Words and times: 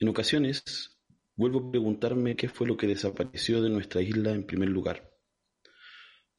En 0.00 0.08
ocasiones, 0.08 0.64
vuelvo 1.36 1.58
a 1.58 1.70
preguntarme 1.70 2.34
qué 2.34 2.48
fue 2.48 2.66
lo 2.66 2.78
que 2.78 2.86
desapareció 2.86 3.60
de 3.60 3.68
nuestra 3.68 4.00
isla 4.00 4.32
en 4.32 4.46
primer 4.46 4.70
lugar. 4.70 5.12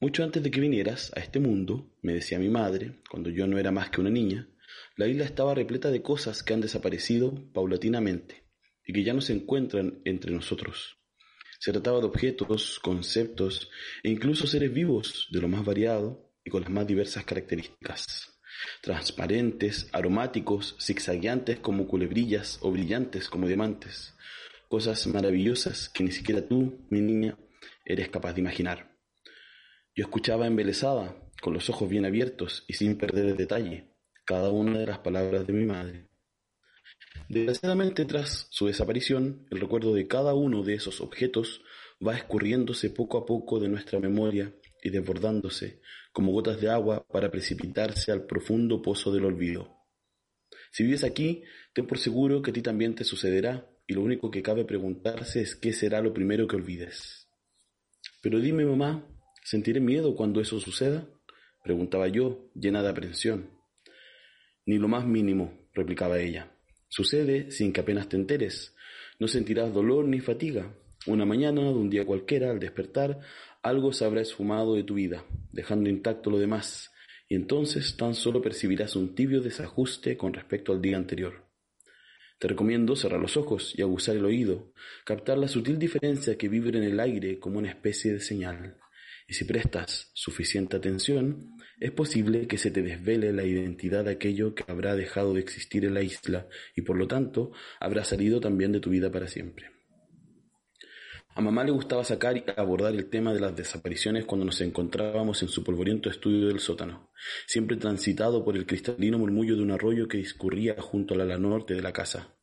Mucho 0.00 0.24
antes 0.24 0.42
de 0.42 0.50
que 0.50 0.60
vinieras 0.60 1.12
a 1.14 1.20
este 1.20 1.38
mundo, 1.38 1.94
me 2.02 2.12
decía 2.12 2.40
mi 2.40 2.48
madre, 2.48 3.00
cuando 3.08 3.30
yo 3.30 3.46
no 3.46 3.60
era 3.60 3.70
más 3.70 3.90
que 3.90 4.00
una 4.00 4.10
niña, 4.10 4.48
la 4.96 5.06
isla 5.06 5.24
estaba 5.24 5.54
repleta 5.54 5.92
de 5.92 6.02
cosas 6.02 6.42
que 6.42 6.54
han 6.54 6.60
desaparecido 6.60 7.52
paulatinamente 7.52 8.48
y 8.84 8.92
que 8.92 9.04
ya 9.04 9.14
no 9.14 9.20
se 9.20 9.32
encuentran 9.32 10.02
entre 10.04 10.32
nosotros. 10.32 10.98
Se 11.60 11.70
trataba 11.70 12.00
de 12.00 12.06
objetos, 12.06 12.80
conceptos 12.80 13.70
e 14.02 14.10
incluso 14.10 14.48
seres 14.48 14.74
vivos 14.74 15.28
de 15.30 15.40
lo 15.40 15.46
más 15.46 15.64
variado 15.64 16.34
y 16.44 16.50
con 16.50 16.62
las 16.62 16.70
más 16.72 16.84
diversas 16.88 17.24
características. 17.24 18.31
Transparentes, 18.80 19.88
aromáticos, 19.92 20.76
zigzagueantes 20.80 21.58
como 21.58 21.86
culebrillas 21.86 22.58
o 22.62 22.70
brillantes 22.70 23.28
como 23.28 23.46
diamantes. 23.46 24.14
Cosas 24.68 25.06
maravillosas 25.06 25.88
que 25.88 26.04
ni 26.04 26.12
siquiera 26.12 26.46
tú, 26.46 26.86
mi 26.90 27.00
niña, 27.00 27.36
eres 27.84 28.08
capaz 28.08 28.32
de 28.34 28.40
imaginar. 28.40 28.96
Yo 29.94 30.04
escuchaba 30.04 30.46
embelesada, 30.46 31.16
con 31.42 31.52
los 31.52 31.68
ojos 31.68 31.88
bien 31.88 32.06
abiertos 32.06 32.64
y 32.68 32.74
sin 32.74 32.96
perder 32.96 33.36
detalle, 33.36 33.88
cada 34.24 34.50
una 34.50 34.78
de 34.78 34.86
las 34.86 34.98
palabras 34.98 35.46
de 35.46 35.52
mi 35.52 35.66
madre. 35.66 36.08
Desgraciadamente, 37.28 38.04
tras 38.04 38.46
su 38.50 38.66
desaparición, 38.66 39.46
el 39.50 39.60
recuerdo 39.60 39.92
de 39.94 40.06
cada 40.06 40.34
uno 40.34 40.62
de 40.62 40.74
esos 40.74 41.00
objetos 41.00 41.62
va 42.06 42.16
escurriéndose 42.16 42.90
poco 42.90 43.18
a 43.18 43.26
poco 43.26 43.60
de 43.60 43.68
nuestra 43.68 43.98
memoria 43.98 44.54
y 44.82 44.90
desbordándose 44.90 45.80
como 46.12 46.32
gotas 46.32 46.60
de 46.60 46.70
agua 46.70 47.06
para 47.08 47.30
precipitarse 47.30 48.12
al 48.12 48.26
profundo 48.26 48.82
pozo 48.82 49.12
del 49.12 49.24
olvido. 49.24 49.76
Si 50.70 50.84
vives 50.84 51.04
aquí, 51.04 51.42
ten 51.74 51.86
por 51.86 51.98
seguro 51.98 52.42
que 52.42 52.50
a 52.50 52.54
ti 52.54 52.62
también 52.62 52.94
te 52.94 53.04
sucederá 53.04 53.68
y 53.86 53.94
lo 53.94 54.02
único 54.02 54.30
que 54.30 54.42
cabe 54.42 54.64
preguntarse 54.64 55.40
es 55.40 55.56
qué 55.56 55.72
será 55.72 56.00
lo 56.00 56.12
primero 56.14 56.46
que 56.46 56.56
olvides. 56.56 57.28
Pero 58.22 58.40
dime, 58.40 58.64
mamá, 58.64 59.06
¿sentiré 59.44 59.80
miedo 59.80 60.14
cuando 60.14 60.40
eso 60.40 60.60
suceda? 60.60 61.08
preguntaba 61.62 62.08
yo, 62.08 62.50
llena 62.54 62.82
de 62.82 62.88
aprensión. 62.88 63.50
Ni 64.66 64.78
lo 64.78 64.88
más 64.88 65.06
mínimo, 65.06 65.68
replicaba 65.72 66.18
ella. 66.18 66.56
Sucede 66.88 67.50
sin 67.50 67.72
que 67.72 67.80
apenas 67.80 68.08
te 68.08 68.16
enteres. 68.16 68.74
No 69.18 69.28
sentirás 69.28 69.72
dolor 69.72 70.06
ni 70.06 70.20
fatiga. 70.20 70.74
Una 71.06 71.24
mañana, 71.24 71.62
de 71.62 71.74
un 71.74 71.90
día 71.90 72.04
cualquiera, 72.04 72.50
al 72.50 72.60
despertar, 72.60 73.20
algo 73.62 73.92
se 73.92 74.04
habrá 74.04 74.20
esfumado 74.20 74.74
de 74.74 74.82
tu 74.82 74.94
vida, 74.94 75.24
dejando 75.52 75.88
intacto 75.88 76.30
lo 76.30 76.38
demás, 76.38 76.90
y 77.28 77.36
entonces 77.36 77.96
tan 77.96 78.14
solo 78.14 78.42
percibirás 78.42 78.96
un 78.96 79.14
tibio 79.14 79.40
desajuste 79.40 80.16
con 80.16 80.34
respecto 80.34 80.72
al 80.72 80.82
día 80.82 80.96
anterior. 80.96 81.46
Te 82.38 82.48
recomiendo 82.48 82.96
cerrar 82.96 83.20
los 83.20 83.36
ojos 83.36 83.72
y 83.76 83.82
aguzar 83.82 84.16
el 84.16 84.24
oído, 84.24 84.72
captar 85.04 85.38
la 85.38 85.46
sutil 85.46 85.78
diferencia 85.78 86.36
que 86.36 86.48
vibra 86.48 86.76
en 86.76 86.84
el 86.84 86.98
aire 86.98 87.38
como 87.38 87.58
una 87.58 87.70
especie 87.70 88.12
de 88.12 88.20
señal. 88.20 88.78
Y 89.28 89.34
si 89.34 89.44
prestas 89.44 90.10
suficiente 90.12 90.76
atención, 90.76 91.56
es 91.78 91.92
posible 91.92 92.48
que 92.48 92.58
se 92.58 92.72
te 92.72 92.82
desvele 92.82 93.32
la 93.32 93.44
identidad 93.44 94.04
de 94.04 94.10
aquello 94.10 94.56
que 94.56 94.64
habrá 94.66 94.96
dejado 94.96 95.34
de 95.34 95.40
existir 95.40 95.84
en 95.84 95.94
la 95.94 96.02
isla 96.02 96.48
y 96.74 96.82
por 96.82 96.96
lo 96.96 97.06
tanto 97.06 97.52
habrá 97.78 98.02
salido 98.02 98.40
también 98.40 98.72
de 98.72 98.80
tu 98.80 98.90
vida 98.90 99.12
para 99.12 99.28
siempre. 99.28 99.71
A 101.34 101.40
mamá 101.40 101.64
le 101.64 101.70
gustaba 101.70 102.04
sacar 102.04 102.36
y 102.36 102.44
abordar 102.58 102.94
el 102.94 103.08
tema 103.08 103.32
de 103.32 103.40
las 103.40 103.56
desapariciones 103.56 104.26
cuando 104.26 104.44
nos 104.44 104.60
encontrábamos 104.60 105.42
en 105.42 105.48
su 105.48 105.64
polvoriento 105.64 106.10
estudio 106.10 106.48
del 106.48 106.60
sótano, 106.60 107.10
siempre 107.46 107.78
transitado 107.78 108.44
por 108.44 108.54
el 108.54 108.66
cristalino 108.66 109.16
murmullo 109.16 109.56
de 109.56 109.62
un 109.62 109.70
arroyo 109.70 110.08
que 110.08 110.18
discurría 110.18 110.76
junto 110.78 111.14
al 111.14 111.22
ala 111.22 111.38
norte 111.38 111.72
de 111.72 111.80
la 111.80 111.94
casa. 111.94 112.36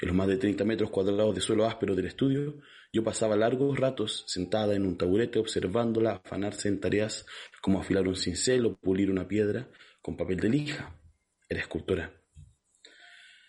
En 0.00 0.08
los 0.08 0.16
más 0.16 0.26
de 0.26 0.38
30 0.38 0.64
metros 0.64 0.90
cuadrados 0.90 1.36
de 1.36 1.40
suelo 1.40 1.66
áspero 1.66 1.94
del 1.94 2.06
estudio, 2.06 2.58
yo 2.92 3.04
pasaba 3.04 3.36
largos 3.36 3.78
ratos 3.78 4.24
sentada 4.26 4.74
en 4.74 4.86
un 4.86 4.98
taburete 4.98 5.38
observándola 5.38 6.20
afanarse 6.24 6.66
en 6.66 6.80
tareas 6.80 7.24
como 7.60 7.80
afilar 7.80 8.08
un 8.08 8.16
cincel 8.16 8.66
o 8.66 8.76
pulir 8.76 9.08
una 9.08 9.28
piedra 9.28 9.70
con 10.02 10.16
papel 10.16 10.40
de 10.40 10.48
lija. 10.48 11.00
Era 11.48 11.60
escultora. 11.60 12.12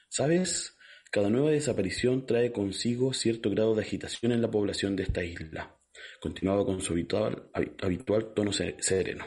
¿Sabes? 0.08 0.73
Cada 1.14 1.30
nueva 1.30 1.52
desaparición 1.52 2.26
trae 2.26 2.52
consigo 2.52 3.14
cierto 3.14 3.52
grado 3.52 3.76
de 3.76 3.84
agitación 3.84 4.32
en 4.32 4.42
la 4.42 4.50
población 4.50 4.96
de 4.96 5.04
esta 5.04 5.24
isla. 5.24 5.80
Continuaba 6.20 6.66
con 6.66 6.82
su 6.82 6.94
habitual, 6.94 8.34
tono 8.34 8.52
sereno. 8.52 9.24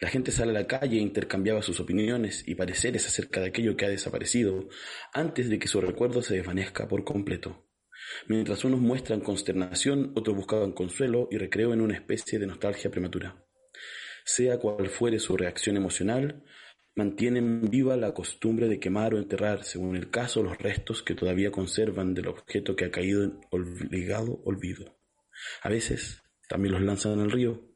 La 0.00 0.08
gente 0.08 0.32
sale 0.32 0.50
a 0.50 0.54
la 0.54 0.66
calle 0.66 0.98
e 0.98 1.00
intercambiaba 1.00 1.62
sus 1.62 1.78
opiniones 1.78 2.42
y 2.48 2.56
pareceres 2.56 3.06
acerca 3.06 3.40
de 3.40 3.46
aquello 3.46 3.76
que 3.76 3.84
ha 3.84 3.88
desaparecido 3.88 4.68
antes 5.12 5.48
de 5.48 5.60
que 5.60 5.68
su 5.68 5.80
recuerdo 5.80 6.20
se 6.20 6.34
desvanezca 6.34 6.88
por 6.88 7.04
completo. 7.04 7.64
Mientras 8.26 8.64
unos 8.64 8.80
muestran 8.80 9.20
consternación, 9.20 10.10
otros 10.16 10.34
buscaban 10.34 10.72
consuelo 10.72 11.28
y 11.30 11.38
recreo 11.38 11.72
en 11.72 11.80
una 11.80 11.94
especie 11.94 12.40
de 12.40 12.48
nostalgia 12.48 12.90
prematura. 12.90 13.46
Sea 14.24 14.58
cual 14.58 14.88
fuere 14.88 15.20
su 15.20 15.36
reacción 15.36 15.76
emocional, 15.76 16.42
mantienen 17.00 17.70
viva 17.70 17.96
la 17.96 18.14
costumbre 18.14 18.68
de 18.68 18.78
quemar 18.78 19.14
o 19.14 19.18
enterrar, 19.18 19.64
según 19.64 19.96
el 19.96 20.10
caso, 20.10 20.42
los 20.42 20.58
restos 20.58 21.02
que 21.02 21.14
todavía 21.14 21.50
conservan 21.50 22.14
del 22.14 22.28
objeto 22.28 22.76
que 22.76 22.84
ha 22.84 22.90
caído 22.90 23.24
en 23.24 23.40
obligado 23.50 24.40
olvido. 24.44 24.98
A 25.62 25.68
veces 25.68 26.22
también 26.48 26.74
los 26.74 26.82
lanzan 26.82 27.20
al 27.20 27.30
río, 27.30 27.70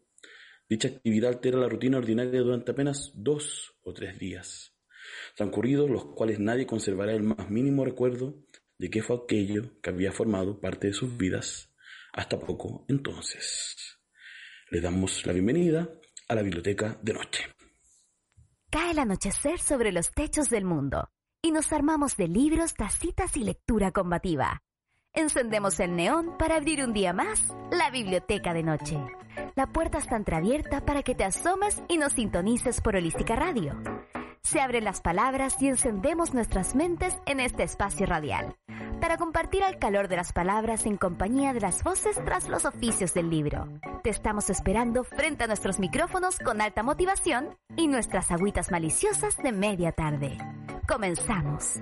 Dicha 0.68 0.88
actividad 0.88 1.32
altera 1.32 1.58
la 1.58 1.68
rutina 1.68 1.98
ordinaria 1.98 2.40
durante 2.40 2.72
apenas 2.72 3.12
dos 3.14 3.74
o 3.82 3.92
tres 3.92 4.18
días, 4.18 4.74
transcurridos 5.36 5.90
los 5.90 6.06
cuales 6.06 6.38
nadie 6.38 6.66
conservará 6.66 7.12
el 7.12 7.22
más 7.22 7.50
mínimo 7.50 7.84
recuerdo 7.84 8.46
de 8.78 8.88
qué 8.88 9.02
fue 9.02 9.16
aquello 9.16 9.80
que 9.82 9.90
había 9.90 10.10
formado 10.10 10.60
parte 10.60 10.86
de 10.86 10.94
sus 10.94 11.16
vidas 11.16 11.74
hasta 12.12 12.38
poco 12.38 12.86
entonces. 12.88 13.98
Le 14.70 14.80
damos 14.80 15.26
la 15.26 15.34
bienvenida 15.34 15.88
a 16.28 16.34
la 16.34 16.42
biblioteca 16.42 16.98
de 17.02 17.12
noche. 17.12 17.53
Cae 18.74 18.90
el 18.90 18.98
anochecer 18.98 19.60
sobre 19.60 19.92
los 19.92 20.10
techos 20.10 20.50
del 20.50 20.64
mundo 20.64 21.08
y 21.40 21.52
nos 21.52 21.72
armamos 21.72 22.16
de 22.16 22.26
libros, 22.26 22.74
tacitas 22.74 23.36
y 23.36 23.44
lectura 23.44 23.92
combativa. 23.92 24.64
Encendemos 25.12 25.78
el 25.78 25.94
neón 25.94 26.36
para 26.38 26.56
abrir 26.56 26.82
un 26.82 26.92
día 26.92 27.12
más 27.12 27.54
la 27.70 27.90
biblioteca 27.90 28.52
de 28.52 28.64
noche. 28.64 28.98
La 29.54 29.68
puerta 29.68 29.98
está 29.98 30.16
entreabierta 30.16 30.84
para 30.84 31.04
que 31.04 31.14
te 31.14 31.22
asomes 31.22 31.84
y 31.88 31.98
nos 31.98 32.14
sintonices 32.14 32.80
por 32.80 32.96
Holística 32.96 33.36
Radio. 33.36 33.80
Se 34.44 34.60
abren 34.60 34.84
las 34.84 35.00
palabras 35.00 35.56
y 35.60 35.68
encendemos 35.68 36.34
nuestras 36.34 36.74
mentes 36.74 37.16
en 37.24 37.40
este 37.40 37.62
espacio 37.62 38.04
radial, 38.04 38.54
para 39.00 39.16
compartir 39.16 39.62
el 39.66 39.78
calor 39.78 40.08
de 40.08 40.16
las 40.16 40.34
palabras 40.34 40.84
en 40.84 40.98
compañía 40.98 41.54
de 41.54 41.62
las 41.62 41.82
voces 41.82 42.22
tras 42.26 42.50
los 42.50 42.66
oficios 42.66 43.14
del 43.14 43.30
libro. 43.30 43.66
Te 44.02 44.10
estamos 44.10 44.50
esperando 44.50 45.02
frente 45.02 45.44
a 45.44 45.46
nuestros 45.46 45.78
micrófonos 45.78 46.38
con 46.38 46.60
alta 46.60 46.82
motivación 46.82 47.56
y 47.74 47.88
nuestras 47.88 48.30
agüitas 48.30 48.70
maliciosas 48.70 49.38
de 49.38 49.50
media 49.50 49.92
tarde. 49.92 50.36
Comenzamos. 50.86 51.80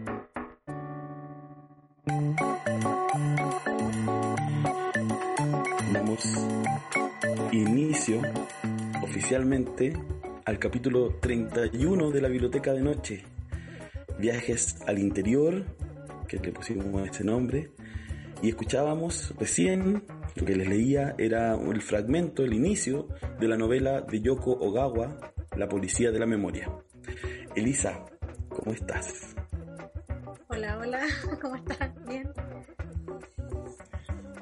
Damos 5.93 6.25
inicio 7.51 8.23
oficialmente 9.03 9.95
al 10.45 10.59
capítulo 10.59 11.19
31 11.21 12.11
de 12.11 12.21
la 12.21 12.29
Biblioteca 12.29 12.73
de 12.73 12.81
Noche. 12.81 13.25
Viajes 14.19 14.77
al 14.87 14.99
interior, 14.99 15.65
que 16.29 16.39
le 16.39 16.53
pusimos 16.53 17.09
ese 17.09 17.25
nombre, 17.25 17.71
y 18.43 18.49
escuchábamos 18.49 19.35
recién, 19.39 20.05
lo 20.35 20.45
que 20.45 20.57
les 20.57 20.69
leía 20.69 21.15
era 21.19 21.55
el 21.55 21.83
fragmento, 21.83 22.45
el 22.45 22.55
inicio 22.55 23.09
de 23.39 23.49
la 23.49 23.57
novela 23.57 24.01
de 24.01 24.21
Yoko 24.21 24.53
Ogawa, 24.53 25.33
La 25.57 25.69
Policía 25.69 26.11
de 26.11 26.19
la 26.19 26.27
Memoria. 26.27 26.71
Elisa, 27.55 28.05
¿cómo 28.49 28.73
estás? 28.73 29.35
Hola, 30.49 30.79
hola, 30.79 31.01
¿cómo 31.41 31.57
estás? 31.57 31.91
Bien. 32.07 32.31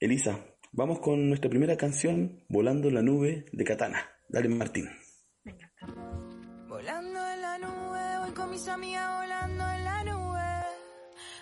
Elisa, 0.00 0.46
vamos 0.72 1.00
con 1.00 1.28
nuestra 1.28 1.50
primera 1.50 1.76
canción, 1.76 2.44
Volando 2.48 2.88
en 2.88 2.94
la 2.94 3.02
nube 3.02 3.44
de 3.52 3.64
Katana. 3.64 4.10
Dale, 4.28 4.48
Martín. 4.48 4.88
Con 8.38 8.50
mis 8.50 8.68
amigas 8.68 9.20
volando 9.20 9.64
en 9.68 9.84
la 9.84 10.04
nube. 10.04 10.64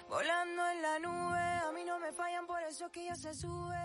Volando 0.09 0.71
en 0.71 0.83
la 0.83 0.99
nube, 0.99 1.39
a 1.39 1.73
mí 1.73 1.85
no 1.85 1.99
me 1.99 2.13
fallan, 2.13 2.47
por 2.47 2.63
eso 2.63 2.91
que 2.91 3.05
ya 3.05 3.15
se 3.15 3.35
sube. 3.35 3.85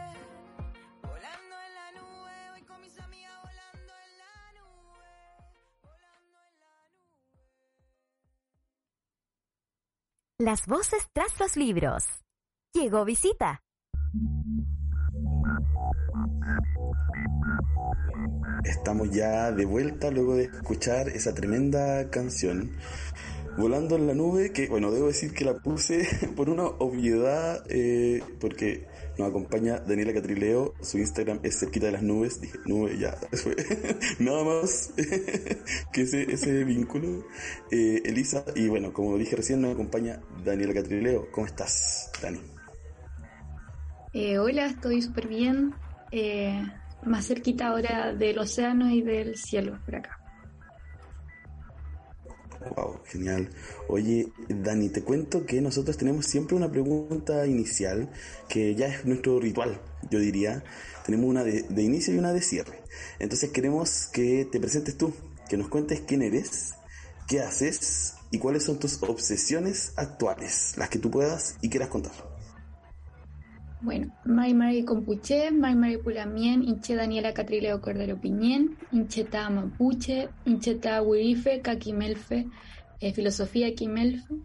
Volando 1.02 1.56
en 1.68 1.74
la 1.80 1.92
nube, 2.00 2.32
voy 2.52 2.64
con 2.64 2.80
mis 2.80 2.98
amigas 3.00 3.34
volando 3.42 3.94
en 4.06 4.18
la 4.18 4.54
nube. 4.60 5.10
Volando 5.82 6.40
en 6.48 6.60
la 6.60 6.76
nube. 6.94 7.76
Las 10.40 10.66
voces 10.68 11.10
tras 11.12 11.38
los 11.40 11.58
libros. 11.58 12.06
Llegó 12.74 13.04
visita. 13.04 13.62
Estamos 18.64 19.12
ya 19.12 19.52
de 19.52 19.66
vuelta 19.66 20.12
luego 20.12 20.36
de 20.36 20.44
escuchar 20.44 21.10
esa 21.10 21.34
tremenda 21.34 22.10
canción. 22.10 22.72
Volando 23.58 23.98
en 23.98 24.08
la 24.08 24.14
nube, 24.14 24.54
que 24.54 24.68
bueno, 24.68 24.92
debo 24.92 25.08
decir 25.08 25.34
que 25.34 25.44
la 25.44 25.56
puse 25.56 26.08
por 26.36 26.50
una 26.50 26.64
obviedad, 26.64 27.64
eh, 27.70 28.24
porque 28.40 28.88
nos 29.18 29.30
acompaña 29.30 29.80
Daniela 29.80 30.14
Catrileo, 30.14 30.74
su 30.82 31.00
Instagram 31.00 31.40
es 31.44 31.60
cerquita 31.60 31.88
de 31.88 31.92
las 31.92 32.04
nubes, 32.04 32.40
dije, 32.40 32.58
nube, 32.66 32.98
ya, 32.98 33.18
fue 33.34 33.56
nada 34.20 34.44
más 34.44 34.94
que 35.92 36.02
ese, 36.02 36.32
ese 36.32 36.64
vínculo. 36.64 37.26
Eh, 37.72 38.02
Elisa, 38.06 38.46
y 38.56 38.70
bueno, 38.70 38.94
como 38.94 39.18
dije 39.18 39.36
recién, 39.36 39.62
nos 39.62 39.74
acompaña 39.74 40.22
Daniela 40.46 40.74
Catrileo. 40.74 41.30
¿Cómo 41.32 41.46
estás, 41.46 42.10
Dani? 42.22 42.40
Eh, 44.14 44.40
hola, 44.40 44.68
estoy 44.68 45.02
súper 45.02 45.28
bien. 45.28 45.74
Eh, 46.12 46.62
más 47.04 47.28
cerquita 47.28 47.68
ahora 47.68 48.14
del 48.14 48.38
océano 48.38 48.90
y 48.90 49.02
del 49.02 49.36
cielo 49.38 49.80
por 49.86 49.96
acá. 49.96 50.18
Wow, 52.76 53.00
genial. 53.06 53.50
Oye, 53.88 54.28
Dani, 54.48 54.90
te 54.90 55.02
cuento 55.02 55.46
que 55.46 55.62
nosotros 55.62 55.98
tenemos 55.98 56.28
siempre 56.28 56.56
una 56.56 56.70
pregunta 56.70 57.48
inicial 57.48 58.10
que 58.48 58.76
ya 58.76 58.88
es 58.88 59.06
nuestro 59.06 59.40
ritual, 59.40 59.82
yo 60.12 60.20
diría. 60.20 60.64
Tenemos 61.04 61.28
una 61.28 61.44
de, 61.44 61.64
de 61.64 61.82
inicio 61.82 62.14
y 62.14 62.20
una 62.20 62.34
de 62.34 62.42
cierre. 62.42 62.84
Entonces 63.18 63.50
queremos 63.50 64.08
que 64.14 64.48
te 64.52 64.60
presentes 64.60 64.96
tú, 64.96 65.12
que 65.50 65.58
nos 65.58 65.70
cuentes 65.70 66.02
quién 66.02 66.22
eres, 66.22 66.76
qué 67.28 67.40
haces 67.40 68.14
y 68.30 68.38
cuáles 68.38 68.64
son 68.64 68.78
tus 68.78 69.02
obsesiones 69.02 69.94
actuales, 69.96 70.74
las 70.78 70.90
que 70.90 71.00
tú 71.00 71.10
puedas 71.10 71.58
y 71.62 71.70
quieras 71.70 71.90
contar. 71.90 72.31
Bueno, 73.84 74.14
Mai 74.26 74.54
Mari 74.54 74.86
Compuche, 74.86 75.50
Mai 75.50 75.74
Mari 75.74 75.98
Pulamien, 75.98 76.62
Inche 76.62 76.94
Daniela 76.94 77.34
Catrileo 77.34 77.82
Cordero 77.82 78.22
Piñén, 78.22 78.78
Incheta 78.92 79.50
Mapuche, 79.50 80.30
Incheta 80.46 81.02
Wirife, 81.02 81.62
Kakimelfe, 81.62 82.48
eh, 83.00 83.12
Filosofía 83.12 83.74
Kimelfe. 83.74 84.36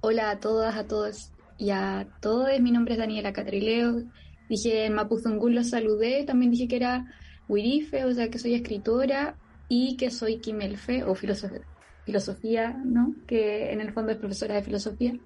Hola 0.00 0.30
a 0.30 0.40
todas, 0.40 0.74
a 0.74 0.88
todos 0.88 1.30
y 1.58 1.70
a 1.70 2.08
todos. 2.20 2.48
Mi 2.60 2.72
nombre 2.72 2.94
es 2.94 2.98
Daniela 2.98 3.32
Catrileo. 3.32 4.02
Dije 4.48 4.86
en 4.86 4.94
Mapuzungún 4.94 5.62
saludé, 5.62 6.24
también 6.24 6.50
dije 6.50 6.66
que 6.66 6.76
era 6.76 7.06
Wirife, 7.48 8.04
o 8.04 8.12
sea 8.12 8.30
que 8.30 8.40
soy 8.40 8.54
escritora 8.54 9.36
y 9.68 9.96
que 9.96 10.10
soy 10.10 10.38
Kimelfe 10.38 11.04
o 11.04 11.14
filosofía, 11.14 12.72
¿no? 12.84 13.14
Que 13.28 13.72
en 13.72 13.80
el 13.80 13.92
fondo 13.92 14.10
es 14.10 14.18
profesora 14.18 14.56
de 14.56 14.62
filosofía. 14.64 15.16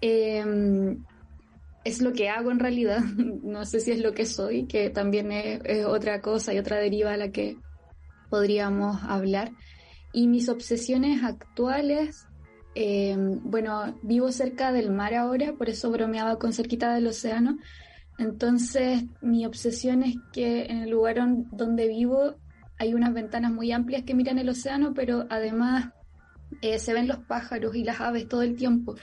Eh, 0.00 0.96
es 1.84 2.00
lo 2.00 2.12
que 2.12 2.28
hago 2.28 2.50
en 2.50 2.58
realidad, 2.58 3.00
no 3.42 3.64
sé 3.64 3.80
si 3.80 3.90
es 3.92 4.00
lo 4.00 4.14
que 4.14 4.26
soy, 4.26 4.66
que 4.66 4.90
también 4.90 5.32
es, 5.32 5.84
otra 5.86 6.20
cosa 6.20 6.54
y 6.54 6.58
otra 6.58 6.78
deriva 6.78 7.12
a 7.12 7.16
la 7.16 7.30
que 7.30 7.56
podríamos 8.30 9.02
hablar. 9.02 9.52
Y 10.12 10.28
mis 10.28 10.48
obsesiones 10.48 11.22
actuales, 11.24 12.26
eh, 12.74 13.16
bueno, 13.18 13.98
vivo 14.02 14.30
cerca 14.30 14.72
del 14.72 14.90
mar 14.90 15.14
ahora, 15.14 15.54
por 15.54 15.68
eso 15.68 15.90
bromeaba 15.90 16.38
con 16.38 16.52
cerquita 16.52 16.94
del 16.94 17.06
océano. 17.06 17.58
Entonces, 18.18 19.04
mi 19.20 19.46
obsesión 19.46 20.02
es 20.02 20.16
que 20.32 20.66
en 20.66 20.78
el 20.78 20.90
lugar 20.90 21.16
donde 21.50 21.88
vivo 21.88 22.36
hay 22.78 22.94
unas 22.94 23.14
ventanas 23.14 23.52
muy 23.52 23.72
amplias 23.72 24.02
que 24.02 24.14
miran 24.14 24.38
el 24.38 24.48
océano, 24.48 24.92
pero 24.94 25.26
además 25.30 25.92
eh, 26.60 26.78
se 26.78 26.92
ven 26.92 27.08
los 27.08 27.18
pájaros 27.18 27.74
y 27.74 27.84
las 27.84 28.00
aves 28.00 28.28
todo 28.28 28.42
el 28.42 28.56
tiempo. 28.56 28.96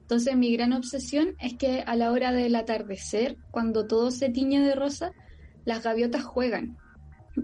Entonces 0.00 0.36
mi 0.36 0.52
gran 0.52 0.72
obsesión 0.72 1.34
es 1.40 1.54
que 1.54 1.82
a 1.86 1.96
la 1.96 2.12
hora 2.12 2.32
del 2.32 2.54
atardecer, 2.54 3.36
cuando 3.50 3.86
todo 3.86 4.10
se 4.10 4.28
tiñe 4.28 4.60
de 4.60 4.74
rosa, 4.74 5.12
las 5.64 5.82
gaviotas 5.82 6.24
juegan. 6.24 6.76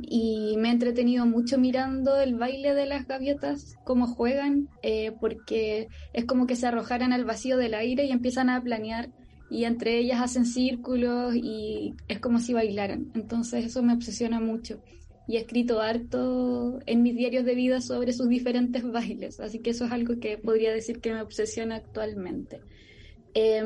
Y 0.01 0.55
me 0.59 0.69
he 0.69 0.73
entretenido 0.73 1.27
mucho 1.27 1.59
mirando 1.59 2.19
el 2.19 2.37
baile 2.37 2.75
de 2.75 2.87
las 2.87 3.07
gaviotas, 3.07 3.77
cómo 3.85 4.07
juegan, 4.07 4.69
eh, 4.83 5.13
porque 5.21 5.89
es 6.13 6.25
como 6.25 6.47
que 6.47 6.57
se 6.57 6.67
arrojaran 6.67 7.13
al 7.13 7.25
vacío 7.25 7.57
del 7.57 7.75
aire 7.75 8.07
y 8.07 8.11
empiezan 8.11 8.49
a 8.49 8.63
planear 8.63 9.11
y 9.51 9.65
entre 9.65 9.99
ellas 9.99 10.23
hacen 10.23 10.47
círculos 10.47 11.35
y 11.35 11.95
es 12.09 12.21
como 12.21 12.39
si 12.39 12.55
bailaran. 12.55 13.11
Entonces 13.15 13.67
eso 13.67 13.83
me 13.83 13.93
obsesiona 13.93 14.41
mucho 14.41 14.81
y 15.29 15.37
he 15.37 15.41
escrito 15.41 15.81
harto 15.81 16.81
en 16.87 17.03
mis 17.03 17.17
diarios 17.17 17.45
de 17.45 17.55
vida 17.55 17.81
sobre 17.81 18.13
sus 18.13 18.29
diferentes 18.29 18.83
bailes, 18.91 19.41
así 19.41 19.61
que 19.61 19.71
eso 19.71 19.85
es 19.85 19.93
algo 19.93 20.19
que 20.21 20.39
podría 20.39 20.73
decir 20.73 21.01
que 21.01 21.13
me 21.13 21.23
obsesiona 21.23 21.77
actualmente. 21.77 22.61
Eh, 23.35 23.63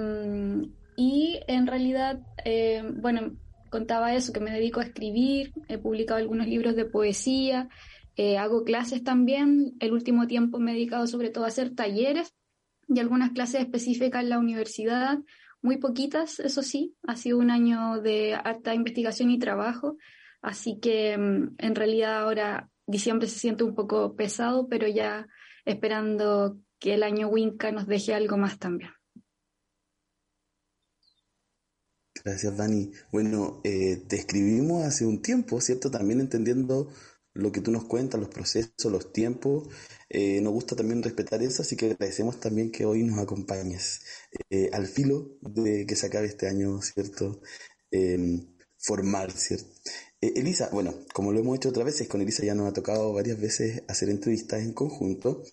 y 0.96 1.40
en 1.46 1.66
realidad, 1.66 2.20
eh, 2.44 2.82
bueno, 2.96 3.36
contaba 3.70 4.14
eso, 4.14 4.32
que 4.32 4.40
me 4.40 4.50
dedico 4.50 4.80
a 4.80 4.84
escribir, 4.84 5.52
he 5.68 5.78
publicado 5.78 6.18
algunos 6.18 6.46
libros 6.46 6.76
de 6.76 6.86
poesía, 6.86 7.68
eh, 8.16 8.38
hago 8.38 8.64
clases 8.64 9.04
también, 9.04 9.74
el 9.80 9.92
último 9.92 10.26
tiempo 10.26 10.58
me 10.58 10.70
he 10.70 10.74
dedicado 10.74 11.06
sobre 11.06 11.28
todo 11.28 11.44
a 11.44 11.48
hacer 11.48 11.74
talleres 11.74 12.34
y 12.88 12.98
algunas 13.00 13.32
clases 13.32 13.60
específicas 13.60 14.22
en 14.22 14.30
la 14.30 14.38
universidad, 14.38 15.18
muy 15.60 15.76
poquitas, 15.76 16.40
eso 16.40 16.62
sí, 16.62 16.94
ha 17.06 17.16
sido 17.16 17.38
un 17.38 17.50
año 17.50 18.00
de 18.00 18.34
harta 18.34 18.74
investigación 18.74 19.30
y 19.30 19.38
trabajo, 19.38 19.96
Así 20.46 20.78
que 20.78 21.14
en 21.14 21.74
realidad 21.74 22.18
ahora 22.20 22.70
diciembre 22.86 23.26
se 23.26 23.40
siente 23.40 23.64
un 23.64 23.74
poco 23.74 24.14
pesado, 24.14 24.68
pero 24.68 24.86
ya 24.86 25.26
esperando 25.64 26.60
que 26.78 26.94
el 26.94 27.02
año 27.02 27.26
Winca 27.26 27.72
nos 27.72 27.88
deje 27.88 28.14
algo 28.14 28.36
más 28.36 28.56
también. 28.60 28.90
Gracias, 32.24 32.56
Dani. 32.56 32.92
Bueno, 33.10 33.60
eh, 33.64 34.04
te 34.08 34.14
escribimos 34.14 34.84
hace 34.84 35.04
un 35.04 35.20
tiempo, 35.20 35.60
¿cierto? 35.60 35.90
También 35.90 36.20
entendiendo 36.20 36.92
lo 37.34 37.50
que 37.50 37.60
tú 37.60 37.72
nos 37.72 37.86
cuentas, 37.86 38.20
los 38.20 38.28
procesos, 38.28 38.92
los 38.92 39.12
tiempos. 39.12 39.66
Eh, 40.08 40.40
nos 40.42 40.52
gusta 40.52 40.76
también 40.76 41.02
respetar 41.02 41.42
eso, 41.42 41.62
así 41.62 41.76
que 41.76 41.86
agradecemos 41.86 42.38
también 42.38 42.70
que 42.70 42.84
hoy 42.84 43.02
nos 43.02 43.18
acompañes 43.18 44.00
eh, 44.50 44.70
al 44.72 44.86
filo 44.86 45.38
de 45.40 45.86
que 45.86 45.96
se 45.96 46.06
acabe 46.06 46.28
este 46.28 46.46
año, 46.46 46.80
¿cierto? 46.82 47.40
formal, 48.78 49.32
¿cierto? 49.32 49.72
Eh, 50.26 50.32
Elisa, 50.34 50.68
bueno, 50.72 50.92
como 51.14 51.32
lo 51.32 51.38
hemos 51.38 51.56
hecho 51.56 51.68
otras 51.68 51.86
veces, 51.86 52.08
con 52.08 52.20
Elisa 52.20 52.44
ya 52.44 52.54
nos 52.54 52.68
ha 52.68 52.72
tocado 52.72 53.12
varias 53.12 53.40
veces 53.40 53.82
hacer 53.86 54.08
entrevistas 54.08 54.60
en 54.60 54.72
conjunto. 54.72 55.44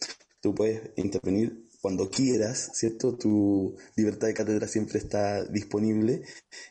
Tú 0.42 0.56
puedes 0.56 0.92
intervenir 0.96 1.70
cuando 1.80 2.10
quieras, 2.10 2.72
¿cierto? 2.74 3.16
Tu 3.16 3.76
libertad 3.96 4.28
de 4.28 4.34
cátedra 4.34 4.68
siempre 4.68 4.98
está 4.98 5.46
disponible. 5.46 6.24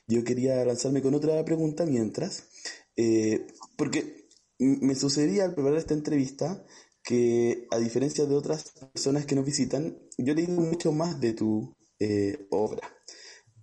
Yo 0.08 0.24
quería 0.24 0.64
lanzarme 0.64 1.00
con 1.00 1.14
otra 1.14 1.44
pregunta 1.44 1.86
mientras, 1.86 2.48
eh, 2.96 3.46
porque 3.76 4.26
me 4.58 4.96
sucedía 4.96 5.44
al 5.44 5.54
preparar 5.54 5.78
esta 5.78 5.94
entrevista 5.94 6.64
que, 7.04 7.68
a 7.70 7.78
diferencia 7.78 8.26
de 8.26 8.34
otras 8.34 8.72
personas 8.92 9.26
que 9.26 9.36
nos 9.36 9.46
visitan, 9.46 9.96
yo 10.18 10.32
he 10.32 10.36
leído 10.36 10.60
mucho 10.60 10.90
más 10.90 11.20
de 11.20 11.34
tu 11.34 11.76
eh, 12.00 12.46
obra. 12.50 12.82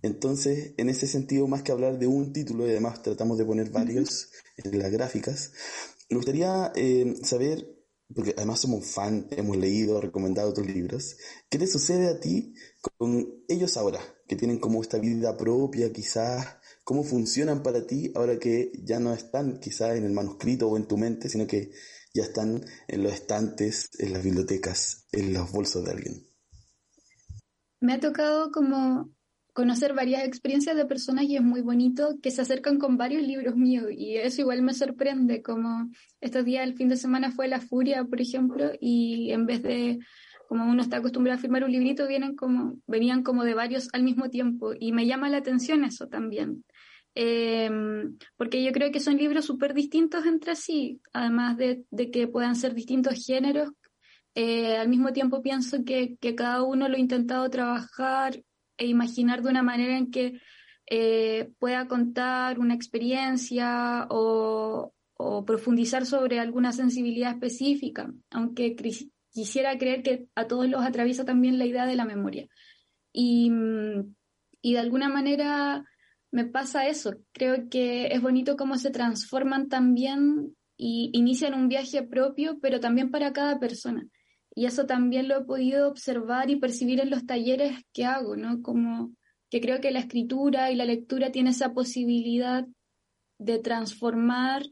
Entonces, 0.02 0.72
en 0.78 0.88
ese 0.88 1.06
sentido, 1.06 1.46
más 1.46 1.62
que 1.62 1.72
hablar 1.72 1.98
de 1.98 2.06
un 2.06 2.32
título, 2.32 2.66
y 2.66 2.70
además 2.70 3.02
tratamos 3.02 3.36
de 3.36 3.44
poner 3.44 3.70
varios 3.70 4.29
en 4.64 4.78
las 4.78 4.90
gráficas, 4.90 5.52
me 6.08 6.16
gustaría 6.16 6.72
eh, 6.74 7.16
saber, 7.22 7.66
porque 8.14 8.34
además 8.36 8.60
somos 8.60 8.86
fan, 8.86 9.28
hemos 9.30 9.56
leído, 9.56 10.00
recomendado 10.00 10.52
tus 10.52 10.66
libros, 10.66 11.16
¿qué 11.48 11.58
te 11.58 11.66
sucede 11.66 12.08
a 12.08 12.20
ti 12.20 12.54
con 12.98 13.44
ellos 13.48 13.76
ahora, 13.76 14.00
que 14.26 14.36
tienen 14.36 14.58
como 14.58 14.82
esta 14.82 14.98
vida 14.98 15.36
propia 15.36 15.92
quizás? 15.92 16.46
¿Cómo 16.84 17.04
funcionan 17.04 17.62
para 17.62 17.86
ti 17.86 18.12
ahora 18.14 18.38
que 18.38 18.72
ya 18.82 18.98
no 18.98 19.12
están 19.12 19.60
quizás 19.60 19.96
en 19.96 20.04
el 20.04 20.12
manuscrito 20.12 20.68
o 20.68 20.76
en 20.76 20.86
tu 20.86 20.96
mente, 20.96 21.28
sino 21.28 21.46
que 21.46 21.70
ya 22.12 22.24
están 22.24 22.64
en 22.88 23.02
los 23.02 23.12
estantes, 23.12 23.90
en 23.98 24.12
las 24.12 24.24
bibliotecas, 24.24 25.06
en 25.12 25.32
los 25.32 25.52
bolsos 25.52 25.84
de 25.84 25.90
alguien? 25.92 26.30
me 27.80 27.94
ha 27.94 28.00
tocado 28.00 28.52
como 28.52 29.10
conocer 29.60 29.92
varias 29.92 30.24
experiencias 30.24 30.74
de 30.74 30.86
personas 30.86 31.24
y 31.24 31.36
es 31.36 31.42
muy 31.42 31.60
bonito 31.60 32.18
que 32.22 32.30
se 32.30 32.40
acercan 32.40 32.78
con 32.78 32.96
varios 32.96 33.22
libros 33.22 33.56
míos 33.56 33.88
y 33.90 34.16
eso 34.16 34.40
igual 34.40 34.62
me 34.62 34.72
sorprende, 34.72 35.42
como 35.42 35.90
estos 36.22 36.46
días, 36.46 36.66
el 36.66 36.76
fin 36.76 36.88
de 36.88 36.96
semana 36.96 37.30
fue 37.30 37.46
La 37.46 37.60
Furia, 37.60 38.04
por 38.04 38.22
ejemplo, 38.22 38.72
y 38.80 39.30
en 39.32 39.44
vez 39.44 39.62
de 39.62 39.98
como 40.48 40.64
uno 40.64 40.80
está 40.80 40.96
acostumbrado 40.96 41.38
a 41.38 41.42
firmar 41.42 41.62
un 41.62 41.72
librito, 41.72 42.08
vienen 42.08 42.36
como, 42.36 42.78
venían 42.86 43.22
como 43.22 43.44
de 43.44 43.52
varios 43.52 43.90
al 43.92 44.02
mismo 44.02 44.30
tiempo 44.30 44.72
y 44.80 44.92
me 44.92 45.06
llama 45.06 45.28
la 45.28 45.36
atención 45.36 45.84
eso 45.84 46.08
también. 46.08 46.64
Em, 47.14 48.16
porque 48.38 48.64
yo 48.64 48.72
creo 48.72 48.90
que 48.90 49.00
son 49.00 49.18
libros 49.18 49.44
súper 49.44 49.74
distintos 49.74 50.24
entre 50.24 50.56
sí, 50.56 51.02
además 51.12 51.58
de, 51.58 51.84
de, 51.90 52.10
que 52.10 52.28
puedan 52.28 52.56
ser 52.56 52.74
distintos 52.74 53.22
géneros. 53.26 53.68
Eh, 54.34 54.78
al 54.78 54.88
mismo 54.88 55.12
tiempo 55.12 55.42
pienso 55.42 55.84
que, 55.84 56.16
que, 56.18 56.34
cada 56.34 56.62
uno 56.62 56.88
lo 56.88 56.96
ha 56.96 56.98
intentado 56.98 57.50
trabajar 57.50 58.40
e 58.80 58.86
imaginar 58.86 59.42
de 59.42 59.50
una 59.50 59.62
manera 59.62 59.96
en 59.96 60.10
que 60.10 60.40
eh, 60.86 61.52
pueda 61.60 61.86
contar 61.86 62.58
una 62.58 62.74
experiencia 62.74 64.06
o, 64.10 64.92
profundizar 65.46 66.06
sobre 66.06 66.40
alguna 66.40 66.72
sensibilidad 66.72 67.32
específica, 67.32 68.10
aunque 68.30 68.74
quisiera 69.30 69.76
creer 69.76 70.02
que 70.02 70.28
a 70.34 70.46
todos 70.46 70.66
los 70.66 70.82
atraviesa 70.82 71.26
también 71.26 71.58
la 71.58 71.66
idea 71.66 71.84
de 71.84 71.94
la 71.94 72.06
memoria. 72.06 72.48
Y, 73.12 73.52
y 74.62 74.72
de 74.72 74.78
alguna 74.78 75.10
manera 75.10 75.84
me 76.30 76.46
pasa 76.46 76.88
eso. 76.88 77.18
Creo 77.32 77.68
que 77.68 78.06
es 78.06 78.22
bonito 78.22 78.56
cómo 78.56 78.78
se 78.78 78.90
transforman 78.90 79.68
también 79.68 80.56
y 80.78 81.10
inician 81.12 81.52
un 81.52 81.68
viaje 81.68 82.02
propio, 82.02 82.58
pero 82.60 82.80
también 82.80 83.10
para 83.10 83.34
cada 83.34 83.60
persona. 83.60 84.08
Y 84.54 84.66
eso 84.66 84.86
también 84.86 85.28
lo 85.28 85.38
he 85.38 85.44
podido 85.44 85.88
observar 85.88 86.50
y 86.50 86.56
percibir 86.56 87.00
en 87.00 87.10
los 87.10 87.26
talleres 87.26 87.84
que 87.92 88.04
hago, 88.04 88.36
¿no? 88.36 88.62
Como 88.62 89.12
que 89.48 89.60
creo 89.60 89.80
que 89.80 89.90
la 89.90 90.00
escritura 90.00 90.70
y 90.70 90.76
la 90.76 90.84
lectura 90.84 91.32
tiene 91.32 91.50
esa 91.50 91.72
posibilidad 91.72 92.66
de 93.38 93.58
transformar 93.58 94.64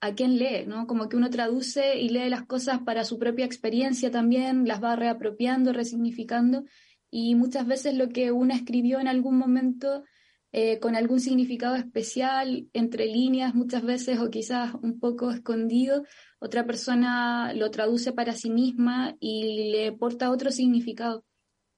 a 0.00 0.14
quien 0.14 0.38
lee, 0.38 0.64
¿no? 0.66 0.86
Como 0.86 1.08
que 1.08 1.16
uno 1.16 1.30
traduce 1.30 1.98
y 1.98 2.08
lee 2.08 2.28
las 2.28 2.46
cosas 2.46 2.80
para 2.80 3.04
su 3.04 3.18
propia 3.18 3.44
experiencia 3.44 4.10
también, 4.10 4.66
las 4.66 4.82
va 4.82 4.96
reapropiando, 4.96 5.72
resignificando, 5.72 6.64
y 7.10 7.34
muchas 7.34 7.66
veces 7.66 7.94
lo 7.94 8.08
que 8.10 8.32
uno 8.32 8.54
escribió 8.54 9.00
en 9.00 9.08
algún 9.08 9.38
momento 9.38 10.04
eh, 10.52 10.78
con 10.78 10.96
algún 10.96 11.20
significado 11.20 11.76
especial, 11.76 12.68
entre 12.72 13.06
líneas 13.06 13.54
muchas 13.54 13.82
veces 13.82 14.18
o 14.18 14.30
quizás 14.30 14.74
un 14.82 14.98
poco 14.98 15.30
escondido, 15.30 16.04
otra 16.38 16.66
persona 16.66 17.52
lo 17.54 17.70
traduce 17.70 18.12
para 18.12 18.32
sí 18.32 18.50
misma 18.50 19.16
y 19.20 19.70
le 19.72 19.92
porta 19.92 20.30
otro 20.30 20.50
significado. 20.50 21.24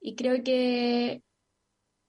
Y 0.00 0.14
creo 0.14 0.42
que 0.42 1.22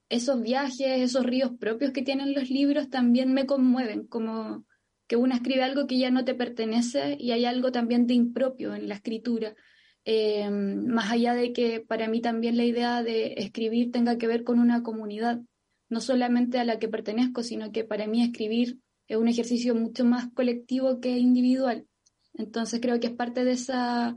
esos 0.09 0.41
viajes, 0.41 1.01
esos 1.01 1.25
ríos 1.25 1.51
propios 1.59 1.91
que 1.91 2.01
tienen 2.01 2.33
los 2.33 2.49
libros 2.49 2.89
también 2.89 3.33
me 3.33 3.45
conmueven, 3.45 4.07
como 4.07 4.65
que 5.07 5.15
uno 5.15 5.35
escribe 5.35 5.63
algo 5.63 5.87
que 5.87 5.97
ya 5.97 6.11
no 6.11 6.25
te 6.25 6.35
pertenece 6.35 7.17
y 7.19 7.31
hay 7.31 7.45
algo 7.45 7.71
también 7.71 8.07
de 8.07 8.13
impropio 8.13 8.75
en 8.75 8.89
la 8.89 8.95
escritura. 8.95 9.55
Eh, 10.03 10.49
más 10.49 11.11
allá 11.11 11.33
de 11.33 11.53
que 11.53 11.79
para 11.79 12.07
mí 12.07 12.21
también 12.21 12.57
la 12.57 12.65
idea 12.65 13.03
de 13.03 13.33
escribir 13.37 13.91
tenga 13.91 14.17
que 14.17 14.27
ver 14.27 14.43
con 14.43 14.59
una 14.59 14.83
comunidad 14.83 15.41
no 15.89 15.99
solamente 15.99 16.59
a 16.59 16.63
la 16.63 16.79
que 16.79 16.87
pertenezco, 16.87 17.43
sino 17.43 17.71
que 17.71 17.83
para 17.83 18.07
mí 18.07 18.23
escribir 18.23 18.79
es 19.07 19.17
un 19.17 19.27
ejercicio 19.27 19.75
mucho 19.75 20.05
más 20.05 20.31
colectivo 20.33 21.01
que 21.01 21.17
individual. 21.17 21.85
Entonces 22.33 22.79
creo 22.81 22.99
que 22.99 23.07
es 23.07 23.13
parte 23.13 23.43
de, 23.43 23.53
esa, 23.53 24.15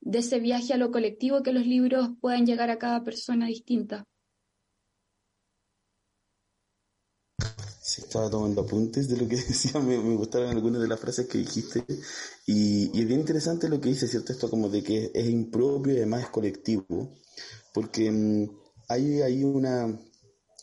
de 0.00 0.18
ese 0.18 0.40
viaje 0.40 0.74
a 0.74 0.76
lo 0.76 0.90
colectivo 0.90 1.42
que 1.42 1.52
los 1.52 1.66
libros 1.66 2.10
puedan 2.20 2.46
llegar 2.46 2.70
a 2.70 2.78
cada 2.78 3.04
persona 3.04 3.46
distinta. 3.46 4.04
Sí, 7.80 8.02
estaba 8.02 8.28
tomando 8.28 8.60
apuntes 8.60 9.08
de 9.08 9.16
lo 9.16 9.26
que 9.26 9.36
decía, 9.48 9.80
me, 9.80 9.96
gustaron 9.96 10.50
algunas 10.50 10.82
de 10.82 10.88
las 10.88 11.00
frases 11.00 11.26
que 11.26 11.38
dijiste 11.38 11.84
y, 12.46 12.90
y, 12.92 13.00
es 13.00 13.06
bien 13.06 13.20
interesante 13.20 13.68
lo 13.68 13.80
que 13.80 13.88
dice, 13.88 14.06
¿cierto? 14.06 14.32
Esto 14.32 14.50
como 14.50 14.68
de 14.68 14.82
que 14.82 15.10
es 15.14 15.26
impropio 15.26 15.94
y 15.94 15.96
además 15.96 16.24
es 16.24 16.28
colectivo, 16.28 17.14
porque 17.72 18.10
mm, 18.10 18.50
hay, 18.88 19.22
hay 19.22 19.44
una, 19.44 19.98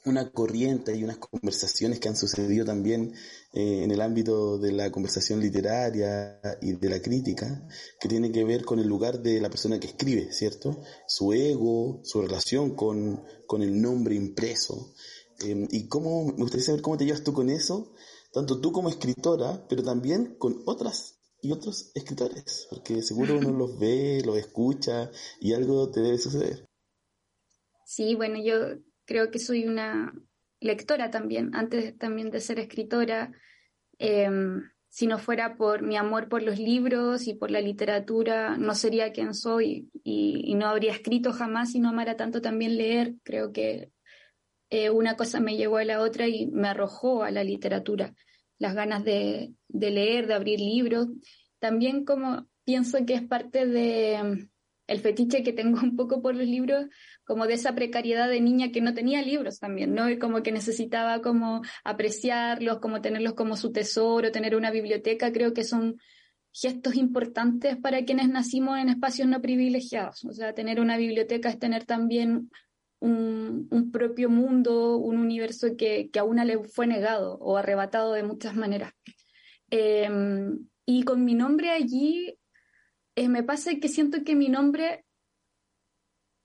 una 0.05 0.31
corriente 0.31 0.95
y 0.95 1.03
unas 1.03 1.17
conversaciones 1.17 1.99
que 1.99 2.09
han 2.09 2.15
sucedido 2.15 2.65
también 2.65 3.13
eh, 3.55 3.83
en 3.83 3.91
el 3.91 4.01
ámbito 4.01 4.57
de 4.57 4.73
la 4.73 4.91
conversación 4.91 5.39
literaria 5.39 6.41
y 6.61 6.73
de 6.73 6.89
la 6.89 7.01
crítica, 7.01 7.65
que 8.01 8.09
tiene 8.09 8.29
que 8.29 8.43
ver 8.43 8.65
con 8.65 8.79
el 8.79 8.87
lugar 8.87 9.21
de 9.21 9.39
la 9.39 9.49
persona 9.49 9.79
que 9.79 9.87
escribe, 9.87 10.33
¿cierto? 10.33 10.83
Su 11.07 11.31
ego, 11.31 12.01
su 12.03 12.21
relación 12.21 12.75
con, 12.75 13.23
con 13.47 13.63
el 13.63 13.81
nombre 13.81 14.13
impreso. 14.13 14.93
Eh, 15.45 15.67
y 15.71 15.87
cómo, 15.87 16.25
me 16.25 16.43
gustaría 16.43 16.65
saber 16.65 16.81
cómo 16.81 16.97
te 16.97 17.05
llevas 17.05 17.23
tú 17.23 17.31
con 17.31 17.49
eso, 17.49 17.93
tanto 18.33 18.59
tú 18.59 18.73
como 18.73 18.89
escritora, 18.89 19.65
pero 19.69 19.83
también 19.83 20.35
con 20.37 20.61
otras 20.65 21.21
y 21.41 21.53
otros 21.53 21.91
escritores, 21.95 22.67
porque 22.69 23.01
seguro 23.01 23.37
uno 23.37 23.51
los 23.51 23.79
ve, 23.79 24.21
los 24.25 24.37
escucha 24.37 25.09
y 25.39 25.53
algo 25.53 25.89
te 25.91 26.01
debe 26.01 26.17
suceder. 26.17 26.65
Sí, 27.85 28.15
bueno, 28.15 28.35
yo 28.43 28.81
creo 29.05 29.31
que 29.31 29.39
soy 29.39 29.65
una 29.65 30.13
lectora 30.59 31.09
también, 31.09 31.55
antes 31.55 31.97
también 31.97 32.31
de 32.31 32.41
ser 32.41 32.59
escritora. 32.59 33.31
Em, 33.99 34.63
si 34.89 35.07
no 35.07 35.17
fuera 35.19 35.57
por 35.57 35.81
mi 35.81 35.97
amor 35.97 36.29
por 36.29 36.41
los 36.41 36.57
libros 36.57 37.27
y 37.27 37.33
por 37.33 37.51
la 37.51 37.59
literatura, 37.59 38.57
no 38.57 38.75
sería 38.75 39.11
quien 39.11 39.33
soy 39.33 39.89
y, 40.03 40.55
no 40.55 40.67
habría 40.67 40.93
escrito 40.93 41.33
jamás 41.33 41.73
si 41.73 41.79
no 41.79 41.89
amara 41.89 42.15
tanto 42.15 42.41
también 42.41 42.77
leer. 42.77 43.15
Creo 43.23 43.51
que 43.51 43.91
eh, 44.69 44.89
una 44.89 45.17
cosa 45.17 45.41
me 45.41 45.57
llevó 45.57 45.77
a 45.77 45.83
la 45.83 46.01
otra 46.01 46.27
y 46.27 46.47
me 46.47 46.69
arrojó 46.69 47.23
a 47.23 47.31
la 47.31 47.43
literatura, 47.43 48.15
las 48.57 48.73
ganas 48.73 49.03
de, 49.03 49.53
de 49.67 49.91
leer, 49.91 50.27
de 50.27 50.33
abrir 50.33 50.59
libros. 50.59 51.07
También 51.59 52.05
como 52.05 52.47
pienso 52.63 53.05
que 53.05 53.15
es 53.15 53.23
parte 53.23 53.65
de 53.65 54.47
el 54.87 54.99
fetiche 54.99 55.43
que 55.43 55.53
tengo 55.53 55.79
un 55.83 55.95
poco 55.95 56.21
por 56.21 56.35
los 56.35 56.47
libros, 56.47 56.85
como 57.25 57.47
de 57.47 57.55
esa 57.55 57.75
precariedad 57.75 58.29
de 58.29 58.39
niña 58.39 58.71
que 58.71 58.81
no 58.81 58.93
tenía 58.93 59.21
libros 59.21 59.59
también, 59.59 59.93
¿no? 59.93 60.09
Y 60.09 60.19
como 60.19 60.43
que 60.43 60.51
necesitaba 60.51 61.21
como 61.21 61.61
apreciarlos, 61.83 62.79
como 62.79 63.01
tenerlos 63.01 63.33
como 63.33 63.57
su 63.57 63.71
tesoro, 63.71 64.31
tener 64.31 64.55
una 64.55 64.71
biblioteca, 64.71 65.31
creo 65.31 65.53
que 65.53 65.63
son 65.63 65.97
gestos 66.51 66.95
importantes 66.95 67.75
para 67.77 68.05
quienes 68.05 68.29
nacimos 68.29 68.77
en 68.77 68.89
espacios 68.89 69.27
no 69.27 69.41
privilegiados. 69.41 70.23
O 70.25 70.31
sea, 70.31 70.53
tener 70.53 70.79
una 70.79 70.97
biblioteca 70.97 71.49
es 71.49 71.59
tener 71.59 71.83
también 71.85 72.49
un, 72.99 73.89
propio 73.91 74.29
mundo, 74.29 74.97
un 74.97 75.17
universo 75.17 75.75
que, 75.77 76.09
a 76.17 76.23
una 76.23 76.45
le 76.45 76.63
fue 76.63 76.87
negado 76.87 77.37
o 77.39 77.57
arrebatado 77.57 78.13
de 78.13 78.23
muchas 78.23 78.55
maneras. 78.55 78.93
Eh, 79.71 80.09
y 80.85 81.03
con 81.03 81.25
mi 81.25 81.33
nombre 81.33 81.71
allí 81.71 82.37
eh, 83.15 83.29
me 83.29 83.43
pasa 83.43 83.71
que 83.81 83.87
siento 83.87 84.23
que 84.23 84.35
mi 84.35 84.49
nombre 84.49 85.04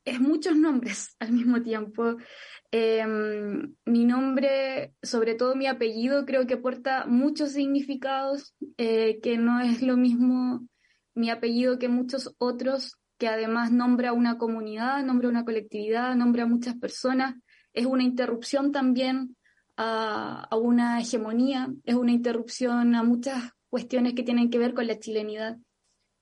es 0.05 0.21
muchos 0.21 0.57
nombres 0.57 1.17
al 1.19 1.33
mismo 1.33 1.63
tiempo. 1.63 2.17
Em, 2.71 3.75
mi 3.85 4.05
nombre, 4.05 4.95
sobre 5.03 5.35
todo 5.35 5.57
mi 5.57 5.67
apellido, 5.67 6.25
creo 6.25 6.47
que 6.47 6.57
porta 6.57 7.07
muchos 7.07 7.53
significados, 7.53 8.55
eh, 8.77 9.21
que 9.23 9.37
no 9.37 9.61
es 9.61 9.83
lo 9.83 9.97
mismo 9.97 10.67
mi 11.15 11.31
apellido 11.31 11.79
que 11.79 11.89
muchos 11.89 12.35
otros, 12.39 12.97
que 13.19 13.29
además 13.29 13.73
nombra 13.73 14.13
una 14.13 14.39
comunidad, 14.39 15.03
nombra 15.05 15.29
una 15.29 15.45
colectividad, 15.45 16.15
nombra 16.15 16.47
muchas 16.47 16.77
personas. 16.77 17.35
Es 17.73 17.87
una 17.87 18.05
interrupción 18.05 18.73
también 18.73 19.37
a, 19.77 20.47
a 20.49 20.57
una 20.57 21.01
hegemonía, 21.01 21.69
es 21.85 21.95
una 21.95 22.13
interrupción 22.13 22.95
a 22.95 23.03
muchas 23.03 23.51
cuestiones 23.69 24.15
que 24.15 24.23
tienen 24.23 24.49
que 24.49 24.59
ver 24.59 24.75
con 24.75 24.87
la 24.87 24.99
chilenidad. 24.99 25.59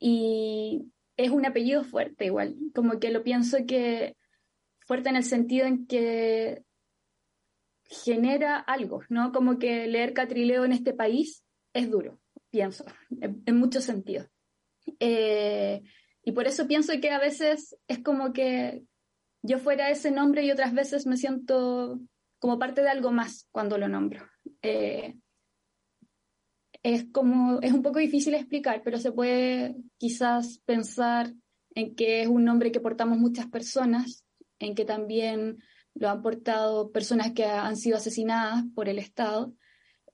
Y 0.01 0.91
es 1.19 1.31
un 1.31 1.45
apellido 1.45 1.85
fuerte 1.85 2.27
igual, 2.27 2.57
como 2.75 2.99
que 2.99 3.11
lo 3.11 3.23
pienso 3.23 3.59
que 3.67 4.17
fuerte 4.87 5.11
en 5.11 5.17
el 5.17 5.25
sentido 5.25 5.67
en 5.67 5.87
que 5.87 6.63
genera 7.83 8.59
algo, 8.59 9.03
¿no? 9.09 9.33
Como 9.33 9.59
que 9.59 9.87
leer 9.89 10.15
Catrileo 10.15 10.65
en 10.65 10.73
este 10.73 10.95
país 10.95 11.45
es 11.75 11.91
duro, 11.91 12.21
pienso, 12.51 12.85
en, 13.21 13.59
muchos 13.59 13.85
sentidos. 13.85 14.29
Eh, 15.01 15.83
y 16.23 16.33
por 16.33 16.47
eso 16.47 16.69
pienso 16.69 16.93
que 17.01 17.11
a 17.11 17.19
veces 17.19 17.77
es 17.89 17.99
como 17.99 18.33
que 18.33 18.85
yo 19.43 19.59
fuera 19.59 19.91
ese 19.91 20.11
nombre 20.13 20.45
y 20.45 20.53
otras 20.53 20.73
veces 20.73 21.07
me 21.07 21.17
siento 21.17 22.01
como 22.39 22.59
parte 22.59 22.81
de 22.83 22.91
algo 22.91 23.11
más 23.11 23.49
cuando 23.51 23.77
lo 23.77 23.89
nombro. 23.89 24.25
Eh, 24.63 25.17
es 26.83 27.07
como, 27.13 27.61
es 27.61 27.73
un 27.73 27.83
poco 27.83 27.99
difícil 27.99 28.35
explicar, 28.35 28.83
pero 28.85 28.99
se 28.99 29.13
puede 29.13 29.77
quizás 29.97 30.61
pensar 30.65 31.33
en 31.75 31.95
que 31.95 32.23
es 32.23 32.29
un 32.29 32.45
nombre 32.45 32.73
que 32.73 32.81
portamos 32.81 33.19
muchas 33.19 33.47
personas, 33.47 34.25
en 34.59 34.75
que 34.75 34.85
también 34.85 35.59
lo 35.95 36.09
han 36.09 36.23
portado 36.23 36.91
personas 36.91 37.33
que 37.33 37.45
han 37.45 37.77
sido 37.77 37.97
asesinadas 37.97 38.65
por 38.75 38.89
el 38.89 38.99
Estado, 38.99 39.53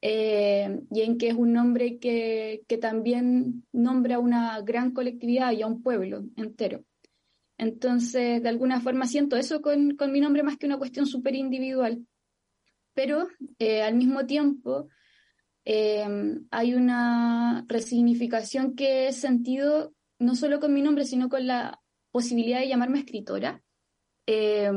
eh, 0.00 0.80
y 0.90 1.00
en 1.02 1.16
que 1.16 1.28
es 1.28 1.34
un 1.34 1.52
nombre 1.52 1.98
que, 1.98 2.62
que, 2.68 2.76
también 2.76 3.64
nombra 3.72 4.16
a 4.16 4.18
una 4.18 4.60
gran 4.60 4.92
colectividad 4.92 5.52
y 5.52 5.62
a 5.62 5.66
un 5.66 5.82
pueblo 5.82 6.24
entero. 6.36 6.84
Entonces, 7.56 8.42
de 8.42 8.48
alguna 8.48 8.80
forma 8.80 9.06
siento 9.06 9.36
eso 9.36 9.62
con, 9.62 9.96
con 9.96 10.12
mi 10.12 10.20
nombre 10.20 10.42
más 10.42 10.58
que 10.58 10.66
una 10.66 10.76
cuestión 10.78 11.06
súper 11.06 11.34
individual. 11.34 12.06
Pero 12.92 13.28
eh, 13.58 13.82
al 13.82 13.94
mismo 13.94 14.26
tiempo 14.26 14.88
eh, 15.64 16.06
hay 16.50 16.74
una 16.74 17.64
resignificación 17.68 18.74
que 18.74 19.08
he 19.08 19.12
sentido 19.12 19.92
no 20.18 20.34
solo 20.34 20.60
con 20.60 20.72
mi 20.72 20.82
nombre, 20.82 21.04
sino 21.04 21.28
con 21.28 21.46
la 21.46 21.80
posibilidad 22.10 22.60
de 22.60 22.68
llamarme 22.68 23.00
escritora. 23.00 23.62
Eh, 24.26 24.70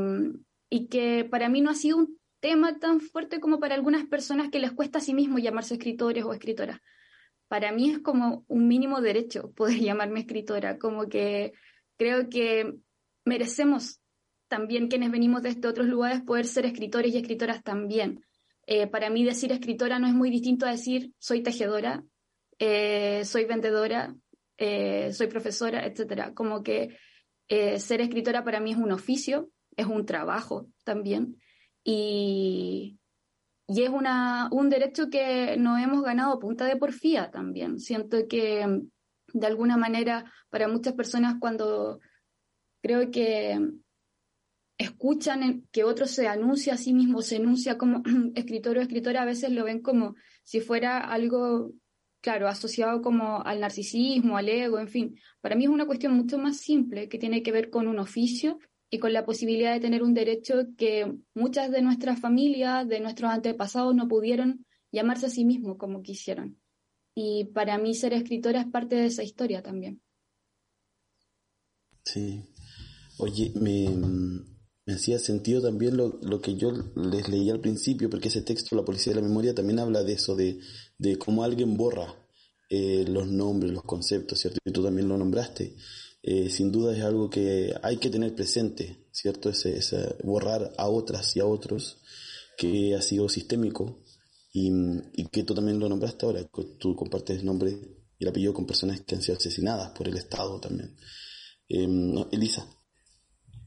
y 0.70 0.88
que 0.88 1.25
para 1.29 1.50
mí 1.50 1.62
no 1.62 1.70
ha 1.70 1.75
sido 1.75 1.98
un 1.98 2.17
tema 2.39 2.79
tan 2.79 3.00
fuerte 3.00 3.39
como 3.39 3.60
para 3.60 3.75
algunas 3.75 4.06
personas 4.06 4.50
que 4.50 4.60
les 4.60 4.72
cuesta 4.72 5.00
a 5.00 5.01
sí 5.01 5.13
mismo 5.13 5.39
llamarse 5.39 5.75
escritores 5.75 6.24
o 6.24 6.34
escritoras. 6.34 6.79
Para 7.48 7.72
mí 7.72 7.89
es 7.89 8.00
como 8.00 8.44
un 8.48 8.67
mínimo 8.67 9.01
derecho 9.01 9.51
poder 9.51 9.79
llamarme 9.79 10.22
escritora, 10.22 10.77
como 10.77 11.08
que 11.08 11.53
creo 11.98 12.29
que 12.29 12.75
merecemos 13.25 14.01
también 14.48 14.88
quienes 14.88 15.12
venimos 15.12 15.41
desde 15.41 15.67
otros 15.67 15.88
lugares 15.88 16.22
poder 16.22 16.46
ser 16.46 16.65
escritores 16.65 17.13
y 17.13 17.17
escritoras 17.17 17.63
también. 17.63 18.25
Eh, 18.69 18.86
para 18.88 19.09
mí 19.09 19.24
decir 19.24 19.53
escritora 19.53 19.97
no 19.97 20.07
es 20.07 20.13
muy 20.13 20.29
distinto 20.29 20.65
a 20.65 20.71
decir 20.71 21.13
soy 21.19 21.41
tejedora, 21.41 22.03
eh, 22.59 23.24
soy 23.24 23.45
vendedora, 23.45 24.13
eh, 24.57 25.13
soy 25.13 25.27
profesora, 25.27 25.86
etc. 25.86 26.33
Como 26.33 26.62
que 26.63 26.97
ser 27.47 28.01
escritora 28.01 28.43
para 28.43 28.59
mí 28.59 28.71
es 28.71 28.77
un 28.77 28.91
oficio, 28.91 29.50
es 29.77 29.86
un 29.86 30.05
trabajo 30.05 30.67
también 30.83 31.38
y, 31.81 33.00
y 33.69 33.83
es 33.83 33.89
una, 33.89 34.50
un 34.51 34.69
derecho 34.69 35.09
que 35.09 35.55
nos 35.57 35.79
hemos 35.79 36.03
ganado 36.03 36.39
punta 36.39 36.65
de 36.65 36.75
porfía 36.75 37.31
también. 37.31 37.79
Siento 37.79 38.27
que 38.27 38.65
de 39.33 39.47
alguna 39.47 39.77
manera 39.77 40.29
para 40.50 40.67
muchas 40.67 40.93
personas 40.93 41.36
cuando 41.39 42.01
creo 42.81 43.12
que 43.12 43.57
escuchan 44.77 45.67
que 45.72 45.84
otro 45.84 46.05
se 46.05 46.27
anuncia 46.27 46.74
a 46.74 46.77
sí 46.77 46.93
mismo, 46.93 47.22
se 47.22 47.38
anuncia 47.38 47.77
como 47.77 48.03
escritor 48.36 48.77
o 48.77 48.81
escritora, 48.81 49.24
a 49.24 49.25
veces 49.25 49.51
lo 49.51 49.63
ven 49.63 49.81
como 49.81 50.15
si 50.43 50.62
fuera 50.62 51.00
algo, 51.00 51.72
claro, 52.22 52.48
asociado 52.48 53.01
como 53.01 53.41
al 53.43 53.60
narcisismo, 53.60 54.38
al 54.38 54.50
ego, 54.50 54.79
en 54.79 54.88
fin. 54.88 55.19
Para 55.41 55.55
mí 55.55 55.65
es 55.65 55.69
una 55.69 55.86
cuestión 55.86 56.13
mucho 56.13 56.38
más 56.38 56.57
simple 56.57 57.10
que 57.10 57.17
tiene 57.17 57.43
que 57.43 57.51
ver 57.51 57.69
con 57.69 57.88
un 57.88 58.00
oficio 58.00 58.60
y 58.89 59.00
con 59.00 59.13
la 59.13 59.25
posibilidad 59.25 59.74
de 59.74 59.79
tener 59.79 60.03
un 60.03 60.13
derecho 60.13 60.67
que 60.77 61.13
muchas 61.34 61.72
de 61.72 61.81
nuestras 61.81 62.19
familias, 62.19 62.88
de 62.88 63.00
nuestros 63.00 63.31
antepasados, 63.31 63.96
no 63.96 64.07
pudieron 64.07 64.65
llamarse 64.91 65.25
a 65.25 65.29
sí 65.29 65.43
mismos 65.43 65.77
como 65.77 66.01
quisieron. 66.01 66.57
Y 67.13 67.46
para 67.46 67.77
mí 67.77 67.96
ser 67.96 68.13
escritora 68.13 68.62
es 68.62 68.67
parte 68.67 68.96
de 68.96 69.07
esa 69.07 69.24
historia 69.24 69.62
también. 69.62 70.01
Sí. 72.03 72.46
Oye, 73.17 73.51
me, 73.55 73.88
me 74.88 74.94
hacía 74.94 75.20
sentido 75.20 75.62
también 75.62 75.98
lo, 75.98 76.17
lo, 76.24 76.41
que 76.41 76.56
yo 76.56 76.72
les 76.96 77.27
leí 77.27 77.50
al 77.50 77.60
principio, 77.60 78.10
porque 78.10 78.29
ese 78.29 78.41
texto, 78.41 78.74
La 78.74 78.86
Policía 78.86 79.13
de 79.13 79.22
la 79.22 79.27
Memoria, 79.27 79.53
también 79.53 79.79
habla 79.79 80.01
de 80.01 80.13
eso, 80.13 80.34
de, 80.34 80.60
de 80.98 81.17
cómo 81.17 81.44
alguien 81.44 81.75
borra 81.75 82.15
eh, 82.70 83.03
los 83.06 83.27
nombres, 83.27 83.74
los 83.74 83.84
conceptos, 83.84 84.39
¿cierto? 84.39 84.60
Y 84.63 84.72
tú 84.72 84.82
también 84.82 85.10
lo 85.10 85.17
nombraste. 85.17 85.75
Eh, 86.24 86.50
sin 86.50 86.72
duda 86.72 86.96
es 86.96 87.03
algo 87.03 87.29
que 87.29 87.74
hay 87.84 87.98
que 87.98 88.10
tener 88.10 88.34
presente, 88.34 89.06
¿cierto? 89.12 89.50
Ese, 89.50 89.77
ese, 89.77 90.15
borrar 90.24 90.74
a 90.77 90.88
otras 90.88 91.36
y 91.36 91.41
a 91.41 91.46
otros, 91.46 91.98
que 92.58 92.96
ha 92.96 93.01
sido 93.01 93.27
sistémico 93.27 94.06
y, 94.53 94.72
y 95.13 95.25
que 95.25 95.44
tú 95.44 95.53
también 95.53 95.79
lo 95.79 95.89
nombraste 95.89 96.25
ahora, 96.25 96.44
que 96.44 96.63
tú 96.79 96.96
compartes 96.96 97.44
nombre 97.44 97.77
y 98.17 98.24
el 98.24 98.29
apellido 98.29 98.53
con 98.53 98.65
personas 98.65 99.01
que 99.01 99.15
han 99.15 99.22
sido 99.22 99.38
asesinadas 99.38 99.91
por 99.91 100.08
el 100.08 100.15
Estado 100.15 100.62
también. 100.62 100.96
Eh, 101.67 101.88
no, 101.88 102.29
Elisa. 102.32 102.65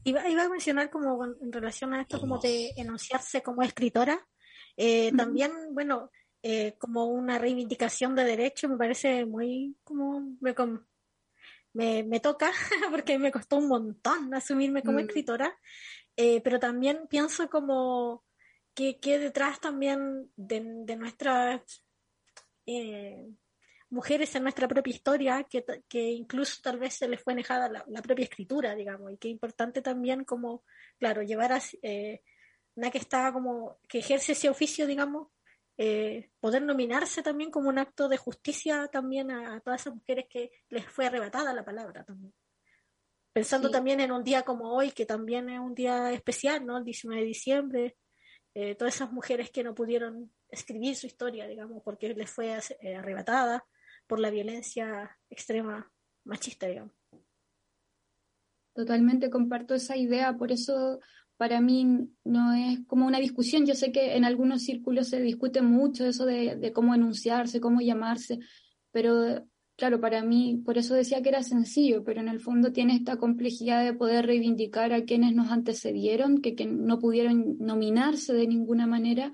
Iba, 0.03 0.27
iba, 0.29 0.43
a 0.43 0.49
mencionar 0.49 0.89
como 0.89 1.23
en 1.25 1.51
relación 1.51 1.93
a 1.93 2.01
esto 2.01 2.19
como 2.19 2.39
de 2.39 2.71
enunciarse 2.75 3.41
como 3.41 3.61
escritora, 3.61 4.19
eh, 4.77 5.11
también, 5.15 5.51
bueno, 5.71 6.09
eh, 6.43 6.75
como 6.79 7.05
una 7.05 7.37
reivindicación 7.37 8.15
de 8.15 8.23
derecho, 8.23 8.67
me 8.67 8.77
parece 8.77 9.25
muy 9.25 9.75
como 9.83 10.37
me, 10.39 10.55
me, 11.73 12.03
me 12.03 12.19
toca, 12.19 12.51
porque 12.91 13.19
me 13.19 13.31
costó 13.31 13.57
un 13.57 13.67
montón 13.67 14.33
asumirme 14.33 14.81
como 14.81 14.97
mm. 14.97 15.01
escritora, 15.01 15.55
eh, 16.15 16.41
pero 16.41 16.59
también 16.59 17.07
pienso 17.09 17.49
como 17.49 18.23
que, 18.73 18.99
que 18.99 19.19
detrás 19.19 19.59
también 19.59 20.31
de, 20.35 20.63
de 20.85 20.95
nuestras 20.95 21.61
eh, 22.65 23.27
mujeres 23.91 24.33
en 24.35 24.43
nuestra 24.43 24.67
propia 24.67 24.93
historia, 24.93 25.43
que, 25.43 25.63
que, 25.87 26.11
incluso 26.11 26.61
tal 26.63 26.79
vez 26.79 26.95
se 26.95 27.07
les 27.07 27.21
fue 27.21 27.35
negada 27.35 27.69
la, 27.69 27.83
la, 27.87 28.01
propia 28.01 28.23
escritura, 28.23 28.73
digamos, 28.73 29.11
y 29.11 29.17
que 29.17 29.27
importante 29.27 29.81
también 29.81 30.23
como, 30.23 30.63
claro, 30.97 31.21
llevar 31.21 31.51
a 31.51 31.61
eh, 31.83 32.21
una 32.75 32.89
que 32.89 32.97
está 32.97 33.31
como, 33.33 33.79
que 33.87 33.99
ejerce 33.99 34.31
ese 34.31 34.49
oficio, 34.49 34.87
digamos, 34.87 35.27
eh, 35.77 36.29
poder 36.39 36.61
nominarse 36.61 37.21
también 37.21 37.51
como 37.51 37.69
un 37.69 37.79
acto 37.79 38.07
de 38.07 38.17
justicia 38.17 38.87
también 38.87 39.29
a, 39.29 39.55
a, 39.55 39.59
todas 39.59 39.81
esas 39.81 39.95
mujeres 39.95 40.25
que 40.29 40.51
les 40.69 40.85
fue 40.85 41.07
arrebatada 41.07 41.53
la 41.53 41.65
palabra 41.65 42.05
también. 42.05 42.33
Pensando 43.33 43.67
sí. 43.67 43.73
también 43.73 43.99
en 43.99 44.11
un 44.11 44.23
día 44.23 44.43
como 44.43 44.73
hoy, 44.73 44.91
que 44.91 45.05
también 45.05 45.49
es 45.49 45.59
un 45.59 45.73
día 45.75 46.11
especial, 46.11 46.65
¿no? 46.65 46.77
El 46.77 46.85
19 46.85 47.21
de 47.21 47.27
diciembre, 47.27 47.97
eh, 48.53 48.75
todas 48.75 48.95
esas 48.95 49.11
mujeres 49.11 49.49
que 49.49 49.63
no 49.63 49.73
pudieron 49.73 50.31
escribir 50.49 50.95
su 50.95 51.07
historia, 51.07 51.47
digamos, 51.47 51.81
porque 51.83 52.13
les 52.13 52.29
fue 52.29 52.57
eh, 52.81 52.95
arrebatada 52.95 53.65
por 54.11 54.19
la 54.19 54.29
violencia 54.29 55.17
extrema 55.29 55.89
machista, 56.25 56.67
digamos. 56.67 56.91
Totalmente 58.75 59.29
comparto 59.29 59.73
esa 59.73 59.95
idea, 59.95 60.35
por 60.35 60.51
eso 60.51 60.99
para 61.37 61.61
mí 61.61 62.09
no 62.25 62.53
es 62.53 62.79
como 62.87 63.07
una 63.07 63.19
discusión. 63.19 63.65
Yo 63.65 63.73
sé 63.73 63.93
que 63.93 64.17
en 64.17 64.25
algunos 64.25 64.63
círculos 64.63 65.07
se 65.07 65.21
discute 65.21 65.61
mucho 65.61 66.05
eso 66.05 66.25
de, 66.25 66.57
de, 66.57 66.73
cómo 66.73 66.93
enunciarse, 66.93 67.61
cómo 67.61 67.79
llamarse, 67.79 68.39
pero 68.91 69.45
claro, 69.77 70.01
para 70.01 70.23
mí, 70.23 70.61
por 70.65 70.77
eso 70.77 70.93
decía 70.93 71.21
que 71.21 71.29
era 71.29 71.41
sencillo, 71.41 72.03
pero 72.03 72.19
en 72.19 72.27
el 72.27 72.41
fondo 72.41 72.73
tiene 72.73 72.95
esta 72.95 73.15
complejidad 73.15 73.81
de 73.85 73.93
poder 73.93 74.25
reivindicar 74.25 74.91
a 74.91 75.05
quienes 75.05 75.33
nos 75.35 75.51
antecedieron, 75.51 76.41
que, 76.41 76.53
que 76.53 76.65
no 76.65 76.99
pudieron 76.99 77.55
nominarse 77.59 78.33
de 78.33 78.45
ninguna 78.45 78.87
manera. 78.87 79.31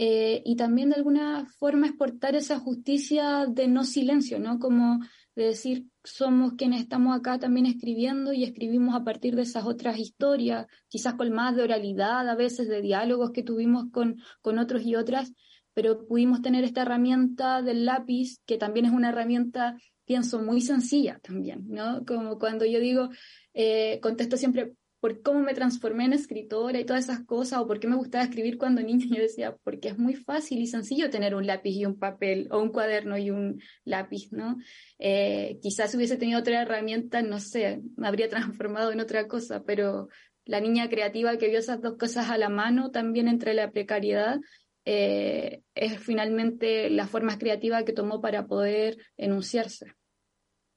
Eh, 0.00 0.42
y 0.44 0.54
también 0.54 0.90
de 0.90 0.94
alguna 0.94 1.46
forma 1.58 1.88
exportar 1.88 2.36
esa 2.36 2.60
justicia 2.60 3.46
de 3.48 3.66
no 3.66 3.82
silencio, 3.82 4.38
¿no? 4.38 4.60
Como 4.60 5.00
de 5.34 5.44
decir, 5.46 5.86
somos 6.04 6.54
quienes 6.54 6.80
estamos 6.80 7.18
acá 7.18 7.40
también 7.40 7.66
escribiendo 7.66 8.32
y 8.32 8.44
escribimos 8.44 8.94
a 8.94 9.02
partir 9.02 9.34
de 9.34 9.42
esas 9.42 9.64
otras 9.64 9.98
historias, 9.98 10.66
quizás 10.86 11.14
con 11.14 11.32
más 11.32 11.56
de 11.56 11.64
oralidad, 11.64 12.28
a 12.28 12.36
veces 12.36 12.68
de 12.68 12.80
diálogos 12.80 13.32
que 13.32 13.42
tuvimos 13.42 13.86
con, 13.90 14.22
con 14.40 14.58
otros 14.58 14.82
y 14.82 14.94
otras, 14.94 15.32
pero 15.74 16.06
pudimos 16.06 16.42
tener 16.42 16.62
esta 16.62 16.82
herramienta 16.82 17.62
del 17.62 17.84
lápiz, 17.84 18.40
que 18.46 18.56
también 18.56 18.86
es 18.86 18.92
una 18.92 19.08
herramienta, 19.10 19.76
pienso, 20.04 20.40
muy 20.40 20.60
sencilla 20.60 21.18
también, 21.24 21.66
¿no? 21.68 22.04
Como 22.04 22.38
cuando 22.38 22.64
yo 22.64 22.78
digo, 22.78 23.08
eh, 23.52 23.98
contesto 24.00 24.36
siempre, 24.36 24.74
por 25.00 25.22
cómo 25.22 25.40
me 25.40 25.54
transformé 25.54 26.04
en 26.04 26.12
escritora 26.12 26.78
y 26.78 26.84
todas 26.84 27.04
esas 27.04 27.24
cosas, 27.24 27.60
o 27.60 27.66
por 27.66 27.78
qué 27.78 27.86
me 27.86 27.96
gustaba 27.96 28.24
escribir 28.24 28.58
cuando 28.58 28.82
niña, 28.82 29.06
yo 29.16 29.22
decía, 29.22 29.56
porque 29.62 29.88
es 29.88 29.98
muy 29.98 30.14
fácil 30.14 30.58
y 30.60 30.66
sencillo 30.66 31.10
tener 31.10 31.34
un 31.34 31.46
lápiz 31.46 31.70
y 31.70 31.86
un 31.86 31.98
papel, 31.98 32.48
o 32.50 32.58
un 32.60 32.70
cuaderno 32.70 33.16
y 33.16 33.30
un 33.30 33.60
lápiz, 33.84 34.32
¿no? 34.32 34.56
Eh, 34.98 35.58
quizás 35.62 35.94
hubiese 35.94 36.16
tenido 36.16 36.40
otra 36.40 36.62
herramienta, 36.62 37.22
no 37.22 37.40
sé, 37.40 37.82
me 37.96 38.08
habría 38.08 38.28
transformado 38.58 38.92
en 38.92 39.00
otra 39.00 39.28
cosa, 39.28 39.62
pero 39.64 40.08
la 40.44 40.60
niña 40.60 40.88
creativa 40.88 41.36
que 41.36 41.48
vio 41.48 41.58
esas 41.58 41.80
dos 41.80 41.96
cosas 41.96 42.30
a 42.30 42.38
la 42.38 42.48
mano, 42.48 42.90
también 42.90 43.28
entre 43.28 43.54
la 43.54 43.70
precariedad, 43.70 44.40
eh, 44.84 45.62
es 45.74 45.98
finalmente 46.00 46.88
la 46.88 47.06
forma 47.06 47.38
creativa 47.38 47.84
que 47.84 47.92
tomó 47.92 48.22
para 48.22 48.46
poder 48.46 48.96
enunciarse. 49.18 49.92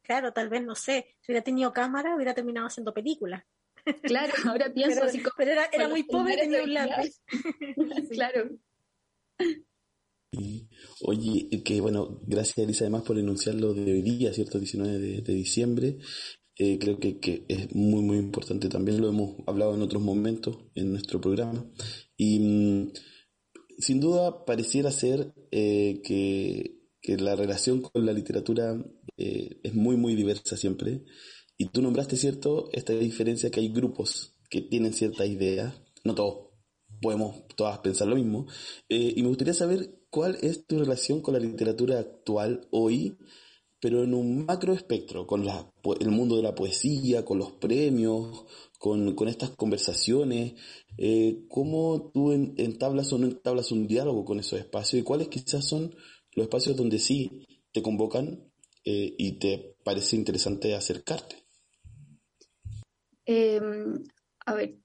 Claro, 0.01 0.33
tal 0.33 0.49
vez, 0.49 0.61
no 0.63 0.75
sé, 0.75 1.15
si 1.21 1.31
hubiera 1.31 1.43
tenido 1.43 1.71
cámara, 1.71 2.15
hubiera 2.15 2.33
terminado 2.33 2.67
haciendo 2.67 2.93
películas. 2.93 3.43
Claro, 4.03 4.33
ahora 4.45 4.73
pienso 4.73 4.95
pero, 4.95 5.07
así 5.07 5.19
como, 5.19 5.33
pero 5.37 5.51
era, 5.51 5.65
era 5.65 5.87
muy 5.87 6.03
pobre, 6.03 6.37
tenía 6.37 6.63
un 6.63 6.73
lápiz. 6.73 7.21
claro. 8.11 8.49
Y, 10.33 10.69
oye, 11.01 11.49
que 11.63 11.81
bueno, 11.81 12.21
gracias 12.25 12.59
Elisa 12.59 12.85
además 12.85 13.03
por 13.03 13.17
enunciarlo 13.17 13.73
de 13.73 13.91
hoy 13.91 14.01
día, 14.01 14.33
¿cierto? 14.33 14.59
19 14.59 14.99
de, 14.99 15.21
de 15.21 15.33
diciembre. 15.33 15.97
Eh, 16.57 16.77
creo 16.79 16.99
que, 16.99 17.19
que, 17.19 17.43
es 17.47 17.73
muy, 17.73 18.03
muy 18.03 18.17
importante. 18.17 18.69
También 18.69 19.01
lo 19.01 19.09
hemos 19.09 19.35
hablado 19.47 19.73
en 19.73 19.81
otros 19.81 20.01
momentos 20.01 20.57
en 20.75 20.91
nuestro 20.91 21.19
programa. 21.19 21.65
Y 22.15 22.39
mmm, 22.39 22.91
sin 23.79 23.99
duda 23.99 24.45
pareciera 24.45 24.91
ser 24.91 25.33
eh, 25.51 26.01
que, 26.03 26.77
que, 27.01 27.17
la 27.17 27.35
relación 27.35 27.81
con 27.81 28.05
la 28.05 28.13
literatura 28.13 28.75
eh, 29.17 29.59
es 29.63 29.73
muy, 29.73 29.97
muy 29.97 30.15
diversa 30.15 30.55
siempre. 30.55 31.03
Y 31.61 31.65
tú 31.65 31.83
nombraste, 31.83 32.15
¿cierto?, 32.15 32.69
esta 32.73 32.91
diferencia 32.93 33.51
que 33.51 33.59
hay 33.59 33.69
grupos 33.69 34.33
que 34.49 34.61
tienen 34.61 34.93
ciertas 34.93 35.27
ideas, 35.27 35.75
no 36.03 36.15
todos 36.15 36.47
podemos 36.99 37.45
todas 37.55 37.77
pensar 37.77 38.07
lo 38.07 38.15
mismo, 38.15 38.47
eh, 38.89 39.13
y 39.15 39.21
me 39.21 39.27
gustaría 39.27 39.53
saber 39.53 39.93
cuál 40.09 40.39
es 40.41 40.65
tu 40.65 40.79
relación 40.79 41.21
con 41.21 41.35
la 41.35 41.39
literatura 41.39 41.99
actual 41.99 42.67
hoy, 42.71 43.15
pero 43.79 44.03
en 44.03 44.15
un 44.15 44.43
macro 44.47 44.73
espectro, 44.73 45.27
con 45.27 45.45
la, 45.45 45.71
el 45.99 46.09
mundo 46.09 46.35
de 46.35 46.41
la 46.41 46.55
poesía, 46.55 47.23
con 47.23 47.37
los 47.37 47.51
premios, 47.51 48.43
con, 48.79 49.27
estas 49.27 49.51
conversaciones, 49.51 50.53
eh, 50.97 51.45
¿cómo 51.47 52.09
tú 52.11 52.31
entablas 52.31 53.13
o 53.13 53.19
no 53.19 53.27
entablas 53.27 53.71
un 53.71 53.85
diálogo 53.85 54.25
con 54.25 54.39
esos 54.39 54.57
espacios 54.57 54.99
y 54.99 55.03
cuáles 55.03 55.27
quizás 55.27 55.67
son 55.67 55.93
los 56.33 56.45
espacios 56.45 56.75
donde 56.75 56.97
sí 56.97 57.45
te 57.71 57.83
convocan 57.83 58.51
eh, 58.83 59.13
y 59.15 59.33
te 59.33 59.75
parece 59.83 60.15
interesante 60.15 60.73
acercarte? 60.73 61.41
Em, 63.25 64.03
a 64.45 64.53
ver, 64.53 64.75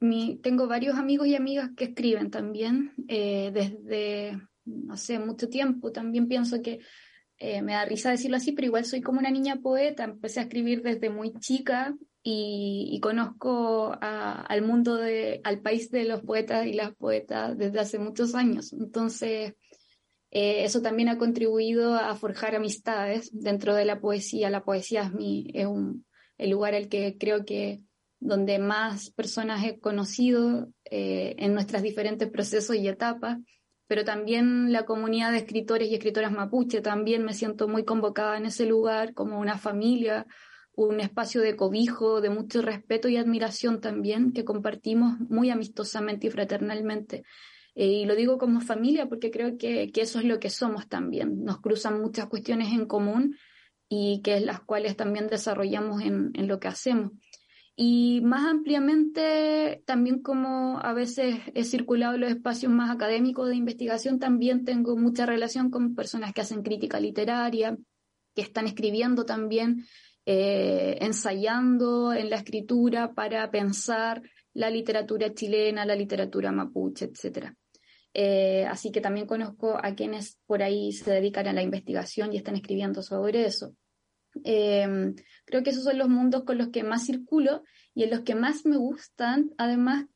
tengo 0.43 0.67
varios 0.69 0.97
amigos 0.97 1.27
y 1.27 1.35
amigas 1.35 1.71
que 1.77 1.85
escriben 1.85 2.31
también 2.31 2.93
eh, 3.09 3.51
desde, 3.53 4.41
no 4.65 4.97
sé, 4.97 5.19
mucho 5.19 5.49
tiempo. 5.49 5.93
También 5.93 6.29
pienso 6.29 6.61
que 6.63 6.81
eh, 7.39 7.63
me 7.63 7.73
da 7.73 7.85
risa 7.85 8.11
decirlo 8.11 8.37
así, 8.37 8.53
pero 8.53 8.67
igual 8.67 8.85
soy 8.85 9.01
como 9.01 9.19
una 9.19 9.31
niña 9.31 9.57
poeta. 9.57 10.05
Empecé 10.05 10.41
a 10.41 10.45
escribir 10.45 10.83
desde 10.83 11.11
muy 11.11 11.33
chica 11.39 11.97
y, 12.23 12.99
conozco 13.01 13.97
al 14.01 14.63
mundo, 14.63 14.97
de, 14.97 15.41
al 15.45 15.61
país 15.61 15.91
de 15.91 16.05
los 16.05 16.23
poetas 16.23 16.67
y 16.67 16.73
las 16.73 16.95
poetas 16.95 17.57
desde 17.57 17.79
hace 17.79 17.99
muchos 17.99 18.35
años. 18.35 18.73
Entonces, 18.73 19.55
eh, 20.33 20.65
eso 20.65 20.83
también 20.83 21.09
ha 21.09 21.19
contribuido 21.19 21.95
a 21.95 22.15
forjar 22.17 22.57
amistades 22.57 23.31
dentro 23.33 23.75
de 23.75 23.85
la 23.85 24.01
poesía. 24.01 24.51
La 24.51 24.65
poesía 24.65 25.05
es, 25.05 25.13
mi, 25.13 25.47
es 25.55 25.69
el 26.39 26.51
lugar 26.51 26.75
al 26.75 26.89
que 26.89 27.17
creo 27.19 27.45
que 27.45 27.81
donde 28.21 28.59
más 28.59 29.11
personas 29.11 29.65
he 29.65 29.79
conocido 29.79 30.69
eh, 30.85 31.35
en 31.39 31.55
nuestros 31.55 31.83
diferentes 31.83 32.31
procesos 32.31 32.77
y 32.77 32.89
etapas, 32.89 33.39
pero 33.87 34.05
también 34.05 34.73
la 34.73 34.85
comunidad 34.85 35.31
de 35.33 35.39
escritores 35.39 35.89
y 35.89 35.95
escritoras 35.95 36.33
mapuche, 36.33 36.81
también 36.81 37.25
me 37.25 37.35
siento 37.35 37.69
muy 37.69 37.85
convocada 37.85 38.37
en 38.37 38.47
ese 38.47 38.67
lugar 38.67 39.15
como 39.15 39.39
una 39.39 39.59
familia, 39.59 40.27
un 40.75 41.01
espacio 41.01 41.41
de 41.41 41.57
cobijo, 41.57 42.21
de 42.21 42.31
mucho 42.31 42.63
respeto 42.63 43.09
y 43.09 43.17
admiración 43.17 43.81
también, 43.81 44.33
que 44.33 44.45
compartimos 44.45 45.19
muy 45.21 45.51
amistosamente 45.51 46.27
y 46.27 46.31
fraternalmente. 46.31 47.23
Eh, 47.75 47.87
y 47.87 48.05
lo 48.07 48.17
digo 48.17 48.39
como 48.39 48.61
familia 48.61 49.07
porque 49.09 49.31
creo 49.31 49.57
que, 49.57 49.93
que, 49.93 50.01
eso 50.01 50.19
es 50.19 50.25
lo 50.25 50.41
que 50.41 50.51
somos 50.51 50.89
también. 50.89 51.45
Nos 51.45 51.61
cruzan 51.61 52.01
muchas 52.01 52.27
cuestiones 52.27 52.73
en 52.73 52.87
común 52.87 53.37
y 53.89 54.21
que 54.23 54.41
las 54.41 54.61
cuales 54.61 54.97
también 54.97 55.29
desarrollamos 55.29 56.03
en 56.03 56.49
lo 56.49 56.59
que 56.59 56.69
hacemos. 56.69 57.13
Y 57.79 58.23
más 58.23 58.47
ampliamente, 58.47 59.83
también 59.85 60.23
como 60.23 60.79
a 60.81 60.95
veces 60.95 61.41
he 61.55 61.63
circulado 61.63 62.15
en 62.15 62.23
los 62.23 62.31
espacios 62.31 62.73
más 62.73 62.91
académicos 62.91 63.51
de 63.51 63.57
investigación, 63.57 64.19
también 64.19 64.65
tengo 64.65 64.97
mucha 64.97 65.27
relación 65.27 65.71
con 65.71 65.95
personas 65.95 66.33
que 66.33 66.41
hacen 66.41 66.63
crítica 66.63 66.99
literaria, 66.99 67.77
que 68.35 68.41
están 68.41 68.67
escribiendo 68.67 69.27
también, 69.27 69.85
eh, 70.25 70.97
ensayando 71.03 72.15
en 72.15 72.31
la 72.31 72.37
escritura 72.37 73.13
para 73.13 73.51
pensar 73.51 74.23
la 74.55 74.71
literatura 74.71 75.35
chilena, 75.35 75.85
la 75.85 75.97
literatura 75.97 76.53
mapuche, 76.53 77.05
etc. 77.05 77.53
Eh, 78.15 78.65
así 78.65 78.91
que 78.91 79.03
también 79.03 79.27
conozco 79.27 79.77
a 79.77 79.95
quienes 79.95 80.39
por 80.47 80.63
ahí 80.63 80.93
se 80.93 81.11
dedican 81.11 81.47
a 81.47 81.53
la 81.53 81.63
investigación 81.63 82.33
y 82.33 82.39
están 82.39 82.57
escribiendo 82.57 83.03
sobre 83.03 83.45
eso. 83.45 83.75
Eh, 84.45 85.15
creo 85.45 85.63
que 85.63 85.71
esos 85.71 85.85
son 85.85 85.99
los 85.99 86.09
mundos 86.09 86.45
con 86.45 86.59
los 86.59 86.69
que 86.69 86.83
más 86.83 87.07
circulo 87.07 87.63
y 87.95 88.05
en 88.05 88.11
los 88.11 88.21
que 88.21 88.35
más 88.35 88.67
me 88.67 88.77
gustan. 88.77 89.51
Además, 89.59 90.07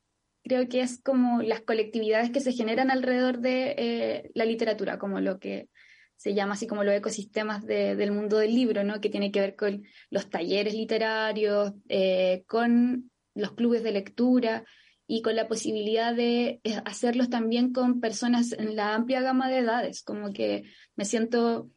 creo 0.43 0.67
que 0.67 0.81
es 0.81 1.01
como 1.01 1.41
las 1.41 1.61
colectividades 1.61 2.31
que 2.31 2.41
se 2.41 2.53
generan 2.53 2.91
alrededor 2.91 3.39
de 3.39 3.75
eh, 3.77 4.31
la 4.33 4.45
literatura, 4.45 4.97
como 4.97 5.19
lo 5.19 5.39
que 5.39 5.69
se 6.15 6.35
llama 6.35 6.53
así 6.53 6.67
como 6.67 6.83
los 6.83 6.93
ecosistemas 6.93 7.65
del 7.65 8.11
mundo 8.11 8.37
del 8.37 8.53
libro, 8.53 8.83
¿no? 8.83 9.01
que 9.01 9.09
tiene 9.09 9.31
que 9.31 9.39
ver 9.39 9.55
con 9.55 9.83
los 10.11 10.29
talleres 10.29 10.75
literarios, 10.75 11.73
eh, 11.89 12.43
con 12.47 13.09
los 13.33 13.53
clubes 13.53 13.81
de 13.81 13.91
lectura 13.91 14.63
y 15.07 15.23
con 15.23 15.35
la 15.35 15.47
posibilidad 15.47 16.13
de 16.13 16.61
hacerlos 16.85 17.31
también 17.31 17.73
con 17.73 17.99
personas 17.99 18.51
en 18.51 18.75
la 18.75 18.93
amplia 18.93 19.21
gama 19.21 19.49
de 19.49 19.59
edades, 19.59 20.03
como 20.03 20.31
que 20.31 20.63
me 20.95 21.05
siento 21.05 21.71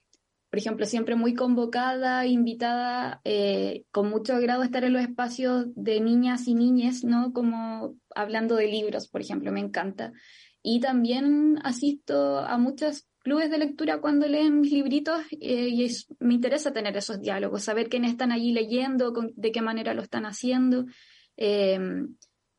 por 0.55 0.61
ejemplo, 0.61 0.87
siempre 0.87 1.17
muy 1.17 1.35
convocada, 1.35 2.27
invitada, 2.27 3.21
eh, 3.25 3.87
con 3.91 4.09
mucho 4.09 4.35
agrado 4.35 4.63
estar 4.63 4.85
en 4.85 4.93
los 4.93 5.03
espacios 5.03 5.67
de 5.75 6.01
niñas 6.01 6.47
y 6.47 6.55
niñes, 6.55 7.03
¿no? 7.03 7.33
Como 7.33 7.97
hablando 8.15 8.55
de 8.55 8.69
libros, 8.69 9.09
por 9.09 9.21
ejemplo, 9.21 9.51
me 9.51 9.59
encanta. 9.59 10.13
Y 10.63 10.79
también 10.79 11.59
asisto 11.65 12.39
a 12.39 12.57
muchos 12.57 13.09
clubes 13.19 13.51
de 13.51 13.59
lectura 13.59 14.01
cuando 14.01 14.29
leen 14.29 14.61
mis 14.61 14.71
libritos 14.71 15.23
eh, 15.41 15.71
y 15.73 15.91
me 16.21 16.35
interesa 16.35 16.73
tener 16.73 16.97
esos 16.97 17.21
diálogos, 17.21 17.65
saber 17.65 17.89
quiénes 17.89 18.13
están 18.13 18.31
allí 18.31 18.53
leyendo, 18.53 19.13
de 19.35 19.51
qué 19.51 19.61
manera 19.61 19.93
lo 19.93 20.03
están 20.03 20.25
haciendo. 20.25 20.85
Eh, 21.37 21.81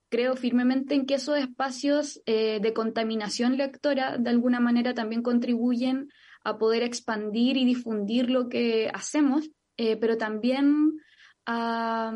creo 0.10 0.36
firmemente 0.36 0.96
en 0.96 1.06
que 1.06 1.14
esos 1.14 1.38
espacios 1.38 2.22
de 2.26 2.74
contaminación 2.74 3.56
lectora 3.56 4.18
de 4.18 4.30
alguna 4.30 4.60
manera 4.60 4.94
también 4.94 5.22
contribuyen 5.22 6.10
a 6.46 6.58
poder 6.60 6.84
expandir 6.84 7.58
y 7.58 7.66
difundir 7.66 8.30
lo 8.30 8.48
que 8.48 8.90
hacemos, 8.94 9.50
eh, 9.78 9.98
pero 9.98 10.18
también 10.18 11.00
a, 11.46 12.14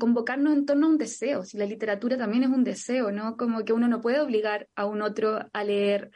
convocarnos 0.00 0.54
en 0.54 0.66
torno 0.66 0.86
a 0.86 0.90
un 0.90 0.98
deseo. 0.98 1.42
Si 1.42 1.58
la 1.58 1.66
literatura 1.66 2.16
también 2.16 2.44
es 2.44 2.48
un 2.48 2.64
deseo, 2.64 3.10
¿no? 3.10 3.36
Como 3.36 3.64
que 3.64 3.72
uno 3.72 3.88
no 3.88 4.00
puede 4.00 4.20
obligar 4.20 4.68
a 4.76 4.86
un 4.86 5.02
otro 5.02 5.40
a 5.52 5.64
leer. 5.64 6.10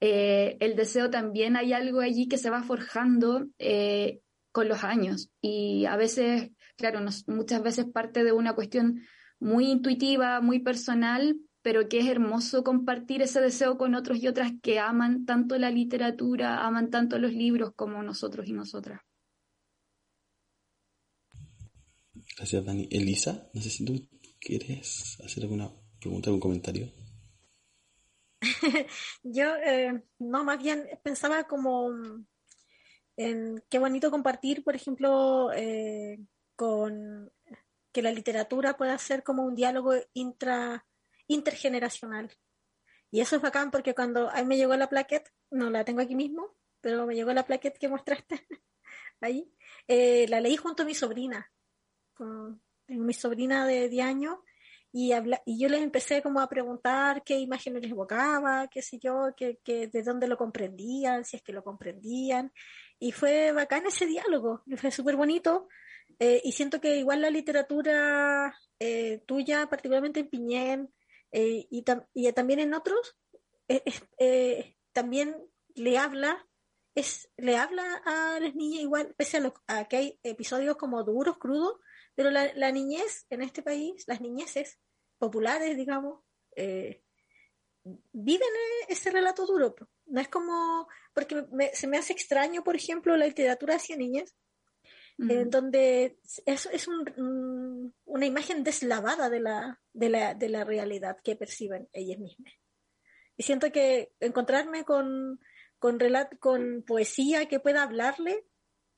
Eh, 0.00 0.56
el 0.60 0.76
deseo 0.76 1.08
también 1.08 1.56
hay 1.56 1.72
algo 1.72 2.00
allí 2.00 2.28
que 2.28 2.38
se 2.38 2.50
va 2.50 2.62
forjando 2.62 3.46
eh, 3.58 4.20
con 4.52 4.68
los 4.68 4.84
años 4.84 5.30
y 5.40 5.86
a 5.86 5.96
veces, 5.96 6.50
claro, 6.76 7.00
muchas 7.28 7.62
veces 7.62 7.86
parte 7.86 8.22
de 8.22 8.32
una 8.32 8.54
cuestión 8.54 9.02
muy 9.38 9.70
intuitiva, 9.70 10.40
muy 10.40 10.58
personal, 10.58 11.36
pero 11.66 11.88
que 11.88 11.98
es 11.98 12.06
hermoso 12.06 12.62
compartir 12.62 13.22
ese 13.22 13.40
deseo 13.40 13.76
con 13.76 13.96
otros 13.96 14.22
y 14.22 14.28
otras 14.28 14.52
que 14.62 14.78
aman 14.78 15.26
tanto 15.26 15.58
la 15.58 15.68
literatura, 15.68 16.64
aman 16.64 16.90
tanto 16.90 17.18
los 17.18 17.32
libros 17.32 17.72
como 17.74 18.04
nosotros 18.04 18.46
y 18.46 18.52
nosotras. 18.52 19.00
Gracias, 22.36 22.64
Dani. 22.64 22.86
Elisa, 22.88 23.50
no 23.52 23.60
sé 23.60 23.70
si 23.70 23.84
tú 23.84 24.00
quieres 24.38 25.18
hacer 25.24 25.42
alguna 25.42 25.68
pregunta, 25.98 26.28
algún 26.28 26.40
comentario. 26.40 26.92
Yo, 29.24 29.56
eh, 29.56 30.04
no, 30.20 30.44
más 30.44 30.62
bien 30.62 30.86
pensaba 31.02 31.48
como 31.48 31.90
en 33.16 33.60
qué 33.68 33.80
bonito 33.80 34.12
compartir, 34.12 34.62
por 34.62 34.76
ejemplo, 34.76 35.50
eh, 35.52 36.20
con 36.54 37.32
que 37.90 38.02
la 38.02 38.12
literatura 38.12 38.76
pueda 38.76 38.96
ser 38.98 39.24
como 39.24 39.42
un 39.42 39.56
diálogo 39.56 39.94
intra 40.12 40.86
intergeneracional. 41.26 42.30
Y 43.10 43.20
eso 43.20 43.36
es 43.36 43.42
bacán 43.42 43.70
porque 43.70 43.94
cuando 43.94 44.30
a 44.30 44.42
me 44.44 44.56
llegó 44.56 44.76
la 44.76 44.88
plaquette, 44.88 45.32
no 45.50 45.70
la 45.70 45.84
tengo 45.84 46.00
aquí 46.00 46.14
mismo, 46.14 46.54
pero 46.80 47.06
me 47.06 47.14
llegó 47.14 47.32
la 47.32 47.46
plaquette 47.46 47.78
que 47.78 47.88
mostraste 47.88 48.46
ahí, 49.20 49.50
eh, 49.88 50.26
la 50.28 50.40
leí 50.40 50.56
junto 50.56 50.82
a 50.82 50.86
mi 50.86 50.94
sobrina, 50.94 51.50
con, 52.14 52.62
mi 52.88 53.14
sobrina 53.14 53.66
de 53.66 53.88
10 53.88 54.06
años, 54.06 54.38
y, 54.92 55.10
yo 55.10 55.68
les 55.68 55.82
empecé 55.82 56.22
como 56.22 56.40
a 56.40 56.48
preguntar 56.48 57.22
qué 57.22 57.38
imágenes 57.38 57.82
les 57.82 57.90
evocaba, 57.90 58.66
qué 58.68 58.80
sé 58.80 58.98
yo, 58.98 59.34
que, 59.36 59.58
de 59.66 60.02
dónde 60.02 60.26
lo 60.26 60.38
comprendían, 60.38 61.22
si 61.24 61.36
es 61.36 61.42
que 61.42 61.52
lo 61.52 61.62
comprendían. 61.62 62.50
Y 62.98 63.12
fue 63.12 63.52
bacán 63.52 63.86
ese 63.86 64.06
diálogo, 64.06 64.62
fue 64.76 64.90
súper 64.90 65.16
bonito. 65.16 65.68
Eh, 66.18 66.40
y 66.44 66.52
siento 66.52 66.80
que 66.80 66.96
igual 66.96 67.20
la 67.20 67.28
literatura 67.28 68.56
eh, 68.78 69.22
tuya, 69.26 69.66
particularmente 69.68 70.20
en 70.20 70.30
Piñén, 70.30 70.94
eh, 71.38 71.68
y, 71.70 71.84
y, 72.14 72.32
también 72.32 72.60
en 72.60 72.72
otros, 72.72 73.14
eh, 73.68 73.84
eh, 74.18 74.74
también 74.94 75.36
le 75.74 75.98
habla, 75.98 76.48
es, 76.94 77.28
le 77.36 77.58
habla 77.58 78.00
a 78.06 78.40
las 78.40 78.54
niñas 78.54 78.80
igual, 78.80 79.14
pese 79.18 79.42
a, 79.66 79.84
que 79.86 79.96
hay 79.98 80.20
episodios 80.22 80.78
como 80.78 81.04
duros, 81.04 81.36
crudos, 81.36 81.74
pero 82.14 82.30
la, 82.30 82.72
niñez 82.72 83.26
en 83.28 83.42
este 83.42 83.62
país, 83.62 84.04
las 84.06 84.22
niñeces 84.22 84.80
populares, 85.18 85.76
digamos, 85.76 86.24
viven 88.12 88.48
ese 88.88 89.10
relato 89.10 89.44
duro. 89.44 89.74
No 90.06 90.22
es 90.22 90.28
como, 90.28 90.88
porque 91.12 91.44
se 91.74 91.86
me 91.86 91.98
hace 91.98 92.14
extraño, 92.14 92.64
por 92.64 92.76
ejemplo, 92.76 93.14
la 93.14 93.26
literatura 93.26 93.76
hacia 93.76 93.98
niñas, 93.98 94.34
en 95.18 95.50
donde 95.50 96.18
es, 96.44 96.66
es 96.66 96.88
un, 96.88 97.94
una 98.04 98.26
imagen 98.26 98.62
deslavada 98.62 99.30
de 99.30 99.40
la, 99.40 99.80
de, 99.92 100.08
la, 100.10 100.34
de 100.34 100.48
la 100.48 100.64
realidad 100.64 101.16
que 101.24 101.36
perciben 101.36 101.88
ellas 101.92 102.18
mismas. 102.18 102.52
Y 103.36 103.42
siento 103.42 103.72
que 103.72 104.12
encontrarme 104.20 104.84
con, 104.84 105.40
con, 105.78 105.98
con 106.38 106.82
poesía 106.82 107.46
que 107.46 107.60
pueda 107.60 107.82
hablarle 107.82 108.44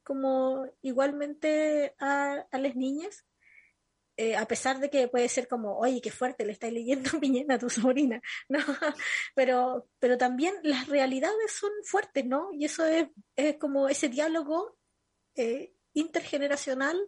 como 0.03 0.67
igualmente 0.81 1.95
a, 1.99 2.47
a 2.51 2.59
las 2.59 2.75
niñas, 2.75 3.27
eh, 4.17 4.35
a 4.35 4.47
pesar 4.49 4.81
de 4.81 4.91
que 4.91 5.07
puede 5.07 5.29
ser 5.29 5.47
como, 5.47 5.79
oye, 5.79 6.01
qué 6.01 6.11
fuerte, 6.11 6.45
le 6.45 6.53
estáis 6.53 6.73
leyendo 6.73 7.11
Piñena 7.21 7.55
a 7.55 7.59
tu 7.59 7.71
sobrina, 7.71 8.21
¿no? 8.49 8.59
pero, 9.35 9.89
pero 10.01 10.19
también 10.19 10.55
las 10.63 10.89
realidades 10.89 11.53
son 11.53 11.71
fuertes, 11.85 12.27
¿no? 12.27 12.49
Y 12.53 12.65
eso 12.65 12.85
es, 12.85 13.09
es 13.37 13.57
como 13.59 13.89
ese 13.89 14.09
diálogo 14.09 14.77
eh, 15.37 15.73
intergeneracional 16.01 16.99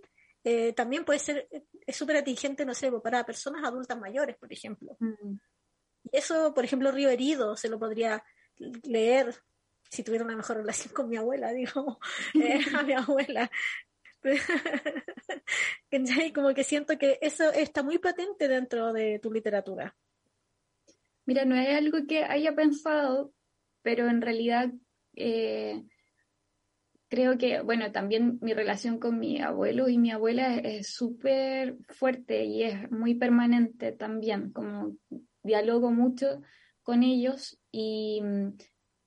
eh, 0.43 0.73
también 0.73 1.05
puede 1.05 1.19
ser, 1.19 1.49
es 1.87 1.97
súper 1.97 2.17
atingente, 2.17 2.65
no 2.65 2.75
sé, 2.75 2.91
para 2.93 3.25
personas 3.25 3.65
adultas 3.65 3.99
mayores, 3.99 4.37
por 4.37 4.53
ejemplo. 4.53 4.97
Mm. 4.99 5.35
Y 6.05 6.17
eso, 6.17 6.55
por 6.55 6.65
ejemplo, 6.65 6.91
Río 6.91 7.11
Herido 7.11 7.57
se 7.57 7.69
lo 7.69 7.79
podría 7.79 8.25
leer 8.85 9.35
si 9.91 10.03
tuviera 10.03 10.25
una 10.25 10.37
mejor 10.37 10.59
relación 10.59 10.95
con 10.95 11.09
mi 11.09 11.17
abuela, 11.17 11.53
digo, 11.53 11.99
eh, 12.35 12.61
a 12.79 12.83
mi 12.83 12.95
abuela. 12.95 13.51
Como 16.35 16.55
que 16.55 16.65
siento 16.65 16.99
que 16.99 17.19
eso 17.21 17.51
está 17.53 17.83
muy 17.83 17.99
patente 17.99 18.49
dentro 18.49 18.93
de 18.93 19.19
tu 19.19 19.33
literatura. 19.33 19.97
Mira, 21.27 21.45
no 21.45 21.57
es 21.57 21.77
algo 21.77 21.99
que 22.07 22.25
haya 22.25 22.55
pensado, 22.55 23.33
pero 23.83 24.09
en 24.09 24.21
realidad 24.21 24.71
eh, 25.17 25.83
creo 27.11 27.37
que, 27.37 27.61
bueno, 27.61 27.91
también 27.91 28.39
mi 28.41 28.55
relación 28.55 28.99
con 28.99 29.19
mi 29.19 29.41
abuelo 29.41 29.89
y 29.89 29.99
mi 29.99 30.13
abuela 30.13 30.57
es 30.57 30.95
súper 30.95 31.77
fuerte 31.89 32.45
y 32.45 32.63
es 32.63 32.91
muy 32.91 33.17
permanente 33.17 33.91
también, 33.93 34.53
como 34.53 34.97
dialogo 35.43 35.91
mucho 35.91 36.41
con 36.83 37.03
ellos 37.03 37.59
y, 37.73 38.23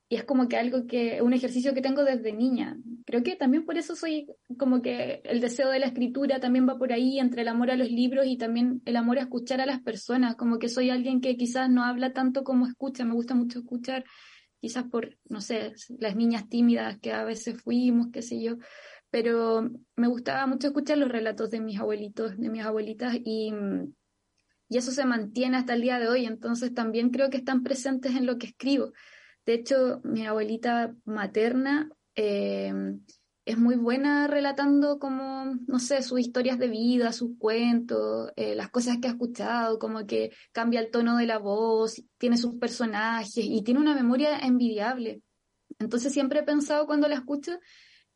y, 0.09 0.15
es 0.15 0.25
como 0.25 0.49
que 0.49 0.57
algo 0.57 0.85
que, 0.85 1.21
un 1.21 1.31
ejercicio 1.31 1.73
que 1.73 1.81
tengo 1.81 2.03
desde 2.03 2.33
niña. 2.33 2.77
Creo 3.05 3.23
que 3.23 3.37
también 3.37 3.65
por 3.65 3.77
eso 3.77 3.95
soy 3.95 4.27
como 4.59 4.81
que 4.81 5.21
el 5.23 5.39
deseo 5.39 5.69
de 5.69 5.79
la 5.79 5.87
escritura 5.87 6.41
también 6.41 6.67
va 6.67 6.77
por 6.77 6.91
ahí, 6.91 7.19
entre 7.19 7.43
el 7.43 7.47
amor 7.47 7.71
a 7.71 7.77
los 7.77 7.89
libros 7.89 8.25
y 8.27 8.37
también 8.37 8.81
el 8.85 8.97
amor 8.97 9.17
a 9.17 9.21
escuchar 9.21 9.61
a 9.61 9.65
las 9.65 9.81
personas, 9.81 10.35
como 10.35 10.59
que 10.59 10.67
soy 10.67 10.89
alguien 10.89 11.21
que 11.21 11.37
quizás 11.37 11.69
no 11.69 11.85
habla 11.85 12.11
tanto 12.11 12.43
como 12.43 12.67
escucha, 12.67 13.05
me 13.05 13.13
gusta 13.13 13.33
mucho 13.33 13.59
escuchar 13.59 14.03
quizás 14.63 14.85
por, 14.85 15.17
no 15.27 15.41
sé, 15.41 15.73
las 15.99 16.15
niñas 16.15 16.47
tímidas 16.47 16.97
que 17.01 17.11
a 17.11 17.25
veces 17.25 17.61
fuimos, 17.61 18.07
qué 18.13 18.21
sé 18.21 18.41
yo, 18.41 18.55
pero 19.09 19.69
me 19.97 20.07
gustaba 20.07 20.47
mucho 20.47 20.67
escuchar 20.67 20.99
los 20.99 21.09
relatos 21.09 21.49
de 21.49 21.59
mis 21.59 21.77
abuelitos, 21.81 22.37
de 22.37 22.49
mis 22.49 22.63
abuelitas 22.63 23.13
y, 23.25 23.53
y 24.69 24.77
eso 24.77 24.93
se 24.93 25.03
mantiene 25.03 25.57
hasta 25.57 25.73
el 25.73 25.81
día 25.81 25.99
de 25.99 26.07
hoy, 26.07 26.25
entonces 26.25 26.73
también 26.73 27.09
creo 27.09 27.29
que 27.29 27.35
están 27.35 27.61
presentes 27.61 28.15
en 28.15 28.25
lo 28.25 28.37
que 28.37 28.47
escribo. 28.47 28.93
De 29.45 29.55
hecho, 29.55 29.99
mi 30.05 30.25
abuelita 30.25 30.95
materna 31.03 31.89
eh, 32.15 32.73
es 33.45 33.57
muy 33.57 33.75
buena 33.75 34.27
relatando 34.27 34.99
como, 34.99 35.57
no 35.67 35.79
sé, 35.79 36.01
sus 36.01 36.19
historias 36.19 36.57
de 36.59 36.69
vida, 36.69 37.11
sus 37.11 37.37
cuentos, 37.37 38.31
eh, 38.35 38.55
las 38.55 38.69
cosas 38.69 38.97
que 39.01 39.07
ha 39.07 39.11
escuchado, 39.11 39.79
como 39.79 40.05
que 40.05 40.31
cambia 40.51 40.79
el 40.79 40.91
tono 40.91 41.17
de 41.17 41.25
la 41.25 41.39
voz, 41.39 42.01
tiene 42.17 42.37
sus 42.37 42.55
personajes 42.55 43.43
y 43.43 43.61
tiene 43.63 43.81
una 43.81 43.95
memoria 43.95 44.39
envidiable. 44.39 45.21
Entonces 45.79 46.13
siempre 46.13 46.39
he 46.39 46.43
pensado 46.43 46.85
cuando 46.85 47.07
la 47.07 47.15
escucho 47.15 47.59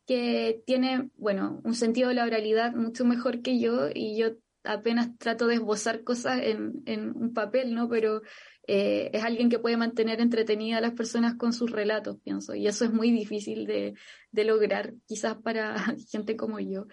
que 0.06 0.63
tiene, 0.66 1.10
bueno, 1.18 1.60
un 1.66 1.76
sentido 1.76 2.10
de 2.10 2.16
la 2.16 2.24
oralidad 2.24 2.74
mucho 2.74 3.04
mejor 3.04 3.42
que 3.42 3.60
yo 3.60 3.90
y 3.94 4.18
yo 4.18 4.30
apenas 4.63 5.18
trato 5.18 5.48
de 5.48 5.56
esbozar 5.56 6.04
cosas 6.04 6.42
en, 6.42 6.84
en 6.86 7.16
un 7.16 7.34
papel, 7.34 7.74
¿no? 7.76 7.90
Pero 7.90 8.22
eh, 8.68 9.10
es 9.14 9.24
alguien 9.24 9.50
que 9.50 9.60
puede 9.60 9.78
mantener 9.78 10.20
entretenida 10.20 10.78
a 10.78 10.82
las 10.82 10.94
personas 10.94 11.36
con 11.36 11.54
sus 11.54 11.72
relatos, 11.72 12.18
pienso, 12.24 12.54
y 12.54 12.68
eso 12.68 12.84
es 12.84 12.92
muy 12.92 13.12
difícil 13.12 13.66
de, 13.66 13.96
lograr, 14.44 14.94
quizás 15.08 15.38
para 15.38 15.76
gente 16.12 16.36
como 16.36 16.60
yo. 16.60 16.88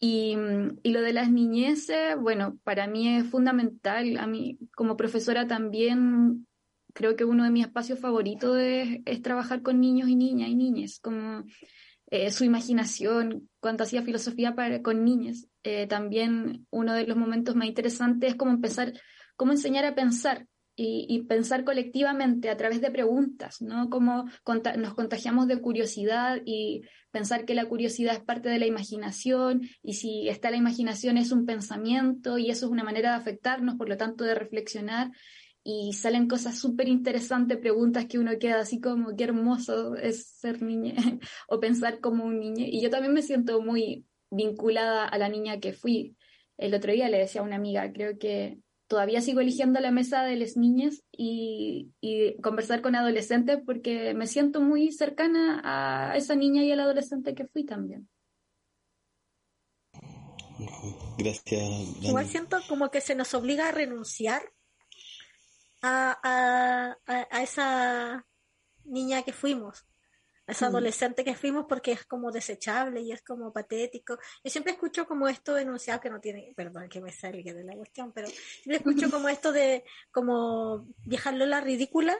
Y, 0.00 0.36
y, 0.82 0.90
lo 0.90 1.00
de 1.00 1.12
las 1.12 1.30
niñeces, 1.30 2.16
bueno, 2.20 2.58
para 2.64 2.88
mí 2.88 3.08
es 3.08 3.24
fundamental. 3.24 4.16
A 4.18 4.26
mí, 4.26 4.58
como 4.74 4.96
profesora 4.96 5.46
también, 5.46 6.48
creo 6.92 7.14
que 7.14 7.24
uno 7.24 7.44
de 7.44 7.50
mis 7.50 7.66
espacios 7.66 8.00
favoritos 8.00 8.58
es, 8.58 8.98
es 9.04 9.22
trabajar 9.22 9.62
con 9.62 9.80
niños 9.80 10.08
y 10.08 10.16
niñas 10.16 10.48
y 10.48 10.56
niñas, 10.56 10.98
como 11.00 11.44
eh, 12.10 12.30
su 12.32 12.44
imaginación, 12.44 13.48
cuando 13.60 13.84
hacía 13.84 14.02
filosofía 14.02 14.54
para, 14.56 14.82
con 14.82 15.04
niñas. 15.04 15.46
Eh, 15.62 15.86
también 15.86 16.66
uno 16.70 16.94
de 16.94 17.06
los 17.06 17.16
momentos 17.16 17.54
más 17.54 17.68
interesantes 17.68 18.30
es 18.30 18.36
como 18.36 18.50
empezar, 18.50 18.92
cómo 19.36 19.52
enseñar 19.52 19.84
a 19.84 19.94
pensar, 19.94 20.46
y, 20.82 21.22
pensar 21.28 21.64
colectivamente 21.64 22.50
a 22.50 22.56
través 22.56 22.80
de 22.80 22.90
preguntas, 22.90 23.62
¿no? 23.62 23.88
Cómo 23.88 24.24
nos 24.78 24.94
contagiamos 24.94 25.46
de 25.46 25.60
curiosidad 25.60 26.40
y 26.44 26.82
pensar 27.10 27.44
que 27.44 27.54
la 27.54 27.66
curiosidad 27.66 28.14
es 28.14 28.20
parte 28.20 28.48
de 28.48 28.58
la 28.58 28.66
imaginación 28.66 29.62
y 29.82 29.94
si 29.94 30.28
está 30.28 30.50
la 30.50 30.56
imaginación 30.56 31.18
es 31.18 31.30
un 31.32 31.46
pensamiento 31.46 32.38
y 32.38 32.50
eso 32.50 32.66
es 32.66 32.72
una 32.72 32.84
manera 32.84 33.10
de 33.10 33.16
afectarnos, 33.16 33.76
por 33.76 33.88
lo 33.88 33.96
tanto 33.96 34.24
de 34.24 34.34
reflexionar 34.34 35.10
y 35.64 35.92
salen 35.92 36.26
cosas 36.26 36.58
súper 36.58 36.88
interesantes, 36.88 37.58
preguntas 37.58 38.06
que 38.06 38.18
uno 38.18 38.32
queda 38.38 38.60
así 38.60 38.80
como 38.80 39.14
qué 39.16 39.24
hermoso 39.24 39.94
es 39.94 40.26
ser 40.26 40.62
niña 40.62 40.94
o 41.48 41.60
pensar 41.60 42.00
como 42.00 42.24
un 42.24 42.40
niño. 42.40 42.64
Y 42.68 42.82
yo 42.82 42.90
también 42.90 43.14
me 43.14 43.22
siento 43.22 43.60
muy 43.60 44.04
vinculada 44.30 45.06
a 45.06 45.18
la 45.18 45.28
niña 45.28 45.60
que 45.60 45.72
fui. 45.72 46.16
El 46.58 46.74
otro 46.74 46.92
día 46.92 47.08
le 47.08 47.18
decía 47.18 47.40
a 47.42 47.44
una 47.44 47.56
amiga, 47.56 47.92
creo 47.92 48.18
que 48.18 48.58
todavía 48.92 49.22
sigo 49.22 49.40
eligiendo 49.40 49.80
la 49.80 49.90
mesa 49.90 50.22
de 50.22 50.36
las 50.36 50.58
niñas 50.58 51.02
y, 51.10 51.88
conversar 52.42 52.82
con 52.82 52.94
adolescentes 52.94 53.58
porque 53.64 54.12
me 54.12 54.26
siento 54.26 54.60
muy 54.60 54.92
cercana 54.92 55.62
a 55.64 56.14
esa 56.14 56.34
niña 56.34 56.62
y 56.62 56.72
al 56.72 56.80
adolescente 56.80 57.34
que 57.34 57.46
fui 57.46 57.64
también. 57.64 58.06
Gracias. 61.16 62.02
Igual 62.02 62.26
siento 62.26 62.58
como 62.68 62.90
que 62.90 63.00
se 63.00 63.14
nos 63.14 63.32
obliga 63.32 63.68
a 63.70 63.72
renunciar 63.72 64.42
a, 65.80 66.98
a 67.06 67.42
esa 67.42 68.26
niña 68.84 69.22
que 69.22 69.32
fuimos 69.32 69.86
ese 70.52 70.64
adolescente 70.64 71.24
que 71.24 71.34
fuimos 71.34 71.66
porque 71.68 71.92
es 71.92 72.04
como 72.04 72.30
desechable 72.30 73.00
y 73.00 73.12
es 73.12 73.22
como 73.22 73.52
patético. 73.52 74.18
Yo 74.44 74.50
siempre 74.50 74.72
escucho 74.72 75.06
como 75.06 75.28
esto 75.28 75.54
denunciado 75.54 76.00
que 76.00 76.10
no 76.10 76.20
tiene, 76.20 76.52
perdón 76.56 76.88
que 76.88 77.00
me 77.00 77.12
salga 77.12 77.52
de 77.52 77.64
la 77.64 77.74
cuestión, 77.74 78.12
pero 78.12 78.28
siempre 78.28 78.76
escucho 78.76 79.10
como 79.10 79.28
esto 79.28 79.52
de 79.52 79.84
como 80.10 80.86
dejarlo 81.04 81.46
la 81.46 81.60
ridícula 81.60 82.16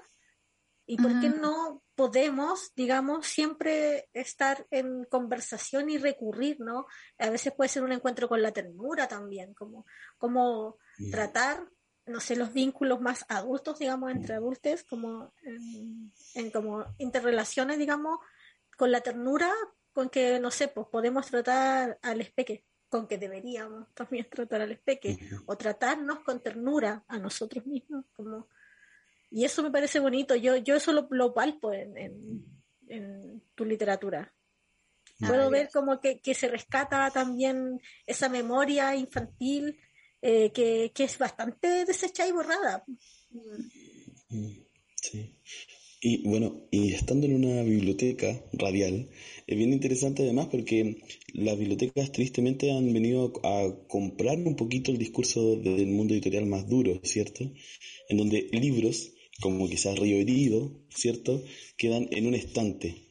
y 0.85 0.97
por 0.97 1.21
qué 1.21 1.29
no 1.29 1.83
podemos, 1.95 2.75
digamos, 2.75 3.27
siempre 3.27 4.09
estar 4.13 4.67
en 4.71 5.05
conversación 5.05 5.89
y 5.89 5.99
recurrir, 5.99 6.61
¿no? 6.61 6.87
A 7.19 7.31
veces 7.31 7.53
puede 7.55 7.69
ser 7.69 7.85
un 7.85 7.93
encuentro 7.93 8.29
con 8.29 8.43
la 8.43 8.53
ternura 8.53 9.07
también, 9.07 9.55
como, 9.55 9.87
como 10.19 10.79
tratar 11.11 11.69
no 12.07 12.21
sé, 12.21 12.37
los 12.37 12.53
vínculos 12.53 13.01
más 13.01 13.25
adultos, 13.29 13.79
digamos, 13.79 14.11
entre 14.11 14.35
adultos, 14.35 14.83
como 14.85 15.33
en, 16.35 16.51
como 16.51 16.85
interrelaciones, 16.99 17.79
digamos, 17.79 18.19
con 18.77 18.91
la 18.91 19.01
ternura 19.01 19.53
con 19.93 20.09
que, 20.09 20.41
no 20.41 20.51
sé, 20.51 20.69
pues 20.69 20.87
podemos 20.89 21.27
tratar 21.27 21.99
al 22.03 22.21
espeque, 22.21 22.65
con 22.89 23.07
que 23.07 23.19
deberíamos 23.19 23.93
también 23.95 24.27
tratar 24.31 24.63
al 24.63 24.73
espeque, 24.73 25.19
o 25.47 25.57
tratarnos 25.57 26.21
con 26.21 26.41
ternura 26.41 27.05
a 27.09 27.19
nosotros 27.19 27.67
mismos, 27.67 28.07
como 28.15 28.49
y 29.33 29.47
eso 29.47 29.63
me 29.63 29.71
parece 29.71 29.99
bonito, 29.99 30.37
yo, 30.37 30.57
yo 30.57 30.77
eso 30.77 30.93
lo, 30.93 31.09
lo 31.11 31.33
palpo 31.33 31.73
en, 31.73 31.97
en, 32.87 33.43
tu 33.55 33.65
literatura. 33.65 34.31
Puedo 35.19 35.49
ver 35.49 35.71
como 35.73 36.01
que, 36.01 36.21
que 36.21 36.35
se 36.35 36.49
rescata 36.49 37.11
también 37.11 37.81
esa 38.07 38.29
memoria 38.29 38.95
infantil 38.95 39.81
eh, 40.23 40.51
que, 40.55 40.93
es 40.97 41.19
bastante 41.19 41.85
deshecha 41.85 42.27
y 42.27 42.33
borrada. 42.33 42.85
Sí. 44.97 45.33
Y 46.05 46.23
bueno, 46.29 46.67
y 46.71 46.95
estando 46.95 47.27
en 47.27 47.35
una 47.35 47.63
biblioteca 47.63 48.45
radial, 48.53 49.09
es 49.47 49.57
bien 49.57 49.73
interesante 49.73 50.25
además 50.25 50.49
porque 50.51 50.97
las 51.33 51.57
bibliotecas 51.57 52.11
tristemente 52.11 52.73
han 52.73 52.93
venido 52.93 53.33
a 53.45 53.73
comprar 53.87 54.37
un 54.39 54.57
poquito 54.57 54.91
el 54.91 54.99
discurso 54.99 55.55
del 55.57 55.87
mundo 55.87 56.15
editorial 56.15 56.47
más 56.47 56.69
duro, 56.69 57.01
¿cierto? 57.05 57.53
En 58.09 58.17
donde 58.17 58.49
libros, 58.51 59.13
como 59.41 59.69
quizás 59.69 59.97
Río 59.97 60.17
Herido, 60.17 60.73
¿cierto? 60.89 61.45
Quedan 61.77 62.09
en 62.11 62.27
un 62.27 62.35
estante, 62.35 63.09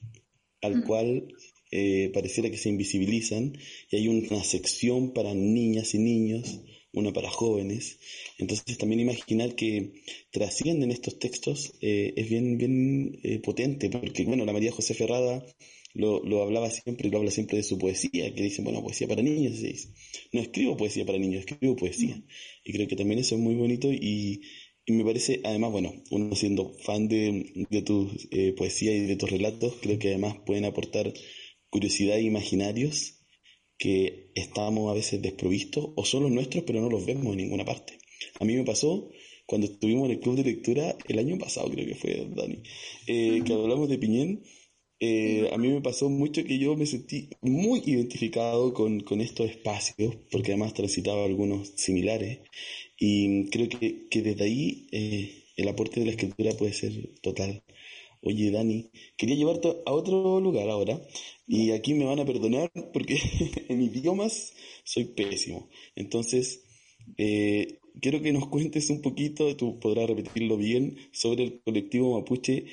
al 0.61 0.77
mm. 0.77 0.83
cual 0.83 1.27
eh, 1.71 2.11
pareciera 2.13 2.51
que 2.51 2.57
se 2.57 2.67
invisibilizan 2.67 3.57
y 3.89 3.95
hay 3.95 4.09
una 4.09 4.43
sección 4.43 5.13
para 5.13 5.33
niñas 5.33 5.93
y 5.93 5.99
niños 5.99 6.59
una 6.93 7.13
para 7.13 7.29
jóvenes. 7.29 7.99
Entonces 8.37 8.77
también 8.77 8.99
imaginar 8.99 9.55
que 9.55 9.93
trascienden 10.31 10.91
estos 10.91 11.19
textos 11.19 11.73
eh, 11.81 12.13
es 12.15 12.29
bien, 12.29 12.57
bien 12.57 13.19
eh, 13.23 13.39
potente, 13.39 13.89
porque 13.89 14.23
bueno, 14.23 14.45
la 14.45 14.53
María 14.53 14.71
José 14.71 14.93
Ferrada 14.93 15.45
lo, 15.93 16.23
lo, 16.23 16.41
hablaba 16.41 16.69
siempre, 16.69 17.09
lo 17.09 17.17
habla 17.17 17.31
siempre 17.31 17.57
de 17.57 17.63
su 17.63 17.77
poesía, 17.77 18.33
que 18.33 18.43
dice, 18.43 18.61
bueno, 18.61 18.81
poesía 18.81 19.07
para 19.07 19.21
niños, 19.21 19.59
no 20.31 20.41
escribo 20.41 20.77
poesía 20.77 21.05
para 21.05 21.17
niños, 21.17 21.45
escribo 21.45 21.75
poesía. 21.75 22.21
Y 22.63 22.73
creo 22.73 22.87
que 22.87 22.95
también 22.95 23.19
eso 23.19 23.35
es 23.35 23.41
muy 23.41 23.55
bonito 23.55 23.91
y, 23.91 24.41
y 24.85 24.93
me 24.93 25.03
parece, 25.03 25.41
además, 25.43 25.71
bueno, 25.71 25.93
uno 26.09 26.35
siendo 26.35 26.73
fan 26.79 27.07
de, 27.07 27.67
de 27.69 27.81
tu 27.81 28.09
eh, 28.31 28.53
poesía 28.53 28.93
y 28.93 29.01
de 29.01 29.15
tus 29.15 29.29
relatos, 29.29 29.75
creo 29.81 29.99
que 29.99 30.09
además 30.09 30.37
pueden 30.45 30.65
aportar 30.65 31.13
curiosidad 31.69 32.17
e 32.17 32.23
imaginarios 32.23 33.20
que 33.81 34.29
estamos 34.35 34.91
a 34.91 34.93
veces 34.93 35.23
desprovistos 35.23 35.89
o 35.95 36.05
son 36.05 36.21
los 36.21 36.31
nuestros 36.31 36.63
pero 36.65 36.81
no 36.81 36.89
los 36.89 37.03
vemos 37.03 37.31
en 37.31 37.37
ninguna 37.37 37.65
parte. 37.65 37.97
A 38.39 38.45
mí 38.45 38.55
me 38.55 38.63
pasó 38.63 39.09
cuando 39.47 39.65
estuvimos 39.65 40.05
en 40.05 40.11
el 40.11 40.19
club 40.19 40.35
de 40.35 40.43
lectura 40.43 40.95
el 41.07 41.17
año 41.17 41.39
pasado, 41.39 41.71
creo 41.71 41.87
que 41.87 41.95
fue 41.95 42.27
Dani, 42.29 42.61
eh, 43.07 43.41
que 43.43 43.53
hablamos 43.53 43.89
de 43.89 43.97
Piñén. 43.97 44.43
Eh, 44.99 45.49
a 45.51 45.57
mí 45.57 45.69
me 45.69 45.81
pasó 45.81 46.11
mucho 46.11 46.43
que 46.43 46.59
yo 46.59 46.75
me 46.75 46.85
sentí 46.85 47.29
muy 47.41 47.81
identificado 47.83 48.71
con, 48.71 48.99
con 48.99 49.19
estos 49.19 49.49
espacios, 49.49 50.15
porque 50.29 50.51
además 50.51 50.75
transitaba 50.75 51.25
algunos 51.25 51.73
similares, 51.75 52.41
y 52.99 53.49
creo 53.49 53.67
que, 53.67 54.07
que 54.11 54.21
desde 54.21 54.43
ahí 54.43 54.87
eh, 54.91 55.43
el 55.57 55.67
aporte 55.69 56.01
de 56.01 56.05
la 56.05 56.11
escritura 56.11 56.51
puede 56.53 56.73
ser 56.73 56.93
total. 57.23 57.63
Oye, 58.23 58.51
Dani, 58.51 58.91
quería 59.17 59.35
llevarte 59.35 59.69
a 59.85 59.91
otro 59.93 60.39
lugar 60.39 60.69
ahora, 60.69 61.01
y 61.47 61.71
aquí 61.71 61.95
me 61.95 62.05
van 62.05 62.19
a 62.19 62.25
perdonar 62.25 62.71
porque 62.93 63.17
en 63.69 63.81
idiomas 63.81 64.53
soy 64.83 65.05
pésimo. 65.05 65.69
Entonces, 65.95 66.63
eh, 67.17 67.79
quiero 67.99 68.21
que 68.21 68.31
nos 68.31 68.47
cuentes 68.47 68.89
un 68.91 69.01
poquito, 69.01 69.55
tú 69.55 69.79
podrás 69.79 70.07
repetirlo 70.07 70.55
bien, 70.57 70.97
sobre 71.11 71.43
el 71.45 71.61
colectivo 71.61 72.19
mapuche 72.19 72.65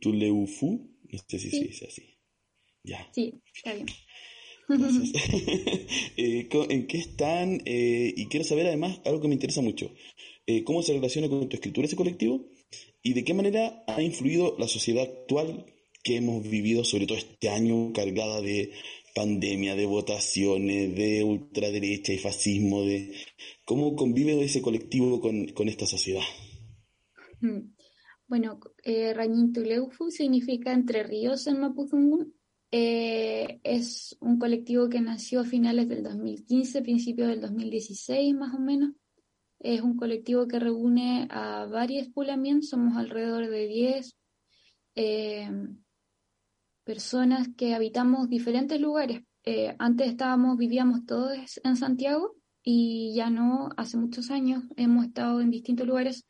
Tuleufu. 0.00 0.88
No 1.12 1.18
sé 1.28 1.38
si 1.38 1.50
se 1.50 1.64
dice 1.64 1.86
así. 1.86 2.02
Ya. 2.84 3.06
Sí, 3.12 3.34
está 3.54 3.74
bien. 3.74 3.86
Eh, 6.16 6.48
¿En 6.68 6.86
qué 6.86 6.98
están? 6.98 7.60
Eh, 7.64 8.12
y 8.16 8.26
quiero 8.26 8.44
saber 8.44 8.66
además 8.66 9.00
algo 9.04 9.20
que 9.20 9.28
me 9.28 9.34
interesa 9.34 9.62
mucho. 9.62 9.90
¿Cómo 10.64 10.82
se 10.82 10.92
relaciona 10.92 11.28
con 11.28 11.48
tu 11.48 11.56
escritura 11.56 11.86
ese 11.86 11.96
colectivo? 11.96 12.44
¿Y 13.02 13.14
de 13.14 13.24
qué 13.24 13.34
manera 13.34 13.82
ha 13.86 14.02
influido 14.02 14.56
la 14.58 14.68
sociedad 14.68 15.04
actual 15.04 15.64
que 16.02 16.16
hemos 16.16 16.48
vivido, 16.48 16.84
sobre 16.84 17.06
todo 17.06 17.18
este 17.18 17.48
año, 17.48 17.92
cargada 17.92 18.40
de 18.40 18.72
pandemia, 19.14 19.74
de 19.74 19.86
votaciones, 19.86 20.94
de 20.94 21.24
ultraderecha 21.24 22.12
y 22.12 22.18
fascismo, 22.18 22.84
de 22.84 23.12
cómo 23.64 23.96
convive 23.96 24.42
ese 24.42 24.62
colectivo 24.62 25.20
con, 25.20 25.48
con 25.48 25.68
esta 25.68 25.86
sociedad? 25.86 26.22
Mm. 27.40 27.72
Bueno, 28.28 28.60
eh, 28.84 29.12
Rañintuleufu 29.12 30.10
significa 30.10 30.72
Entre 30.72 31.02
Ríos 31.02 31.48
en 31.48 31.58
Mapuzungún. 31.58 32.34
Eh, 32.70 33.60
es 33.64 34.16
un 34.20 34.38
colectivo 34.38 34.88
que 34.88 35.00
nació 35.00 35.40
a 35.40 35.44
finales 35.44 35.88
del 35.88 36.04
2015, 36.04 36.82
principios 36.82 37.28
del 37.28 37.40
2016 37.40 38.34
más 38.34 38.54
o 38.54 38.60
menos. 38.60 38.92
Es 39.60 39.82
un 39.82 39.96
colectivo 39.96 40.48
que 40.48 40.58
reúne 40.58 41.28
a 41.30 41.66
varios 41.66 42.08
pulamientos, 42.08 42.70
somos 42.70 42.96
alrededor 42.96 43.48
de 43.48 43.66
10 43.66 44.16
eh, 44.96 45.50
personas 46.82 47.48
que 47.56 47.74
habitamos 47.74 48.28
diferentes 48.28 48.80
lugares. 48.80 49.22
Eh, 49.44 49.76
antes 49.78 50.08
estábamos, 50.08 50.58
vivíamos 50.58 51.06
todos 51.06 51.60
en 51.62 51.76
Santiago 51.76 52.34
y 52.62 53.14
ya 53.14 53.30
no, 53.30 53.70
hace 53.76 53.96
muchos 53.96 54.30
años 54.30 54.64
hemos 54.76 55.06
estado 55.06 55.40
en 55.40 55.50
distintos 55.50 55.86
lugares 55.86 56.26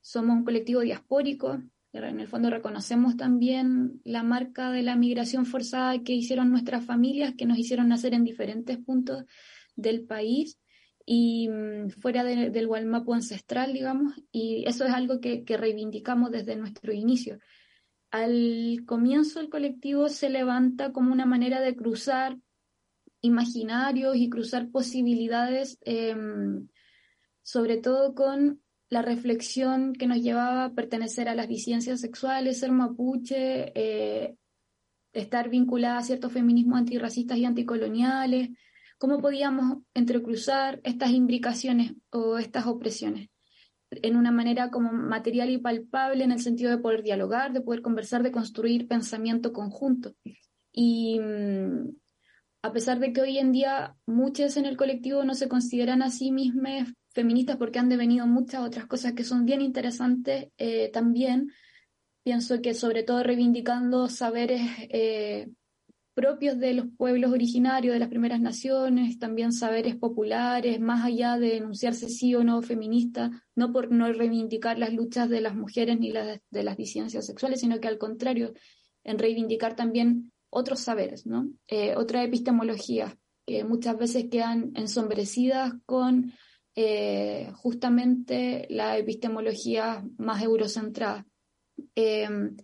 somos 0.00 0.36
un 0.36 0.44
colectivo 0.44 0.80
diaspórico, 0.80 1.62
en 1.92 2.20
el 2.20 2.28
fondo 2.28 2.50
reconocemos 2.50 3.16
también 3.16 4.00
la 4.04 4.22
marca 4.22 4.70
de 4.70 4.82
la 4.82 4.96
migración 4.96 5.44
forzada 5.44 6.02
que 6.02 6.14
hicieron 6.14 6.50
nuestras 6.50 6.84
familias, 6.84 7.34
que 7.36 7.46
nos 7.46 7.58
hicieron 7.58 7.88
nacer 7.88 8.14
en 8.14 8.24
diferentes 8.24 8.78
puntos 8.78 9.24
del 9.76 10.06
país 10.06 10.58
y 11.06 11.48
mm, 11.48 11.90
fuera 11.90 12.24
del 12.24 12.66
Gualmapu 12.66 13.14
ancestral, 13.14 13.72
digamos, 13.72 14.14
y 14.30 14.64
eso 14.66 14.84
es 14.84 14.92
algo 14.92 15.20
que, 15.20 15.44
que 15.44 15.56
reivindicamos 15.56 16.30
desde 16.30 16.56
nuestro 16.56 16.92
inicio. 16.92 17.38
Al 18.10 18.82
comienzo 18.86 19.40
el 19.40 19.48
colectivo 19.48 20.08
se 20.08 20.30
levanta 20.30 20.92
como 20.92 21.12
una 21.12 21.26
manera 21.26 21.60
de 21.60 21.76
cruzar 21.76 22.36
imaginarios 23.20 24.16
y 24.16 24.28
cruzar 24.28 24.70
posibilidades, 24.70 25.78
em, 25.82 26.68
sobre 27.42 27.76
todo 27.76 28.14
con 28.14 28.60
la 28.88 29.02
reflexión 29.02 29.92
que 29.92 30.06
nos 30.06 30.20
llevaba 30.20 30.64
a 30.64 30.74
pertenecer 30.74 31.28
a 31.28 31.34
las 31.34 31.48
disidencias 31.48 32.00
sexuales, 32.00 32.58
ser 32.58 32.72
mapuche, 32.72 33.72
eh, 33.74 34.36
estar 35.12 35.48
vinculada 35.48 35.98
a 35.98 36.02
ciertos 36.02 36.32
feminismos 36.32 36.78
antirracistas 36.78 37.38
y 37.38 37.44
anticoloniales, 37.44 38.50
cómo 39.00 39.18
podíamos 39.18 39.78
entrecruzar 39.94 40.78
estas 40.84 41.10
imbricaciones 41.12 41.94
o 42.10 42.36
estas 42.36 42.66
opresiones 42.66 43.30
en 43.90 44.14
una 44.14 44.30
manera 44.30 44.70
como 44.70 44.92
material 44.92 45.48
y 45.48 45.56
palpable 45.56 46.22
en 46.22 46.32
el 46.32 46.40
sentido 46.40 46.70
de 46.70 46.76
poder 46.76 47.02
dialogar, 47.02 47.54
de 47.54 47.62
poder 47.62 47.80
conversar, 47.80 48.22
de 48.22 48.30
construir 48.30 48.86
pensamiento 48.86 49.54
conjunto. 49.54 50.14
Y 50.70 51.18
mm, 51.18 51.96
a 52.60 52.72
pesar 52.74 53.00
de 53.00 53.14
que 53.14 53.22
hoy 53.22 53.38
en 53.38 53.52
día 53.52 53.96
muchas 54.04 54.58
en 54.58 54.66
el 54.66 54.76
colectivo 54.76 55.24
no 55.24 55.34
se 55.34 55.48
consideran 55.48 56.02
a 56.02 56.10
sí 56.10 56.30
mismas 56.30 56.92
feministas 57.08 57.56
porque 57.56 57.78
han 57.78 57.88
devenido 57.88 58.26
muchas 58.26 58.60
otras 58.60 58.86
cosas 58.86 59.14
que 59.14 59.24
son 59.24 59.46
bien 59.46 59.62
interesantes 59.62 60.48
eh, 60.58 60.90
también. 60.92 61.50
Pienso 62.22 62.60
que 62.60 62.74
sobre 62.74 63.02
todo 63.02 63.22
reivindicando 63.22 64.10
saberes 64.10 64.60
eh, 64.90 65.48
propios 66.20 66.58
de 66.58 66.74
los 66.74 66.86
pueblos 66.98 67.32
originarios, 67.32 67.94
de 67.94 67.98
las 67.98 68.10
primeras 68.10 68.42
naciones, 68.42 69.18
también 69.18 69.52
saberes 69.54 69.96
populares, 69.96 70.78
más 70.78 71.02
allá 71.02 71.38
de 71.38 71.54
denunciarse 71.54 72.10
sí 72.10 72.34
o 72.34 72.44
no 72.44 72.60
feminista, 72.60 73.30
no 73.54 73.72
por 73.72 73.90
no 73.90 74.12
reivindicar 74.12 74.78
las 74.78 74.92
luchas 74.92 75.30
de 75.30 75.40
las 75.40 75.54
mujeres 75.54 75.98
ni 75.98 76.12
las 76.12 76.38
de 76.50 76.62
las 76.62 76.76
disidencias 76.76 77.24
sexuales, 77.24 77.60
sino 77.60 77.80
que 77.80 77.88
al 77.88 77.96
contrario, 77.96 78.52
en 79.02 79.18
reivindicar 79.18 79.74
también 79.74 80.30
otros 80.50 80.80
saberes, 80.80 81.24
¿no? 81.24 81.48
Eh, 81.68 81.96
otra 81.96 82.22
epistemología 82.22 83.16
que 83.46 83.64
muchas 83.64 83.96
veces 83.96 84.26
quedan 84.30 84.72
ensombrecidas 84.74 85.72
con 85.86 86.34
eh, 86.74 87.50
justamente 87.54 88.66
la 88.68 88.98
epistemología 88.98 90.04
más 90.18 90.42
eurocentrada. 90.42 91.26
Em, 91.94 92.58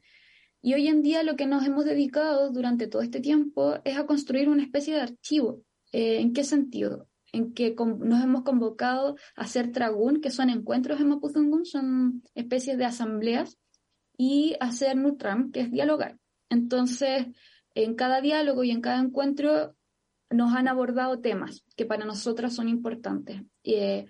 y 0.67 0.75
hoy 0.75 0.89
en 0.89 1.01
día 1.01 1.23
lo 1.23 1.37
que 1.37 1.47
nos 1.47 1.65
hemos 1.65 1.85
dedicado 1.85 2.51
durante 2.51 2.89
todo 2.89 3.01
este 3.01 3.21
tiempo 3.21 3.77
es 3.85 3.97
a 3.97 4.05
construir 4.05 4.49
una 4.49 4.65
especie 4.65 4.97
de 4.97 5.01
archivo. 5.01 5.63
Eh, 5.93 6.19
¿En 6.19 6.33
qué 6.33 6.43
sentido? 6.43 7.07
En 7.31 7.55
que 7.55 7.77
nos 7.77 8.25
hemos 8.25 8.43
convocado 8.43 9.15
a 9.37 9.43
hacer 9.43 9.71
tragún, 9.71 10.21
que 10.21 10.33
son 10.33 10.51
encuentros 10.51 10.99
en 10.99 11.11
Mapuzungún, 11.11 11.67
son 11.67 12.25
especies 12.35 12.77
de 12.79 12.85
asambleas, 12.85 13.57
y 14.19 14.57
hacer 14.59 14.97
nutram, 14.97 15.53
que 15.53 15.61
es 15.61 15.71
dialogar. 15.71 16.19
Entonces, 16.51 17.27
en 17.77 17.95
cada 17.95 18.21
diálogo 18.21 18.65
y 18.65 18.73
en 18.73 18.81
cada 18.81 18.99
encuentro 18.99 19.77
nos 20.31 20.53
han 20.53 20.67
abordado 20.67 21.21
temas 21.21 21.63
que 21.77 21.87
para 21.87 22.05
nosotras 22.05 22.57
son 22.57 22.69
importantes. 22.69 23.41
Eh, 23.63 24.07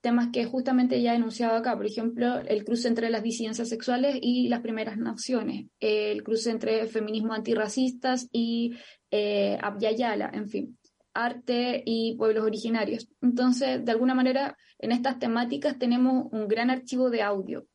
temas 0.00 0.28
que 0.32 0.44
justamente 0.44 1.00
ya 1.02 1.12
he 1.12 1.16
enunciado 1.16 1.56
acá, 1.56 1.76
por 1.76 1.86
ejemplo, 1.86 2.40
el 2.40 2.64
cruce 2.64 2.88
entre 2.88 3.10
las 3.10 3.22
disidencias 3.22 3.68
sexuales 3.68 4.18
y 4.20 4.48
las 4.48 4.60
primeras 4.60 4.96
naciones, 4.96 5.66
el 5.78 6.22
cruce 6.22 6.50
entre 6.50 6.86
feminismo 6.86 7.32
antirracistas 7.32 8.28
y 8.32 8.72
eh, 9.10 9.58
en 9.60 10.48
fin, 10.48 10.78
arte 11.14 11.82
y 11.84 12.16
pueblos 12.16 12.44
originarios. 12.44 13.08
Entonces, 13.20 13.84
de 13.84 13.92
alguna 13.92 14.14
manera, 14.14 14.56
en 14.78 14.92
estas 14.92 15.18
temáticas 15.18 15.78
tenemos 15.78 16.26
un 16.32 16.48
gran 16.48 16.70
archivo 16.70 17.10
de 17.10 17.22
audio 17.22 17.66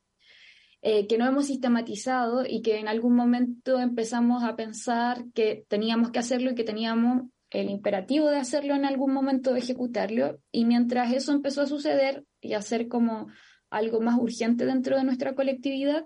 eh, 0.82 1.08
que 1.08 1.18
no 1.18 1.26
hemos 1.26 1.48
sistematizado 1.48 2.46
y 2.48 2.62
que 2.62 2.78
en 2.78 2.88
algún 2.88 3.16
momento 3.16 3.80
empezamos 3.80 4.44
a 4.44 4.56
pensar 4.56 5.26
que 5.34 5.66
teníamos 5.68 6.12
que 6.12 6.20
hacerlo 6.20 6.52
y 6.52 6.56
que 6.56 6.64
teníamos 6.64 7.24
el 7.62 7.70
imperativo 7.70 8.30
de 8.30 8.38
hacerlo 8.38 8.76
en 8.76 8.86
algún 8.86 9.13
momento, 9.13 9.54
de 9.54 9.60
ejecutarlo, 9.60 10.39
y 10.52 10.65
mientras 10.65 11.13
eso 11.13 11.32
empezó 11.32 11.62
a 11.62 11.68
suceder 11.68 12.26
y 12.41 12.54
a 12.54 12.62
ser 12.62 12.88
como 12.88 13.28
algo 13.70 14.02
más 14.02 14.18
urgente 14.20 14.65
dentro 14.65 14.98
de 14.98 15.04
nuestra 15.04 15.36
colectividad, 15.36 16.06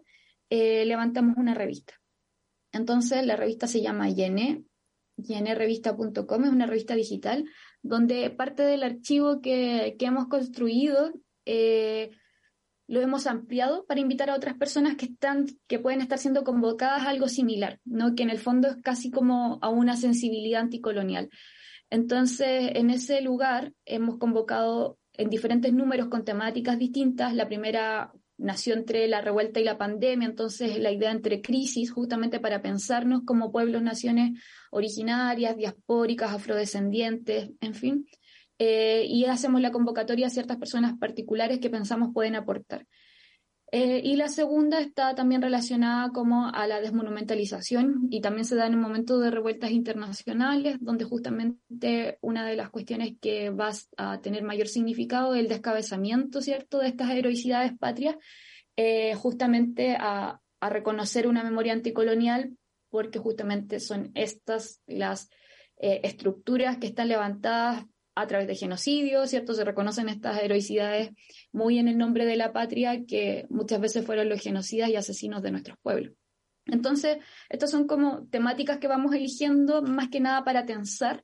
eh, 0.49 0.85
levantamos 0.85 1.37
una 1.37 1.53
revista. 1.53 1.93
Entonces 2.71 3.25
la 3.25 3.35
revista 3.35 3.67
se 3.67 3.81
llama 3.81 4.09
Yene, 4.09 4.63
yenerevista.com, 5.17 6.43
es 6.43 6.49
una 6.51 6.65
revista 6.65 6.95
digital, 6.95 7.45
donde 7.81 8.29
parte 8.29 8.63
del 8.63 8.83
archivo 8.83 9.41
que, 9.41 9.95
que 9.97 10.05
hemos 10.05 10.27
construido 10.27 11.11
eh, 11.45 12.11
lo 12.89 13.01
hemos 13.01 13.27
ampliado 13.27 13.85
para 13.85 13.99
invitar 13.99 14.31
a 14.31 14.35
otras 14.35 14.57
personas 14.57 14.95
que 14.95 15.05
están, 15.05 15.45
que 15.67 15.77
pueden 15.77 16.01
estar 16.01 16.17
siendo 16.17 16.43
convocadas 16.43 17.03
a 17.03 17.09
algo 17.09 17.27
similar, 17.27 17.79
¿no? 17.85 18.15
Que 18.15 18.23
en 18.23 18.31
el 18.31 18.39
fondo 18.39 18.67
es 18.67 18.77
casi 18.77 19.11
como 19.11 19.59
a 19.61 19.69
una 19.69 19.95
sensibilidad 19.95 20.61
anticolonial. 20.61 21.29
Entonces, 21.91 22.71
en 22.73 22.89
ese 22.89 23.21
lugar 23.21 23.73
hemos 23.85 24.17
convocado 24.17 24.97
en 25.13 25.29
diferentes 25.29 25.71
números 25.71 26.07
con 26.07 26.25
temáticas 26.25 26.79
distintas. 26.79 27.35
La 27.35 27.47
primera 27.47 28.11
nació 28.37 28.73
entre 28.73 29.07
la 29.07 29.21
revuelta 29.21 29.59
y 29.59 29.65
la 29.65 29.77
pandemia, 29.77 30.27
entonces 30.27 30.79
la 30.79 30.91
idea 30.91 31.11
entre 31.11 31.41
crisis, 31.41 31.91
justamente 31.91 32.39
para 32.39 32.63
pensarnos 32.63 33.21
como 33.23 33.51
pueblos, 33.51 33.83
naciones 33.83 34.41
originarias, 34.71 35.55
diaspóricas, 35.55 36.31
afrodescendientes, 36.31 37.51
en 37.61 37.75
fin. 37.75 38.07
Eh, 38.61 39.05
y 39.07 39.23
hacemos 39.23 39.61
la 39.61 39.71
convocatoria 39.71 40.27
a 40.27 40.29
ciertas 40.29 40.57
personas 40.57 40.99
particulares 40.99 41.59
que 41.59 41.69
pensamos 41.69 42.09
pueden 42.13 42.35
aportar. 42.35 42.85
Eh, 43.71 44.01
y 44.03 44.17
la 44.17 44.27
segunda 44.27 44.81
está 44.81 45.15
también 45.15 45.41
relacionada 45.41 46.09
como 46.09 46.47
a 46.47 46.67
la 46.67 46.81
desmonumentalización 46.81 48.07
y 48.09 48.19
también 48.19 48.43
se 48.43 48.55
da 48.55 48.65
en 48.65 48.75
un 48.75 48.81
momento 48.81 49.19
de 49.19 49.31
revueltas 49.31 49.71
internacionales, 49.71 50.77
donde 50.81 51.05
justamente 51.05 52.17
una 52.21 52.45
de 52.45 52.57
las 52.57 52.69
cuestiones 52.69 53.13
que 53.21 53.49
va 53.49 53.71
a 53.95 54.19
tener 54.21 54.43
mayor 54.43 54.67
significado 54.67 55.35
es 55.35 55.41
el 55.41 55.47
descabezamiento, 55.47 56.41
¿cierto?, 56.41 56.79
de 56.79 56.87
estas 56.87 57.11
heroicidades 57.11 57.77
patrias, 57.77 58.17
eh, 58.75 59.13
justamente 59.15 59.95
a, 59.97 60.41
reconocer 60.61 61.25
una 61.25 61.41
memoria 61.41 61.71
anticolonial 61.71 62.57
porque 62.89 63.17
justamente 63.17 63.79
son 63.79 64.11
estas 64.13 64.81
las 64.87 65.29
estructuras 65.77 66.79
que 66.79 66.87
están 66.87 67.07
levantadas 67.07 67.85
a 68.21 68.27
través 68.27 68.47
de 68.47 68.55
genocidios, 68.55 69.29
¿cierto? 69.29 69.53
Se 69.53 69.63
reconocen 69.63 70.09
estas 70.09 70.41
heroicidades 70.41 71.11
muy 71.51 71.79
en 71.79 71.87
el 71.87 71.97
nombre 71.97 72.25
de 72.25 72.35
la 72.35 72.53
patria 72.53 73.05
que 73.05 73.45
muchas 73.49 73.79
veces 73.79 74.05
fueron 74.05 74.29
los 74.29 74.41
genocidas 74.41 74.89
y 74.89 74.95
asesinos 74.95 75.41
de 75.41 75.51
nuestros 75.51 75.77
pueblos. 75.81 76.13
Entonces, 76.65 77.17
estas 77.49 77.71
son 77.71 77.87
como 77.87 78.27
temáticas 78.27 78.77
que 78.77 78.87
vamos 78.87 79.13
eligiendo 79.13 79.81
más 79.81 80.09
que 80.09 80.19
nada 80.19 80.43
para 80.43 80.65
tensar 80.65 81.23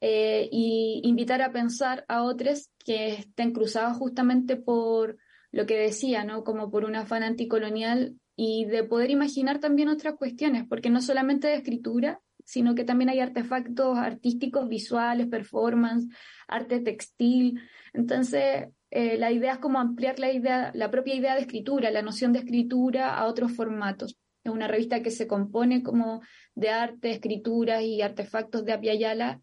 eh, 0.00 0.48
y 0.50 1.00
invitar 1.04 1.42
a 1.42 1.52
pensar 1.52 2.04
a 2.08 2.22
otros 2.22 2.70
que 2.84 3.14
estén 3.14 3.52
cruzados 3.52 3.96
justamente 3.96 4.56
por 4.56 5.18
lo 5.50 5.66
que 5.66 5.78
decía, 5.78 6.24
¿no? 6.24 6.44
Como 6.44 6.70
por 6.70 6.84
un 6.84 6.96
afán 6.96 7.22
anticolonial 7.22 8.16
y 8.36 8.66
de 8.66 8.84
poder 8.84 9.10
imaginar 9.10 9.58
también 9.58 9.88
otras 9.88 10.14
cuestiones, 10.14 10.64
porque 10.68 10.90
no 10.90 11.02
solamente 11.02 11.48
de 11.48 11.56
escritura, 11.56 12.20
sino 12.48 12.74
que 12.74 12.84
también 12.84 13.10
hay 13.10 13.20
artefactos 13.20 13.98
artísticos, 13.98 14.70
visuales, 14.70 15.26
performance, 15.26 16.08
arte 16.46 16.80
textil. 16.80 17.60
Entonces, 17.92 18.68
eh, 18.90 19.18
la 19.18 19.30
idea 19.30 19.52
es 19.52 19.58
como 19.58 19.78
ampliar 19.78 20.18
la 20.18 20.32
idea, 20.32 20.72
la 20.74 20.90
propia 20.90 21.14
idea 21.14 21.34
de 21.34 21.42
escritura, 21.42 21.90
la 21.90 22.00
noción 22.00 22.32
de 22.32 22.38
escritura 22.38 23.18
a 23.18 23.26
otros 23.26 23.52
formatos. 23.52 24.16
Es 24.42 24.50
una 24.50 24.66
revista 24.66 25.02
que 25.02 25.10
se 25.10 25.26
compone 25.26 25.82
como 25.82 26.22
de 26.54 26.70
arte, 26.70 27.10
escrituras 27.10 27.82
y 27.82 28.00
artefactos 28.00 28.64
de 28.64 28.72
Apiayala 28.72 29.42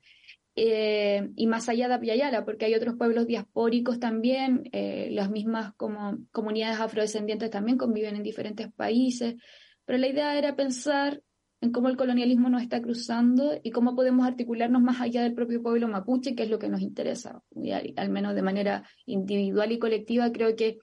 eh, 0.56 1.30
y 1.36 1.46
más 1.46 1.70
allá 1.70 1.88
de 1.88 1.94
Apiayala, 1.94 2.44
porque 2.44 2.66
hay 2.66 2.74
otros 2.74 2.96
pueblos 2.96 3.28
diaspóricos 3.28 4.00
también, 4.00 4.64
eh, 4.72 5.10
las 5.12 5.30
mismas 5.30 5.76
como 5.76 6.18
comunidades 6.32 6.80
afrodescendientes 6.80 7.52
también 7.52 7.78
conviven 7.78 8.16
en 8.16 8.24
diferentes 8.24 8.74
países, 8.74 9.36
pero 9.86 10.00
la 10.00 10.08
idea 10.08 10.36
era 10.40 10.56
pensar 10.56 11.22
en 11.66 11.72
cómo 11.72 11.90
el 11.90 11.98
colonialismo 11.98 12.50
nos 12.50 12.62
está 12.62 12.82
cruzando 12.82 13.60
y 13.62 13.72
cómo 13.72 13.96
podemos 13.96 14.26
articularnos 14.26 14.82
más 14.82 15.02
allá 15.02 15.24
del 15.24 15.34
propio 15.34 15.62
pueblo 15.62 15.88
mapuche, 15.88 16.36
que 16.36 16.44
es 16.44 16.50
lo 16.50 16.60
que 16.60 16.70
nos 16.70 16.82
interesa, 16.82 17.42
al 17.98 18.10
menos 18.10 18.36
de 18.36 18.42
manera 18.42 18.84
individual 19.06 19.72
y 19.72 19.80
colectiva, 19.80 20.32
creo 20.32 20.56
que 20.56 20.80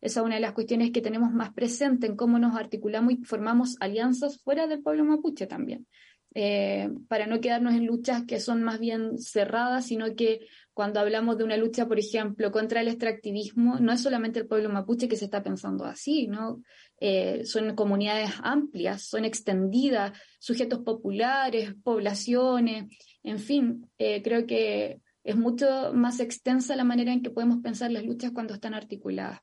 esa 0.00 0.20
es 0.20 0.26
una 0.26 0.36
de 0.36 0.40
las 0.40 0.52
cuestiones 0.52 0.92
que 0.92 1.00
tenemos 1.00 1.32
más 1.32 1.52
presente 1.52 2.06
en 2.06 2.16
cómo 2.16 2.38
nos 2.38 2.56
articulamos 2.56 3.14
y 3.14 3.24
formamos 3.24 3.76
alianzas 3.80 4.40
fuera 4.42 4.66
del 4.66 4.82
pueblo 4.82 5.04
mapuche 5.04 5.46
también. 5.46 5.86
Eh, 6.34 6.90
para 7.08 7.26
no 7.26 7.40
quedarnos 7.40 7.72
en 7.72 7.86
luchas 7.86 8.24
que 8.26 8.40
son 8.40 8.62
más 8.62 8.78
bien 8.78 9.18
cerradas, 9.18 9.86
sino 9.86 10.14
que 10.14 10.40
cuando 10.76 11.00
hablamos 11.00 11.38
de 11.38 11.44
una 11.44 11.56
lucha, 11.56 11.88
por 11.88 11.98
ejemplo, 11.98 12.52
contra 12.52 12.82
el 12.82 12.88
extractivismo, 12.88 13.78
no 13.80 13.92
es 13.92 14.02
solamente 14.02 14.40
el 14.40 14.46
pueblo 14.46 14.68
mapuche 14.68 15.08
que 15.08 15.16
se 15.16 15.24
está 15.24 15.42
pensando 15.42 15.86
así, 15.86 16.26
¿no? 16.26 16.60
Eh, 17.00 17.46
son 17.46 17.74
comunidades 17.74 18.32
amplias, 18.42 19.00
son 19.00 19.24
extendidas, 19.24 20.12
sujetos 20.38 20.80
populares, 20.80 21.72
poblaciones, 21.82 22.94
en 23.22 23.38
fin, 23.38 23.90
eh, 23.96 24.20
creo 24.22 24.46
que 24.46 25.00
es 25.24 25.34
mucho 25.34 25.94
más 25.94 26.20
extensa 26.20 26.76
la 26.76 26.84
manera 26.84 27.10
en 27.10 27.22
que 27.22 27.30
podemos 27.30 27.62
pensar 27.62 27.90
las 27.90 28.04
luchas 28.04 28.32
cuando 28.32 28.52
están 28.52 28.74
articuladas. 28.74 29.40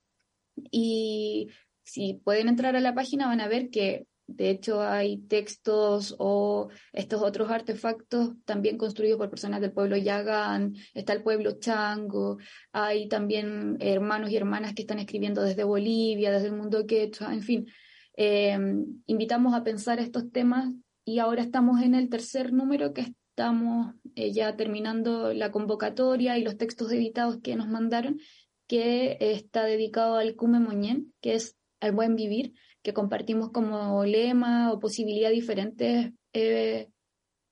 Y 0.70 1.48
si 1.82 2.22
pueden 2.24 2.48
entrar 2.48 2.76
a 2.76 2.80
la 2.80 2.94
página 2.94 3.26
van 3.26 3.42
a 3.42 3.48
ver 3.48 3.72
que 3.72 4.06
de 4.36 4.50
hecho, 4.50 4.82
hay 4.82 5.18
textos 5.18 6.16
o 6.18 6.70
estos 6.92 7.22
otros 7.22 7.52
artefactos 7.52 8.32
también 8.46 8.78
construidos 8.78 9.18
por 9.18 9.30
personas 9.30 9.62
del 9.62 9.72
pueblo 9.72 9.96
Yagán, 9.96 10.76
está 10.94 11.14
el 11.14 11.24
pueblo 11.24 11.60
Chango, 11.60 12.38
hay 12.72 13.08
también 13.08 13.78
hermanos 13.80 14.32
y 14.32 14.38
hermanas 14.38 14.74
que 14.74 14.82
están 14.82 15.00
escribiendo 15.00 15.44
desde 15.44 15.64
Bolivia, 15.64 16.32
desde 16.32 16.48
el 16.48 16.56
mundo 16.56 16.86
quechua, 16.86 17.34
en 17.34 17.42
fin. 17.42 17.68
Eh, 18.16 18.58
invitamos 19.06 19.54
a 19.54 19.64
pensar 19.64 20.00
estos 20.00 20.32
temas 20.32 20.70
y 21.06 21.20
ahora 21.20 21.44
estamos 21.44 21.82
en 21.82 21.96
el 21.96 22.10
tercer 22.10 22.54
número 22.54 22.94
que 22.94 23.02
estamos 23.34 23.94
eh, 24.16 24.32
ya 24.32 24.56
terminando 24.56 25.34
la 25.34 25.52
convocatoria 25.52 26.38
y 26.38 26.44
los 26.44 26.58
textos 26.58 26.92
editados 26.92 27.38
que 27.42 27.56
nos 27.56 27.68
mandaron, 27.68 28.20
que 28.68 29.18
está 29.20 29.64
dedicado 29.66 30.16
al 30.16 30.36
Cume 30.36 30.60
Moñén, 30.60 31.14
que 31.22 31.36
es 31.36 31.58
al 31.80 31.92
buen 31.92 32.16
vivir 32.16 32.54
que 32.84 32.94
compartimos 32.94 33.52
como 33.52 34.04
lema 34.06 34.72
o 34.72 34.80
posibilidad 34.80 35.32
diferentes 35.32 36.12
eh, 36.34 36.90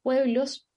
pueblos, 0.03 0.67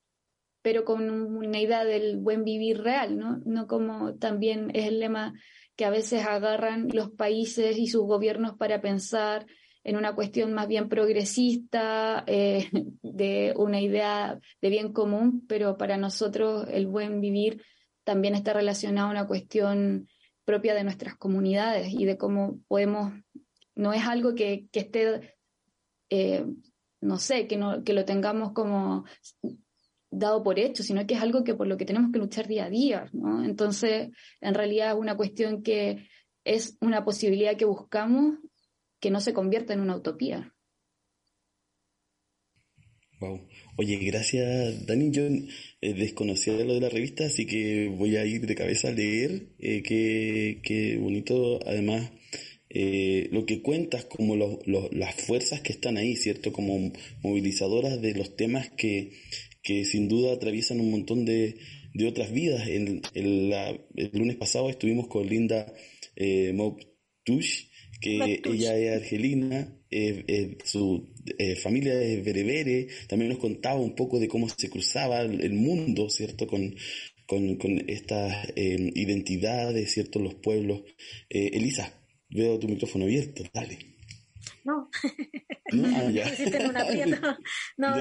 pero 0.63 0.85
con 0.85 1.11
una 1.11 1.61
idea 1.61 1.85
del 1.85 2.19
buen 2.19 2.45
vivir 2.45 2.81
real, 2.81 3.19
¿no? 3.19 3.43
No 3.45 3.67
como 3.67 4.15
también 4.15 4.71
es 4.75 4.87
el 4.87 5.01
lema 5.01 5.35
que 5.77 5.85
a 5.85 5.91
veces 5.91 6.25
agarran 6.25 6.89
los 6.93 7.11
países 7.11 7.77
y 7.77 7.89
sus 7.89 8.03
gobiernos 8.03 8.57
para 8.57 8.81
pensar 8.81 9.47
en 9.83 9.97
una 9.97 10.15
cuestión 10.15 10.55
más 10.55 10.69
bien 10.69 10.89
progresista, 10.89 12.25
eh, 12.27 12.71
de 13.03 13.55
una 13.57 13.81
idea 13.81 14.39
de 14.63 14.71
bien 14.71 14.93
común, 14.93 15.45
pero 15.49 15.77
para 15.77 15.97
nosotros 15.97 16.67
el 16.71 16.87
buen 16.87 17.21
vivir 17.21 17.63
también 18.05 18.35
está 18.35 18.53
relacionado 18.53 19.09
a 19.09 19.11
una 19.11 19.27
cuestión 19.27 20.09
propia 20.45 20.75
de 20.75 20.85
nuestras 20.85 21.17
comunidades 21.17 21.89
y 21.93 22.05
de 22.05 22.19
cómo 22.19 22.61
podemos 22.69 23.13
no 23.75 23.93
es 23.93 24.05
algo 24.05 24.35
que, 24.35 24.69
esté, 24.73 25.37
eh, 26.11 26.45
no 27.01 27.19
sé, 27.19 27.47
que, 27.47 27.57
no, 27.57 27.85
que 27.85 27.93
lo 27.93 28.05
tengamos 28.05 28.53
como 28.53 29.05
dado 30.11 30.43
por 30.43 30.59
hecho, 30.59 30.83
sino 30.83 31.07
que 31.07 31.15
es 31.15 31.23
algo 31.23 31.45
que 31.45 31.55
por 31.55 31.67
lo 31.67 31.77
que 31.77 31.85
tenemos 31.85 32.13
que 32.13 32.19
luchar 32.19 32.47
día 32.47 32.67
a 32.67 32.71
día, 32.71 33.11
¿no? 33.13 33.45
Entonces, 33.45 34.11
en 34.41 34.55
realidad 34.55 34.93
es 34.93 34.97
una 34.97 35.17
cuestión 35.17 35.63
que 35.63 36.09
es 36.45 36.77
una 36.81 37.05
posibilidad 37.05 37.57
que 37.57 37.65
buscamos 37.65 38.39
que 39.01 39.11
no 39.11 39.21
se 39.21 39.35
convierta 39.35 39.75
en 39.75 39.81
una 39.81 39.97
utopía. 39.97 40.55
Wow. 43.21 43.49
Oye, 43.77 43.97
gracias, 43.99 44.87
Dani. 44.87 45.11
Yo 45.11 45.25
eh, 45.25 45.95
desconocía 45.95 46.55
lo 46.65 46.75
de 46.75 46.81
la 46.81 46.89
revista, 46.89 47.27
así 47.27 47.47
que 47.47 47.89
voy 47.89 48.17
a 48.17 48.25
ir 48.25 48.47
de 48.47 48.55
cabeza 48.55 48.89
a 48.89 48.93
leer. 48.93 49.49
Eh, 49.59 49.83
qué, 49.83 50.61
qué 50.63 50.99
bonito, 50.99 51.61
además, 51.67 52.11
eh, 52.77 53.29
lo 53.31 53.47
que 53.47 53.63
cuentas 53.63 54.05
como 54.05 54.35
las 54.35 55.15
fuerzas 55.15 55.61
que 55.61 55.73
están 55.73 55.97
ahí, 55.97 56.17
¿cierto? 56.17 56.53
Como 56.53 56.93
movilizadoras 57.23 58.03
de 58.03 58.15
los 58.15 58.35
temas 58.35 58.69
que, 58.71 59.13
que 59.63 59.85
sin 59.85 60.09
duda 60.09 60.33
atraviesan 60.33 60.81
un 60.81 60.91
montón 60.91 61.25
de, 61.25 61.57
de 61.95 62.09
otras 62.09 62.33
vidas. 62.33 62.67
El, 62.67 63.01
el, 63.15 64.11
lunes 64.13 64.37
pasado 64.37 64.69
estuvimos 64.71 65.07
con 65.07 65.25
Linda 65.29 65.73
eh, 66.17 66.53
que 68.01 68.43
ella 68.45 68.77
es 68.77 69.03
argelina, 69.03 69.79
su 70.65 71.15
eh, 71.39 71.55
familia 71.55 72.03
es 72.03 72.25
berebere, 72.25 72.89
también 73.09 73.31
nos 73.31 73.39
contaba 73.39 73.79
un 73.79 73.95
poco 73.95 74.19
de 74.19 74.27
cómo 74.27 74.49
se 74.49 74.69
cruzaba 74.69 75.21
el, 75.21 75.53
mundo, 75.53 76.11
¿cierto? 76.11 76.49
Con, 76.49 76.75
con, 77.25 77.55
con 77.55 77.89
estas 77.89 78.49
eh, 78.57 78.91
identidades, 78.97 79.93
¿cierto? 79.93 80.19
Los 80.19 80.35
pueblos. 80.35 80.83
Elisa, 81.31 82.04
Veo 82.29 82.59
tu 82.59 82.69
micrófono 82.69 83.05
abierto, 83.05 83.43
dale. 83.53 83.95
No. 84.65 84.91
No, 85.73 85.89
ah, 85.97 86.11
ya. 86.11 87.07
no, 87.07 87.37
no, 87.77 87.95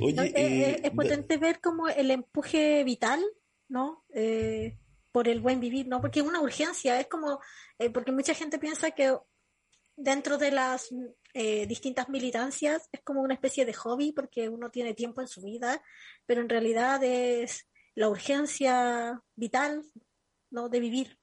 Oye, 0.00 0.32
eh, 0.34 0.80
es, 0.84 0.90
potente 0.90 1.38
ver 1.38 1.60
como 1.60 1.88
el 1.88 2.10
empuje 2.10 2.84
vital, 2.84 3.20
¿no? 3.68 4.04
Eh, 4.14 4.78
por 5.12 5.28
el 5.28 5.40
buen 5.40 5.58
vivir, 5.58 5.88
¿no? 5.88 6.00
Porque 6.00 6.20
es 6.20 6.26
una 6.26 6.40
urgencia, 6.40 7.00
es 7.00 7.08
como, 7.08 7.40
eh, 7.78 7.90
porque 7.90 8.12
mucha 8.12 8.34
gente 8.34 8.58
piensa 8.58 8.92
que 8.92 9.16
dentro 9.96 10.38
de 10.38 10.50
las 10.50 10.88
distintas 11.68 12.08
militancias 12.08 12.88
es 12.90 13.00
como 13.02 13.20
una 13.22 13.34
especie 13.34 13.64
de 13.64 13.72
hobby 13.72 14.10
porque 14.10 14.48
uno 14.48 14.70
tiene 14.70 14.94
tiempo 14.94 15.20
en 15.20 15.28
su 15.28 15.42
vida, 15.42 15.80
pero 16.26 16.40
en 16.40 16.48
realidad 16.48 17.02
es 17.04 17.68
la 17.94 18.08
urgencia 18.08 19.22
vital, 19.36 19.84
¿no? 20.50 20.68
De 20.68 20.80
vivir. 20.80 21.19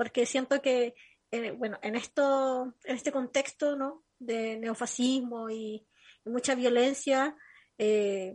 Porque 0.00 0.24
siento 0.24 0.62
que 0.62 0.94
eh, 1.30 1.50
bueno, 1.50 1.78
en 1.82 1.94
esto, 1.94 2.74
en 2.84 2.96
este 2.96 3.12
contexto, 3.12 3.76
¿no? 3.76 4.02
De 4.18 4.56
neofascismo 4.56 5.50
y, 5.50 5.86
mucha 6.24 6.54
violencia 6.54 7.36
eh, 7.76 8.34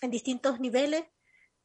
en 0.00 0.10
distintos 0.12 0.60
niveles, 0.60 1.02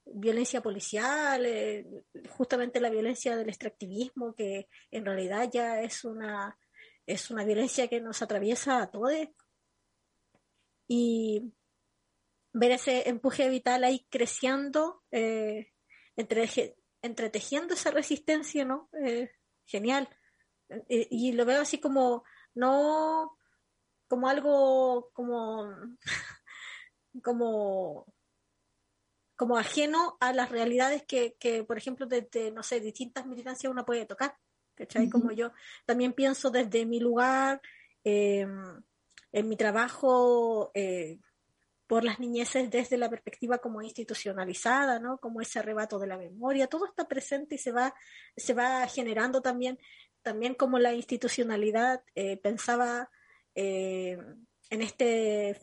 violencia 0.05 0.59
policial, 0.61 1.45
eh, 1.45 1.85
justamente 2.29 2.79
la 2.79 2.89
violencia 2.89 3.35
del 3.35 3.49
extractivismo, 3.49 4.33
que 4.33 4.69
en 4.89 5.05
realidad 5.05 5.51
ya 5.53 5.83
es 5.83 6.03
una, 6.03 6.57
es 7.05 7.29
una 7.29 7.45
violencia 7.45 7.87
que 7.87 8.01
nos 8.01 8.23
atraviesa 8.23 8.81
a 8.81 8.89
todos. 8.89 9.13
Y 10.87 11.53
ver 12.53 12.71
ese 12.71 13.07
empuje 13.07 13.49
vital 13.49 13.83
ahí 13.83 14.07
creciendo, 14.09 15.03
entre, 15.11 16.47
entretejiendo 17.01 17.73
esa 17.73 17.91
resistencia, 17.91 18.65
¿no? 18.65 18.89
genial. 19.65 20.09
Eh, 20.89 21.07
y 21.09 21.33
lo 21.33 21.45
veo 21.45 21.61
así 21.61 21.79
como, 21.79 22.23
no 22.53 23.37
como 24.07 24.27
algo 24.27 25.09
como, 25.13 25.73
como, 27.23 28.05
como 29.35 29.57
ajeno 29.57 30.17
a 30.19 30.33
las 30.33 30.49
realidades 30.49 31.03
que, 31.03 31.35
que 31.39 31.63
por 31.63 31.77
ejemplo, 31.77 32.05
desde, 32.05 32.51
no 32.51 32.63
sé, 32.63 32.79
distintas 32.79 33.25
militancias 33.25 33.71
uno 33.71 33.85
puede 33.85 34.05
tocar. 34.05 34.37
¿Cachai? 34.75 35.09
Como 35.09 35.31
yo 35.31 35.51
también 35.85 36.13
pienso 36.13 36.49
desde 36.49 36.85
mi 36.85 36.99
lugar, 36.99 37.61
eh, 38.03 38.47
en 39.31 39.47
mi 39.47 39.55
trabajo 39.55 40.71
eh, 40.73 41.19
por 41.91 42.05
las 42.05 42.21
niñeces 42.21 42.71
desde 42.71 42.97
la 42.97 43.09
perspectiva 43.09 43.57
como 43.57 43.81
institucionalizada, 43.81 44.97
¿no? 45.01 45.17
Como 45.17 45.41
ese 45.41 45.59
arrebato 45.59 45.99
de 45.99 46.07
la 46.07 46.17
memoria, 46.17 46.67
todo 46.67 46.85
está 46.85 47.05
presente 47.05 47.55
y 47.55 47.57
se 47.57 47.73
va, 47.73 47.93
se 48.37 48.53
va 48.53 48.87
generando 48.87 49.41
también, 49.41 49.77
también 50.21 50.55
como 50.55 50.79
la 50.79 50.93
institucionalidad 50.93 52.01
eh, 52.15 52.37
pensaba 52.37 53.11
eh, 53.55 54.17
en 54.69 54.81
este 54.81 55.59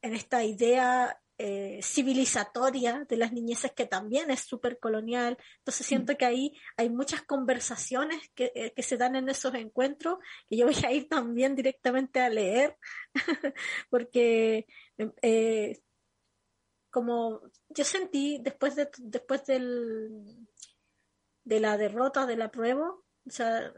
en 0.00 0.14
esta 0.14 0.44
idea 0.44 1.20
eh, 1.38 1.80
civilizatoria 1.82 3.06
de 3.08 3.16
las 3.16 3.32
niñeces 3.32 3.72
que 3.72 3.86
también 3.86 4.30
es 4.30 4.40
súper 4.40 4.78
colonial. 4.78 5.38
Entonces 5.58 5.86
mm. 5.86 5.88
siento 5.88 6.16
que 6.16 6.24
ahí 6.24 6.52
hay 6.76 6.90
muchas 6.90 7.22
conversaciones 7.22 8.30
que, 8.34 8.52
eh, 8.54 8.72
que, 8.74 8.82
se 8.82 8.96
dan 8.96 9.14
en 9.14 9.28
esos 9.28 9.54
encuentros 9.54 10.18
que 10.48 10.56
yo 10.56 10.66
voy 10.66 10.74
a 10.84 10.92
ir 10.92 11.08
también 11.08 11.54
directamente 11.54 12.20
a 12.20 12.28
leer 12.28 12.76
porque 13.90 14.66
eh, 15.22 15.78
como 16.90 17.40
yo 17.68 17.84
sentí 17.84 18.38
después 18.42 18.74
de 18.74 18.90
después 18.98 19.46
del 19.46 20.48
de 21.44 21.60
la 21.60 21.78
derrota 21.78 22.26
de 22.26 22.36
la 22.36 22.50
prueba, 22.50 22.90
o 22.90 23.30
sea, 23.30 23.72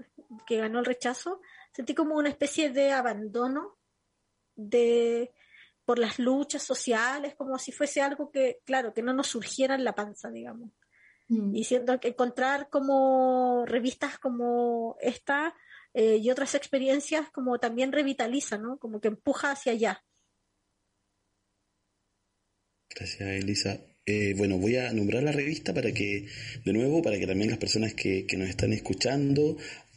que 0.47 0.57
ganó 0.57 0.81
el 0.81 0.85
rechazo, 0.85 1.41
sentí 1.73 1.95
como 1.95 2.17
una 2.17 2.29
especie 2.29 2.71
de 2.71 2.91
abandono 2.91 3.79
de 4.57 5.33
por 5.91 5.99
las 5.99 6.21
luchas 6.21 6.63
sociales, 6.63 7.35
como 7.35 7.59
si 7.59 7.73
fuese 7.73 8.01
algo 8.01 8.31
que, 8.31 8.61
claro, 8.65 8.95
que 8.95 9.03
no 9.03 9.13
nos 9.13 9.27
surgiera 9.27 9.75
en 9.75 9.83
la 9.83 9.97
panza, 9.97 10.31
digamos. 10.31 10.71
Mm. 11.27 11.53
Y 11.53 11.65
siento 11.65 11.99
que 11.99 12.11
encontrar 12.11 12.69
como 12.71 13.65
revistas 13.67 14.17
como 14.21 14.97
esta 15.01 15.53
eh, 15.93 16.19
y 16.19 16.31
otras 16.31 16.55
experiencias 16.55 17.29
como 17.31 17.59
también 17.59 17.91
revitaliza, 17.91 18.57
¿no? 18.57 18.79
Como 18.79 19.01
que 19.01 19.09
empuja 19.09 19.51
hacia 19.51 19.73
allá. 19.73 20.05
Gracias, 22.95 23.29
Elisa. 23.29 23.81
Eh, 24.07 24.35
bueno, 24.37 24.59
voy 24.59 24.77
a 24.77 24.93
nombrar 24.93 25.25
la 25.25 25.33
revista 25.33 25.75
para 25.75 25.91
que, 25.91 26.29
de 26.65 26.73
nuevo, 26.73 27.03
para 27.03 27.19
que 27.19 27.27
también 27.27 27.51
las 27.51 27.59
personas 27.59 27.95
que, 27.95 28.27
que 28.29 28.37
nos 28.37 28.49
están 28.49 28.73
escuchando 28.73 29.57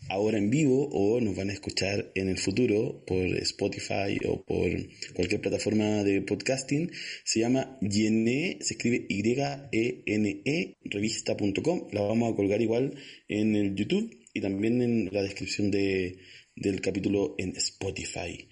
ahora 0.10 0.38
en 0.38 0.50
vivo 0.50 0.90
o 0.92 1.20
nos 1.22 1.36
van 1.36 1.50
a 1.50 1.54
escuchar 1.54 2.12
en 2.16 2.30
el 2.30 2.38
futuro 2.38 3.04
por 3.06 3.26
Spotify 3.38 4.18
o 4.28 4.44
por 4.44 4.70
cualquier 5.14 5.42
plataforma 5.42 6.04
de 6.04 6.22
podcasting, 6.22 6.92
se 7.24 7.40
llama 7.40 7.78
Yene, 7.82 8.60
se 8.62 8.74
escribe 8.74 9.06
Y-E-N-E, 9.10 10.78
revista.com. 10.84 11.88
La 11.92 12.02
vamos 12.02 12.32
a 12.32 12.36
colgar 12.36 12.62
igual 12.62 12.96
en 13.28 13.56
el 13.56 13.76
YouTube 13.76 14.18
y 14.34 14.42
también 14.42 14.82
en 14.82 15.10
la 15.12 15.22
descripción 15.22 15.72
de, 15.72 16.20
del 16.56 16.82
capítulo 16.82 17.36
en 17.38 17.56
Spotify. 17.56 18.48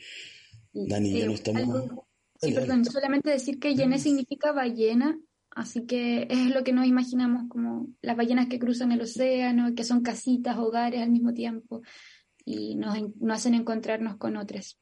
Dani, 0.74 1.20
ya 1.20 1.26
no 1.26 1.34
estamos... 1.34 1.92
Sí, 2.42 2.54
perdón, 2.54 2.86
solamente 2.86 3.30
decir 3.30 3.60
que 3.60 3.76
Yene 3.76 4.00
significa 4.00 4.52
ballena 4.52 5.20
Así 5.52 5.86
que 5.86 6.28
es 6.30 6.48
lo 6.54 6.64
que 6.64 6.72
nos 6.72 6.88
imaginamos 6.88 7.50
como 7.50 7.88
las 8.02 8.16
ballenas 8.16 8.48
que 8.48 8.60
cruzan 8.60 8.92
el 8.92 9.02
océano, 9.02 9.76
que 9.76 9.84
son 9.84 10.02
casitas, 10.02 10.58
hogares 10.58 11.02
al 11.02 11.12
mismo 11.12 11.34
tiempo, 11.34 11.82
y 12.46 12.76
nos, 12.76 12.98
hacen 13.30 13.54
encontrarnos 13.56 14.18
con 14.18 14.38
otras. 14.38 14.80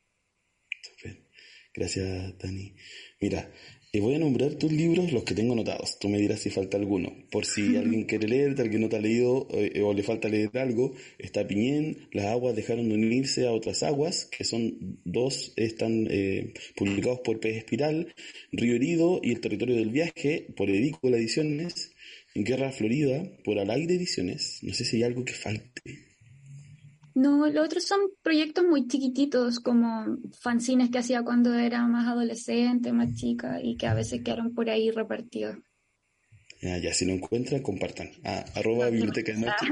Gracias, 1.74 2.38
Dani. 2.38 2.76
Mira, 3.20 3.52
y 3.92 4.00
voy 4.02 4.16
a 4.16 4.20
nombrar 4.20 4.54
tus 4.54 4.72
libros, 4.72 5.12
los 5.12 5.24
que 5.24 5.34
tengo 5.34 5.54
anotados. 5.54 5.98
Tú 5.98 6.10
me 6.10 6.20
dirás 6.20 6.42
si 6.42 6.52
falta 6.52 6.78
alguno. 6.78 7.12
Por 7.32 7.46
si 7.46 7.76
alguien 7.76 8.04
quiere 8.04 8.28
leer, 8.28 8.56
alguien 8.60 8.82
no 8.82 8.90
te 8.90 8.98
ha 8.98 9.02
leído 9.02 9.48
eh, 9.52 9.82
o 9.82 9.94
le 9.94 10.04
falta 10.04 10.30
leer 10.30 10.56
algo, 10.60 10.94
está 11.18 11.48
Piñén, 11.48 12.08
Las 12.12 12.26
aguas 12.28 12.56
dejaron 12.56 12.90
de 12.90 12.96
unirse 12.96 13.48
a 13.48 13.52
otras 13.52 13.82
aguas, 13.82 14.26
que 14.26 14.44
son 14.44 15.00
dos, 15.06 15.54
están 15.56 16.08
eh, 16.12 16.54
publicados 16.76 17.22
por 17.22 17.40
Pez 17.40 17.58
Espiral, 17.58 18.14
Río 18.52 18.76
Herido 18.76 19.22
y 19.24 19.32
El 19.32 19.42
Territorio 19.42 19.76
del 19.76 19.90
Viaje, 19.90 20.46
por 20.56 20.70
Edícola 20.70 21.18
Ediciones, 21.18 21.92
en 22.36 22.44
Guerra 22.44 22.72
Florida, 22.72 23.24
por 23.44 23.58
Al 23.58 23.72
Aire 23.72 23.96
Ediciones. 23.96 24.60
No 24.62 24.74
sé 24.74 24.86
si 24.86 24.98
hay 24.98 25.04
algo 25.04 25.26
que 25.26 25.34
falte. 25.34 26.09
No, 27.16 27.48
los 27.48 27.66
otros 27.66 27.86
son 27.86 28.00
proyectos 28.22 28.66
muy 28.66 28.88
chiquititos, 28.88 29.60
como 29.60 30.18
fanzines 30.40 30.90
que 30.90 31.00
hacía 31.00 31.24
cuando 31.24 31.54
era 31.54 31.86
más 31.88 32.08
adolescente, 32.08 32.92
más 32.92 33.14
chica, 33.16 33.60
y 33.62 33.78
que 33.78 33.88
a 33.88 33.94
veces 33.94 34.22
quedaron 34.24 34.54
por 34.54 34.70
ahí 34.70 34.92
repartidos. 34.92 35.58
Ya, 36.62 36.78
ya, 36.78 36.94
si 36.94 37.06
lo 37.06 37.14
encuentran, 37.14 37.62
compartan. 37.62 38.12
Ah, 38.24 38.44
arroba 38.56 38.90
biblioteca 38.90 39.32
de 39.32 39.40
noche. 39.40 39.66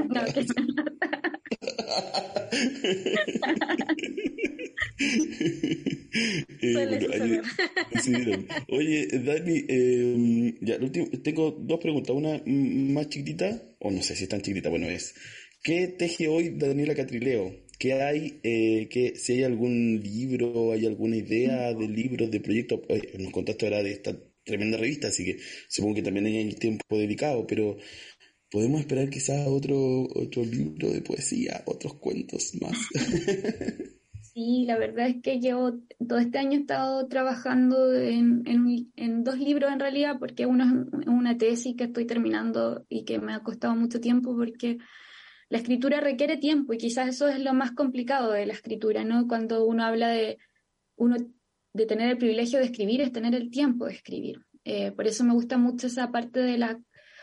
Oye, 8.68 9.06
Dani, 9.12 9.64
eh, 9.68 10.54
ya, 10.60 10.78
tengo 11.22 11.52
dos 11.52 11.78
preguntas. 11.78 12.16
Una 12.16 12.42
más 12.46 13.08
chiquitita, 13.08 13.62
o 13.80 13.90
no 13.90 14.02
sé 14.02 14.16
si 14.16 14.24
es 14.24 14.30
tan 14.30 14.40
chiquitita, 14.40 14.70
bueno, 14.70 14.88
es 14.88 15.14
¿Qué 15.62 15.88
teje 15.88 16.28
hoy 16.28 16.50
Daniela 16.56 16.94
Catrileo? 16.94 17.52
¿Qué 17.78 17.94
hay, 17.94 18.40
eh, 18.42 18.88
que, 18.90 19.16
si 19.16 19.34
hay 19.34 19.44
algún 19.44 20.00
libro, 20.02 20.72
hay 20.72 20.86
alguna 20.86 21.16
idea 21.16 21.72
de 21.74 21.88
libros, 21.88 22.30
de 22.30 22.40
proyectos? 22.40 22.80
Eh, 22.88 23.16
nos 23.18 23.32
contaste 23.32 23.66
ahora 23.66 23.82
de 23.82 23.92
esta 23.92 24.16
tremenda 24.44 24.78
revista, 24.78 25.08
así 25.08 25.24
que 25.24 25.38
supongo 25.68 25.96
que 25.96 26.02
también 26.02 26.26
hay 26.26 26.52
tiempo 26.54 26.96
dedicado, 26.96 27.46
pero 27.46 27.76
podemos 28.50 28.80
esperar 28.80 29.10
quizás 29.10 29.46
otro, 29.46 30.02
otro 30.14 30.44
libro 30.44 30.90
de 30.90 31.02
poesía, 31.02 31.62
otros 31.66 31.94
cuentos 31.94 32.52
más. 32.60 32.78
Sí, 34.20 34.66
la 34.66 34.78
verdad 34.78 35.08
es 35.08 35.16
que 35.20 35.40
yo 35.40 35.80
todo 36.06 36.20
este 36.20 36.38
año 36.38 36.58
he 36.58 36.60
estado 36.60 37.08
trabajando 37.08 37.92
en, 37.92 38.44
en, 38.46 38.92
en, 38.94 39.24
dos 39.24 39.36
libros 39.36 39.72
en 39.72 39.80
realidad, 39.80 40.20
porque 40.20 40.46
uno 40.46 40.86
es 41.00 41.08
una 41.08 41.36
tesis 41.36 41.74
que 41.76 41.84
estoy 41.84 42.06
terminando 42.06 42.86
y 42.88 43.04
que 43.04 43.18
me 43.18 43.34
ha 43.34 43.42
costado 43.42 43.74
mucho 43.74 44.00
tiempo 44.00 44.36
porque 44.36 44.78
la 45.48 45.58
escritura 45.58 46.00
requiere 46.00 46.36
tiempo 46.36 46.72
y 46.72 46.78
quizás 46.78 47.08
eso 47.08 47.28
es 47.28 47.40
lo 47.40 47.54
más 47.54 47.72
complicado 47.72 48.32
de 48.32 48.46
la 48.46 48.52
escritura, 48.52 49.04
¿no? 49.04 49.26
Cuando 49.26 49.64
uno 49.64 49.84
habla 49.84 50.08
de, 50.08 50.38
uno, 50.96 51.16
de 51.72 51.86
tener 51.86 52.10
el 52.10 52.18
privilegio 52.18 52.58
de 52.58 52.66
escribir, 52.66 53.00
es 53.00 53.12
tener 53.12 53.34
el 53.34 53.50
tiempo 53.50 53.86
de 53.86 53.94
escribir. 53.94 54.40
Eh, 54.64 54.92
por 54.92 55.06
eso 55.06 55.24
me 55.24 55.32
gusta 55.32 55.56
mucho 55.56 55.86
esa 55.86 56.10
parte 56.10 56.40
de 56.40 56.58
la 56.58 56.78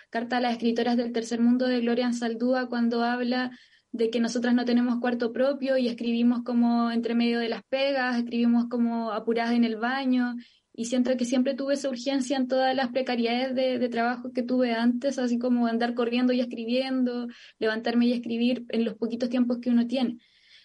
carta 0.10 0.38
a 0.38 0.42
las 0.42 0.54
escritoras 0.54 0.98
del 0.98 1.12
tercer 1.12 1.40
mundo 1.40 1.68
de 1.68 1.82
Gloria 1.82 2.12
Saldúa 2.14 2.68
cuando 2.68 3.04
habla 3.04 3.52
de 3.92 4.10
que 4.10 4.20
nosotras 4.20 4.54
no 4.54 4.66
tenemos 4.66 5.00
cuarto 5.00 5.32
propio 5.32 5.78
y 5.78 5.88
escribimos 5.88 6.44
como 6.44 6.92
entre 6.92 7.16
medio 7.16 7.40
de 7.40 7.50
las 7.50 7.64
pegas, 7.64 8.18
escribimos 8.18 8.66
como 8.70 9.12
apuradas 9.12 9.54
en 9.54 9.64
el 9.64 9.78
baño 9.78 10.36
y 10.78 10.86
siento 10.86 11.16
que 11.16 11.26
siempre 11.26 11.54
tuve 11.54 11.76
esa 11.76 11.90
urgencia 11.90 12.36
en 12.36 12.48
todas 12.48 12.76
las 12.76 12.90
precariedades 12.90 13.56
de, 13.56 13.90
trabajo 13.90 14.34
que 14.34 14.44
tuve 14.44 14.74
antes, 14.74 15.18
así 15.18 15.40
como 15.40 15.68
andar 15.68 15.94
corriendo 15.94 16.34
y 16.34 16.42
escribiendo, 16.42 17.28
levantarme 17.60 18.08
y 18.08 18.14
escribir 18.14 18.66
en 18.70 18.84
los 18.84 18.96
poquitos 18.96 19.30
tiempos 19.30 19.60
que 19.60 19.70
uno 19.70 19.88
tiene. 19.88 20.18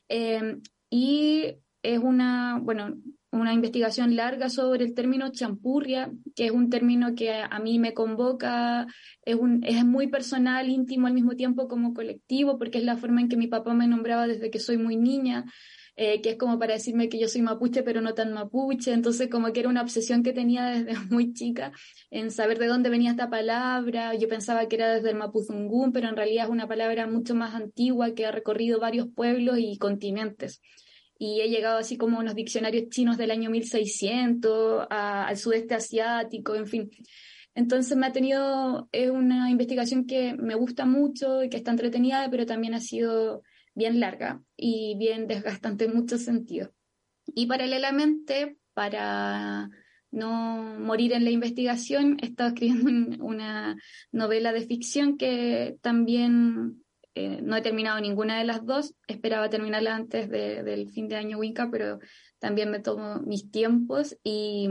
Em, 0.08 0.62
y 0.90 1.54
es 1.82 1.98
una, 2.00 2.58
bueno, 2.60 2.96
una 3.30 3.54
investigación 3.54 4.16
larga 4.16 4.50
sobre 4.50 4.84
el 4.84 4.94
término 4.94 5.30
champurria, 5.30 6.10
que 6.34 6.46
es 6.46 6.50
un 6.50 6.70
término 6.70 7.14
que 7.14 7.32
a, 7.32 7.58
mí 7.60 7.78
me 7.78 7.94
convoca, 7.94 8.88
es, 9.24 9.36
un, 9.36 9.62
es 9.62 9.84
muy 9.84 10.08
personal, 10.08 10.68
íntimo 10.68 11.06
al 11.06 11.14
mismo 11.14 11.36
tiempo 11.36 11.68
como 11.68 11.94
colectivo, 11.94 12.58
porque 12.58 12.78
es 12.78 12.84
la 12.84 12.96
forma 12.96 13.20
en 13.20 13.28
que 13.28 13.36
mi 13.36 13.46
papá 13.46 13.74
me 13.74 13.86
nombraba 13.86 14.26
desde 14.26 14.50
que 14.50 14.58
soy 14.58 14.76
muy 14.76 14.96
niña. 14.96 15.44
Eh, 16.02 16.22
que 16.22 16.30
es 16.30 16.36
como 16.38 16.58
para 16.58 16.72
decirme 16.72 17.10
que 17.10 17.18
yo 17.18 17.28
soy 17.28 17.42
mapuche, 17.42 17.82
pero 17.82 18.00
no 18.00 18.14
tan 18.14 18.32
mapuche. 18.32 18.90
Entonces, 18.94 19.28
como 19.28 19.52
que 19.52 19.60
era 19.60 19.68
una 19.68 19.82
obsesión 19.82 20.22
que 20.22 20.32
tenía 20.32 20.64
desde 20.70 20.98
muy 21.10 21.34
chica 21.34 21.72
en 22.10 22.30
saber 22.30 22.58
de 22.58 22.68
dónde 22.68 22.88
venía 22.88 23.10
esta 23.10 23.28
palabra. 23.28 24.14
Yo 24.14 24.26
pensaba 24.26 24.66
que 24.66 24.76
era 24.76 24.94
desde 24.94 25.10
el 25.10 25.16
mapuzungún, 25.16 25.92
pero 25.92 26.08
en 26.08 26.16
realidad 26.16 26.46
es 26.46 26.50
una 26.50 26.66
palabra 26.66 27.06
mucho 27.06 27.34
más 27.34 27.54
antigua 27.54 28.14
que 28.14 28.24
ha 28.24 28.32
recorrido 28.32 28.80
varios 28.80 29.08
pueblos 29.14 29.58
y 29.58 29.76
continentes. 29.76 30.62
Y 31.18 31.42
he 31.42 31.50
llegado 31.50 31.76
así 31.76 31.98
como 31.98 32.16
a 32.16 32.20
unos 32.20 32.34
diccionarios 32.34 32.88
chinos 32.88 33.18
del 33.18 33.30
año 33.30 33.50
1600, 33.50 34.86
al 34.88 35.36
sudeste 35.36 35.74
asiático, 35.74 36.54
en 36.54 36.66
fin. 36.66 36.90
Entonces 37.54 37.94
me 37.98 38.06
ha 38.06 38.12
tenido, 38.12 38.88
es 38.92 39.10
una 39.10 39.50
investigación 39.50 40.06
que 40.06 40.32
me 40.32 40.54
gusta 40.54 40.86
mucho 40.86 41.44
y 41.44 41.50
que 41.50 41.58
está 41.58 41.72
entretenida, 41.72 42.26
pero 42.30 42.46
también 42.46 42.72
ha 42.72 42.80
sido 42.80 43.42
bien 43.80 43.98
larga 43.98 44.42
y 44.56 44.94
bien 44.98 45.26
desgastante 45.26 45.86
en 45.86 45.94
muchos 45.94 46.20
sentidos. 46.22 46.70
Y 47.34 47.46
paralelamente, 47.46 48.58
para 48.74 49.70
no 50.10 50.78
morir 50.78 51.12
en 51.14 51.24
la 51.24 51.30
investigación, 51.30 52.18
he 52.20 52.26
estado 52.26 52.50
escribiendo 52.50 53.24
una 53.24 53.76
novela 54.12 54.52
de 54.52 54.60
ficción 54.60 55.16
que 55.16 55.78
también 55.80 56.84
eh, 57.14 57.40
no 57.42 57.56
he 57.56 57.62
terminado 57.62 57.98
ninguna 58.00 58.38
de 58.38 58.44
las 58.44 58.66
dos. 58.66 58.94
Esperaba 59.08 59.48
terminarla 59.48 59.96
antes 59.96 60.28
del 60.28 60.90
fin 60.90 61.08
de 61.08 61.16
año 61.16 61.38
Winca, 61.38 61.70
pero 61.70 62.00
también 62.38 62.70
me 62.70 62.80
tomo 62.80 63.20
mis 63.20 63.50
tiempos 63.50 64.16
y 64.22 64.68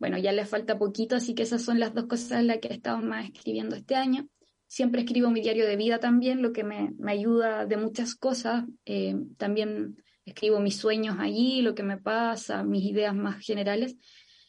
bueno, 0.00 0.18
ya 0.18 0.32
le 0.32 0.46
falta 0.46 0.78
poquito, 0.78 1.14
así 1.14 1.34
que 1.34 1.44
esas 1.44 1.62
son 1.62 1.78
las 1.78 1.94
dos 1.94 2.06
cosas 2.06 2.40
en 2.40 2.48
las 2.48 2.58
que 2.58 2.68
he 2.68 2.74
estado 2.74 2.98
más 2.98 3.30
escribiendo 3.30 3.76
este 3.76 3.94
año. 3.94 4.28
Siempre 4.72 5.02
escribo 5.02 5.28
mi 5.28 5.42
diario 5.42 5.66
de 5.66 5.76
vida 5.76 6.00
también, 6.00 6.40
lo 6.40 6.54
que 6.54 6.64
me, 6.64 6.94
me 6.98 7.12
ayuda 7.12 7.66
de 7.66 7.76
muchas 7.76 8.14
cosas. 8.14 8.64
Eh, 8.86 9.14
también 9.36 9.98
escribo 10.24 10.60
mis 10.60 10.76
sueños 10.76 11.16
allí, 11.18 11.60
lo 11.60 11.74
que 11.74 11.82
me 11.82 11.98
pasa, 11.98 12.64
mis 12.64 12.82
ideas 12.82 13.14
más 13.14 13.44
generales. 13.44 13.96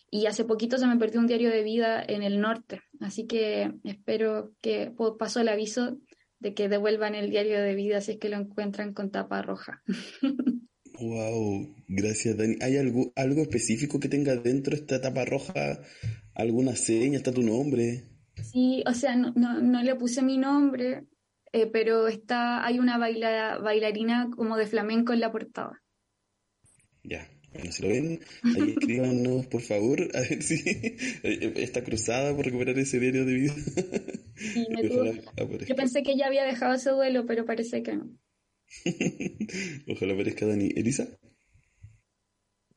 Y 0.10 0.28
hace 0.28 0.46
poquito 0.46 0.78
se 0.78 0.88
me 0.88 0.96
perdió 0.96 1.20
un 1.20 1.28
diario 1.28 1.50
de 1.50 1.62
vida 1.62 2.02
en 2.02 2.24
el 2.24 2.40
norte, 2.40 2.80
así 3.02 3.28
que 3.28 3.74
espero 3.84 4.54
que 4.62 4.94
paso 5.20 5.42
el 5.42 5.50
aviso 5.50 5.98
de 6.40 6.54
que 6.54 6.70
devuelvan 6.70 7.16
el 7.16 7.30
diario 7.30 7.62
de 7.62 7.76
vida 7.76 8.00
si 8.00 8.14
es 8.14 8.18
que 8.18 8.30
lo 8.30 8.38
encuentran 8.38 8.94
con 8.94 9.12
tapa 9.12 9.42
roja. 9.42 9.84
Wow, 11.02 11.76
gracias 11.88 12.38
Dani. 12.38 12.56
¿Hay 12.62 12.78
algo, 12.78 13.12
algo 13.16 13.42
específico 13.42 14.00
que 14.00 14.10
tenga 14.10 14.36
dentro 14.36 14.76
esta 14.76 15.02
tapa 15.02 15.26
roja? 15.26 15.82
¿Alguna 16.36 16.76
seña? 16.76 17.18
¿Está 17.18 17.34
tu 17.34 17.42
nombre? 17.42 18.13
Sí, 18.42 18.84
o 18.88 18.94
sea, 18.94 19.16
no, 19.16 19.34
no, 19.34 19.84
le 19.84 19.96
puse 19.96 20.22
mi 20.22 20.38
nombre, 20.38 21.04
eh, 21.52 21.68
pero 21.68 22.08
está, 22.08 22.66
hay 22.66 22.80
una 22.80 22.98
bailarina 22.98 24.30
como 24.36 24.58
de 24.58 24.66
flamenco 24.66 25.14
en 25.14 25.20
la 25.20 25.32
portada. 25.32 25.82
Ya, 27.04 27.30
bueno, 27.54 27.72
si 27.72 27.84
lo 27.84 27.90
ven, 27.90 28.20
ahí 28.44 28.72
escríbanos, 28.72 29.46
por 29.48 29.62
favor, 29.62 30.02
a 30.16 30.22
ver 30.22 30.42
si 30.42 30.64
está 31.24 31.84
cruzada 31.84 32.36
por 32.36 32.46
recuperar 32.46 32.78
ese 32.80 33.00
diario 33.00 33.26
de 33.26 33.34
vida. 33.34 33.54
Yo 35.68 35.76
pensé 35.76 36.02
que 36.02 36.18
ya 36.18 36.28
había 36.28 36.44
dejado 36.44 36.74
ese 36.74 36.90
duelo, 36.90 37.26
pero 37.26 37.46
parece 37.46 37.84
que 37.84 37.96
no. 37.96 38.10
Ojalá 39.88 40.14
aparezca 40.14 40.48
Dani. 40.48 40.72
¿Elisa? 40.76 41.08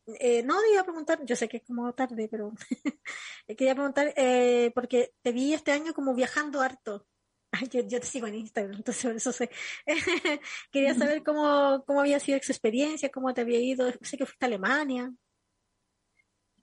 Eh, 0.07 0.43
no, 0.45 0.55
iba 0.71 0.83
a 0.83 0.85
preguntar, 0.85 1.25
yo 1.25 1.35
sé 1.35 1.49
que 1.49 1.59
es 1.59 1.65
como 1.65 1.93
tarde, 1.93 2.29
pero 2.31 2.53
quería 3.49 3.75
preguntar, 3.75 4.15
eh, 4.17 4.71
porque 4.75 5.15
te 5.23 5.33
vi 5.33 5.53
este 5.53 5.73
año 5.73 5.93
como 5.95 6.15
viajando 6.15 6.61
harto. 6.61 7.07
yo, 7.73 7.81
yo, 7.89 8.01
te 8.01 8.07
sigo 8.07 8.27
en 8.27 8.37
Instagram, 8.37 8.77
entonces 8.77 9.05
por 9.05 9.17
eso 9.17 9.33
sé. 9.33 9.51
quería 10.71 10.95
saber 10.95 11.25
cómo, 11.25 11.85
cómo 11.87 12.01
había 12.01 12.21
sido 12.21 12.39
esa 12.39 12.53
experiencia, 12.53 13.11
cómo 13.11 13.35
te 13.35 13.41
había 13.41 13.59
ido. 13.59 13.91
Sé 14.01 14.17
que 14.17 14.27
fuiste 14.27 14.45
a 14.45 14.49
Alemania. 14.49 15.13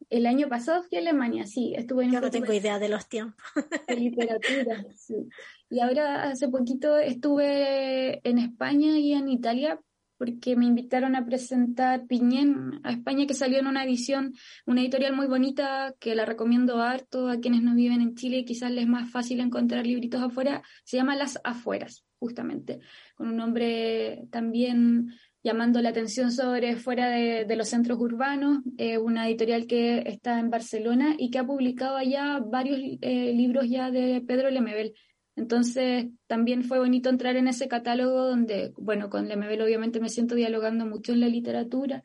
El 0.09 0.25
año 0.25 0.47
pasado 0.47 0.83
fui 0.83 0.97
a 0.97 1.01
Alemania, 1.01 1.45
sí, 1.47 1.73
estuve 1.75 2.05
en 2.05 2.11
Yo 2.11 2.21
no 2.21 2.29
tengo 2.29 2.53
idea 2.53 2.77
de 2.77 2.89
los 2.89 3.07
tiempos. 3.07 3.43
De 3.87 3.95
literatura, 3.95 4.85
sí. 4.95 5.15
Y 5.69 5.79
ahora 5.79 6.23
hace 6.23 6.49
poquito 6.49 6.97
estuve 6.97 8.19
en 8.27 8.37
España 8.37 8.97
y 8.99 9.13
en 9.13 9.29
Italia 9.29 9.79
porque 10.23 10.55
me 10.55 10.65
invitaron 10.65 11.17
a 11.17 11.25
presentar 11.25 12.07
Piñén 12.07 12.79
a 12.83 12.91
España, 12.91 13.25
que 13.27 13.33
salió 13.33 13.59
en 13.59 13.67
una 13.67 13.83
edición, 13.83 14.33
una 14.65 14.79
editorial 14.79 15.13
muy 15.13 15.27
bonita, 15.27 15.95
que 15.99 16.15
la 16.15 16.23
recomiendo 16.23 16.81
harto 16.81 17.27
a 17.27 17.41
quienes 17.41 17.61
no 17.61 17.75
viven 17.75 17.99
en 17.99 18.15
Chile 18.15 18.45
quizás 18.45 18.71
les 18.71 18.85
es 18.85 18.89
más 18.89 19.11
fácil 19.11 19.41
encontrar 19.41 19.85
libritos 19.85 20.21
afuera, 20.21 20.63
se 20.85 20.95
llama 20.95 21.17
Las 21.17 21.41
Afueras, 21.43 22.05
justamente, 22.19 22.79
con 23.15 23.27
un 23.27 23.35
nombre 23.35 24.29
también 24.31 25.09
llamando 25.43 25.81
la 25.81 25.89
atención 25.89 26.31
sobre 26.31 26.77
fuera 26.77 27.09
de, 27.09 27.55
los 27.57 27.67
centros 27.67 27.99
urbanos, 27.99 28.59
una 29.01 29.27
editorial 29.27 29.67
que 29.67 30.03
está 30.05 30.39
en 30.39 30.49
Barcelona 30.49 31.15
y 31.17 31.31
que 31.31 31.39
ha 31.39 31.45
publicado 31.45 31.97
allá 31.97 32.39
varios 32.39 32.79
eh, 33.01 33.33
libros 33.33 33.65
ya 33.67 33.91
de 33.91 34.23
Pedro 34.25 34.49
Lemebel. 34.49 34.93
Entonces, 35.35 36.07
también 36.27 36.63
fue 36.63 36.79
bonito 36.79 37.09
entrar 37.09 37.35
en 37.35 37.47
ese 37.47 37.67
catálogo 37.67 38.27
donde, 38.27 38.73
bueno, 38.77 39.09
con 39.09 39.27
Lemebel 39.27 39.61
obviamente 39.61 39.99
me 39.99 40.09
siento 40.09 40.35
dialogando 40.35 40.85
mucho 40.85 41.11
en 41.11 41.21
la 41.21 41.27
literatura, 41.27 42.03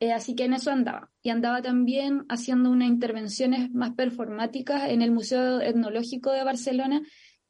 eh, 0.00 0.12
así 0.12 0.34
que 0.34 0.44
en 0.44 0.54
eso 0.54 0.70
andaba. 0.70 1.10
Y 1.22 1.30
andaba 1.30 1.60
también 1.62 2.24
haciendo 2.28 2.70
unas 2.70 2.88
intervenciones 2.88 3.70
más 3.72 3.92
performáticas 3.94 4.90
en 4.90 5.02
el 5.02 5.10
Museo 5.10 5.60
Etnológico 5.60 6.32
de 6.32 6.44
Barcelona, 6.44 7.02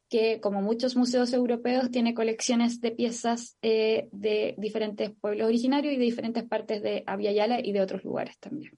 que 0.09 0.39
como 0.39 0.61
muchos 0.61 0.95
museos 0.95 1.33
europeos 1.33 1.91
tiene 1.91 2.13
colecciones 2.13 2.79
de 2.79 2.91
piezas 2.91 3.57
eh, 3.61 4.07
de 4.11 4.55
diferentes 4.57 5.11
pueblos 5.11 5.47
originarios 5.47 5.93
y 5.93 5.97
de 5.97 6.05
diferentes 6.05 6.43
partes 6.45 6.81
de 6.81 7.03
Yala 7.05 7.59
y 7.61 7.73
de 7.73 7.81
otros 7.81 8.03
lugares 8.03 8.37
también. 8.39 8.71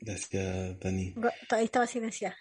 Gracias, 0.00 0.78
Dani. 0.78 1.14
Ahí 1.50 1.64
estaba 1.64 1.86
silenciada. 1.86 2.36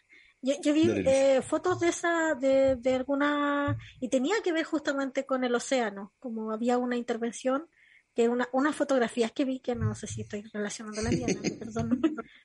Yo, 0.47 0.53
yo 0.61 0.73
vi 0.73 0.89
eh, 1.05 1.41
fotos 1.41 1.79
de 1.79 1.89
esa, 1.89 2.35
de, 2.35 2.75
de, 2.77 2.95
alguna, 2.95 3.77
y 3.99 4.09
tenía 4.09 4.35
que 4.43 4.53
ver 4.53 4.63
justamente 4.63 5.25
con 5.25 5.43
el 5.43 5.53
océano, 5.53 6.13
como 6.19 6.51
había 6.51 6.77
una 6.77 6.95
intervención, 6.95 7.67
que 8.15 8.29
una, 8.29 8.47
unas 8.53 8.75
fotografías 8.75 9.31
que 9.31 9.45
vi, 9.45 9.59
que 9.59 9.75
no 9.75 9.93
sé 9.93 10.07
si 10.07 10.21
estoy 10.21 10.43
relacionando 10.53 11.01
la 11.01 11.11
mía, 11.11 11.27
perdón, 11.59 11.99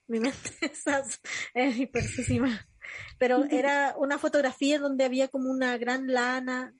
mi 0.09 0.20
mente 0.20 0.50
es 1.55 1.78
hipersísima 1.78 2.66
pero 3.18 3.44
era 3.50 3.94
una 3.98 4.18
fotografía 4.18 4.78
donde 4.78 5.05
había 5.05 5.28
como 5.28 5.50
una 5.50 5.76
gran 5.78 6.07
lana, 6.07 6.74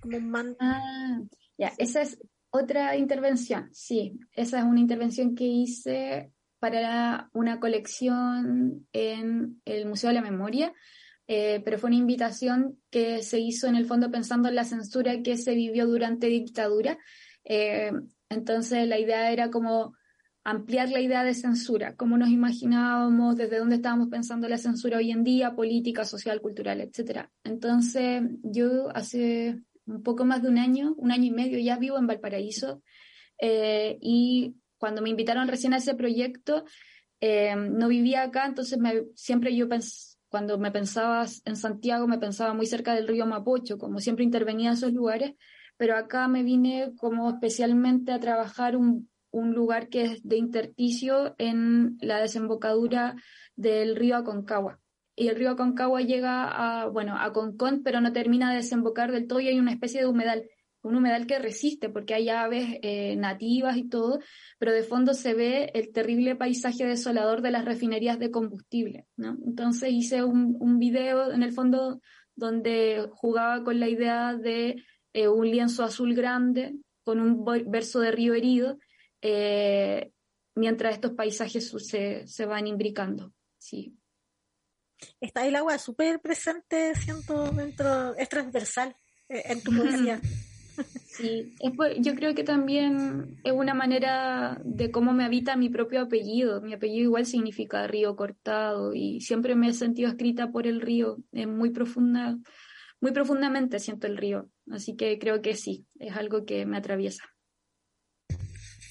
como 0.00 0.16
un 0.16 0.30
manto. 0.30 0.56
Ah, 0.60 1.20
ya, 1.58 1.72
esa 1.78 2.02
es 2.02 2.18
otra 2.50 2.96
intervención, 2.96 3.68
sí, 3.72 4.18
esa 4.32 4.58
es 4.58 4.64
una 4.64 4.80
intervención 4.80 5.34
que 5.34 5.44
hice 5.44 6.32
para 6.60 7.30
una 7.32 7.58
colección 7.58 8.86
en 8.92 9.60
el 9.64 9.86
Museo 9.86 10.08
de 10.08 10.14
la 10.14 10.22
Memoria, 10.22 10.72
eh, 11.26 11.62
pero 11.64 11.78
fue 11.78 11.88
una 11.88 11.96
invitación 11.96 12.78
que 12.90 13.22
se 13.22 13.40
hizo 13.40 13.66
en 13.66 13.76
el 13.76 13.86
fondo 13.86 14.10
pensando 14.10 14.48
en 14.48 14.54
la 14.54 14.64
censura 14.64 15.22
que 15.22 15.36
se 15.36 15.54
vivió 15.54 15.86
durante 15.86 16.26
dictadura. 16.26 16.98
Eh, 17.44 17.92
entonces 18.28 18.86
la 18.86 18.98
idea 18.98 19.32
era 19.32 19.50
como 19.50 19.94
ampliar 20.44 20.90
la 20.90 21.00
idea 21.00 21.24
de 21.24 21.34
censura, 21.34 21.96
cómo 21.96 22.16
nos 22.16 22.30
imaginábamos, 22.30 23.36
desde 23.36 23.58
dónde 23.58 23.76
estábamos 23.76 24.08
pensando 24.08 24.48
la 24.48 24.58
censura 24.58 24.98
hoy 24.98 25.10
en 25.10 25.24
día, 25.24 25.54
política, 25.54 26.04
social, 26.04 26.40
cultural, 26.40 26.80
etc. 26.80 27.28
Entonces, 27.44 28.22
yo 28.42 28.88
hace 28.94 29.62
un 29.86 30.02
poco 30.02 30.24
más 30.24 30.42
de 30.42 30.48
un 30.48 30.58
año, 30.58 30.94
un 30.96 31.10
año 31.10 31.24
y 31.24 31.30
medio 31.30 31.58
ya 31.58 31.76
vivo 31.76 31.98
en 31.98 32.06
Valparaíso, 32.06 32.82
eh, 33.38 33.98
y 34.00 34.56
cuando 34.80 35.02
me 35.02 35.10
invitaron 35.10 35.46
recién 35.46 35.74
a 35.74 35.76
ese 35.76 35.94
proyecto, 35.94 36.64
eh, 37.20 37.54
no 37.54 37.86
vivía 37.86 38.22
acá, 38.22 38.46
entonces 38.46 38.80
siempre 39.14 39.54
yo 39.54 39.68
cuando 40.28 40.58
me 40.58 40.72
pensaba 40.72 41.24
en 41.44 41.54
Santiago, 41.54 42.08
me 42.08 42.18
pensaba 42.18 42.54
muy 42.54 42.66
cerca 42.66 42.94
del 42.94 43.06
río 43.06 43.26
Mapocho, 43.26 43.78
como 43.78 44.00
siempre 44.00 44.24
intervenía 44.24 44.70
en 44.70 44.74
esos 44.74 44.92
lugares, 44.92 45.34
pero 45.76 45.96
acá 45.96 46.26
me 46.26 46.42
vine 46.42 46.92
como 46.96 47.30
especialmente 47.30 48.10
a 48.10 48.18
trabajar 48.18 48.76
un 48.76 49.08
un 49.30 49.52
lugar 49.54 49.88
que 49.88 50.02
es 50.02 50.22
de 50.28 50.36
intersticio 50.36 51.34
en 51.38 51.98
la 52.00 52.18
desembocadura 52.18 53.16
del 53.56 53.96
río 53.96 54.16
Aconcagua. 54.16 54.80
Y 55.16 55.28
el 55.28 55.36
río 55.36 55.50
Aconcagua 55.50 56.00
llega 56.00 56.48
a, 56.48 56.86
bueno, 56.86 57.16
a 57.18 57.32
Concón, 57.32 57.82
pero 57.82 58.00
no 58.00 58.12
termina 58.12 58.50
de 58.50 58.56
desembocar 58.56 59.12
del 59.12 59.26
todo 59.26 59.40
y 59.40 59.48
hay 59.48 59.58
una 59.58 59.72
especie 59.72 60.00
de 60.00 60.06
humedal, 60.06 60.44
un 60.82 60.96
humedal 60.96 61.26
que 61.26 61.38
resiste 61.38 61.88
porque 61.88 62.14
hay 62.14 62.28
aves 62.28 62.78
eh, 62.82 63.16
nativas 63.16 63.76
y 63.76 63.88
todo, 63.88 64.18
pero 64.58 64.72
de 64.72 64.82
fondo 64.82 65.14
se 65.14 65.34
ve 65.34 65.70
el 65.74 65.92
terrible 65.92 66.36
paisaje 66.36 66.86
desolador 66.86 67.42
de 67.42 67.50
las 67.50 67.64
refinerías 67.64 68.18
de 68.18 68.30
combustible. 68.30 69.06
¿no? 69.16 69.36
Entonces 69.46 69.90
hice 69.92 70.24
un, 70.24 70.56
un 70.58 70.78
video 70.78 71.32
en 71.32 71.42
el 71.42 71.52
fondo 71.52 72.00
donde 72.34 73.08
jugaba 73.12 73.62
con 73.62 73.78
la 73.78 73.88
idea 73.88 74.34
de 74.34 74.82
eh, 75.12 75.28
un 75.28 75.50
lienzo 75.50 75.84
azul 75.84 76.14
grande 76.14 76.74
con 77.04 77.20
un 77.20 77.44
verso 77.70 78.00
de 78.00 78.12
río 78.12 78.34
herido 78.34 78.78
eh, 79.22 80.12
mientras 80.54 80.94
estos 80.94 81.12
paisajes 81.12 81.72
se, 81.78 82.26
se 82.26 82.46
van 82.46 82.66
imbricando. 82.66 83.32
Sí. 83.58 83.96
Está 85.20 85.46
el 85.46 85.56
agua 85.56 85.78
súper 85.78 86.20
presente, 86.20 86.94
siento, 86.94 87.50
dentro, 87.52 88.14
es 88.16 88.28
transversal 88.28 88.94
eh, 89.28 89.42
en 89.46 89.62
tu 89.62 89.72
poesía. 89.76 90.20
Sí, 91.12 91.56
yo 91.98 92.14
creo 92.14 92.34
que 92.36 92.44
también 92.44 93.36
es 93.42 93.52
una 93.52 93.74
manera 93.74 94.60
de 94.64 94.92
cómo 94.92 95.12
me 95.12 95.24
habita 95.24 95.56
mi 95.56 95.68
propio 95.68 96.02
apellido. 96.02 96.60
Mi 96.60 96.72
apellido 96.72 97.02
igual 97.02 97.26
significa 97.26 97.86
río 97.88 98.14
cortado 98.14 98.94
y 98.94 99.20
siempre 99.20 99.56
me 99.56 99.68
he 99.68 99.72
sentido 99.72 100.08
escrita 100.08 100.52
por 100.52 100.68
el 100.68 100.80
río. 100.80 101.18
Es 101.32 101.48
muy 101.48 101.70
profunda, 101.70 102.38
muy 103.00 103.10
profundamente 103.10 103.80
siento 103.80 104.06
el 104.06 104.16
río. 104.16 104.48
Así 104.70 104.94
que 104.94 105.18
creo 105.18 105.42
que 105.42 105.56
sí, 105.56 105.84
es 105.98 106.16
algo 106.16 106.44
que 106.44 106.64
me 106.64 106.76
atraviesa. 106.76 107.24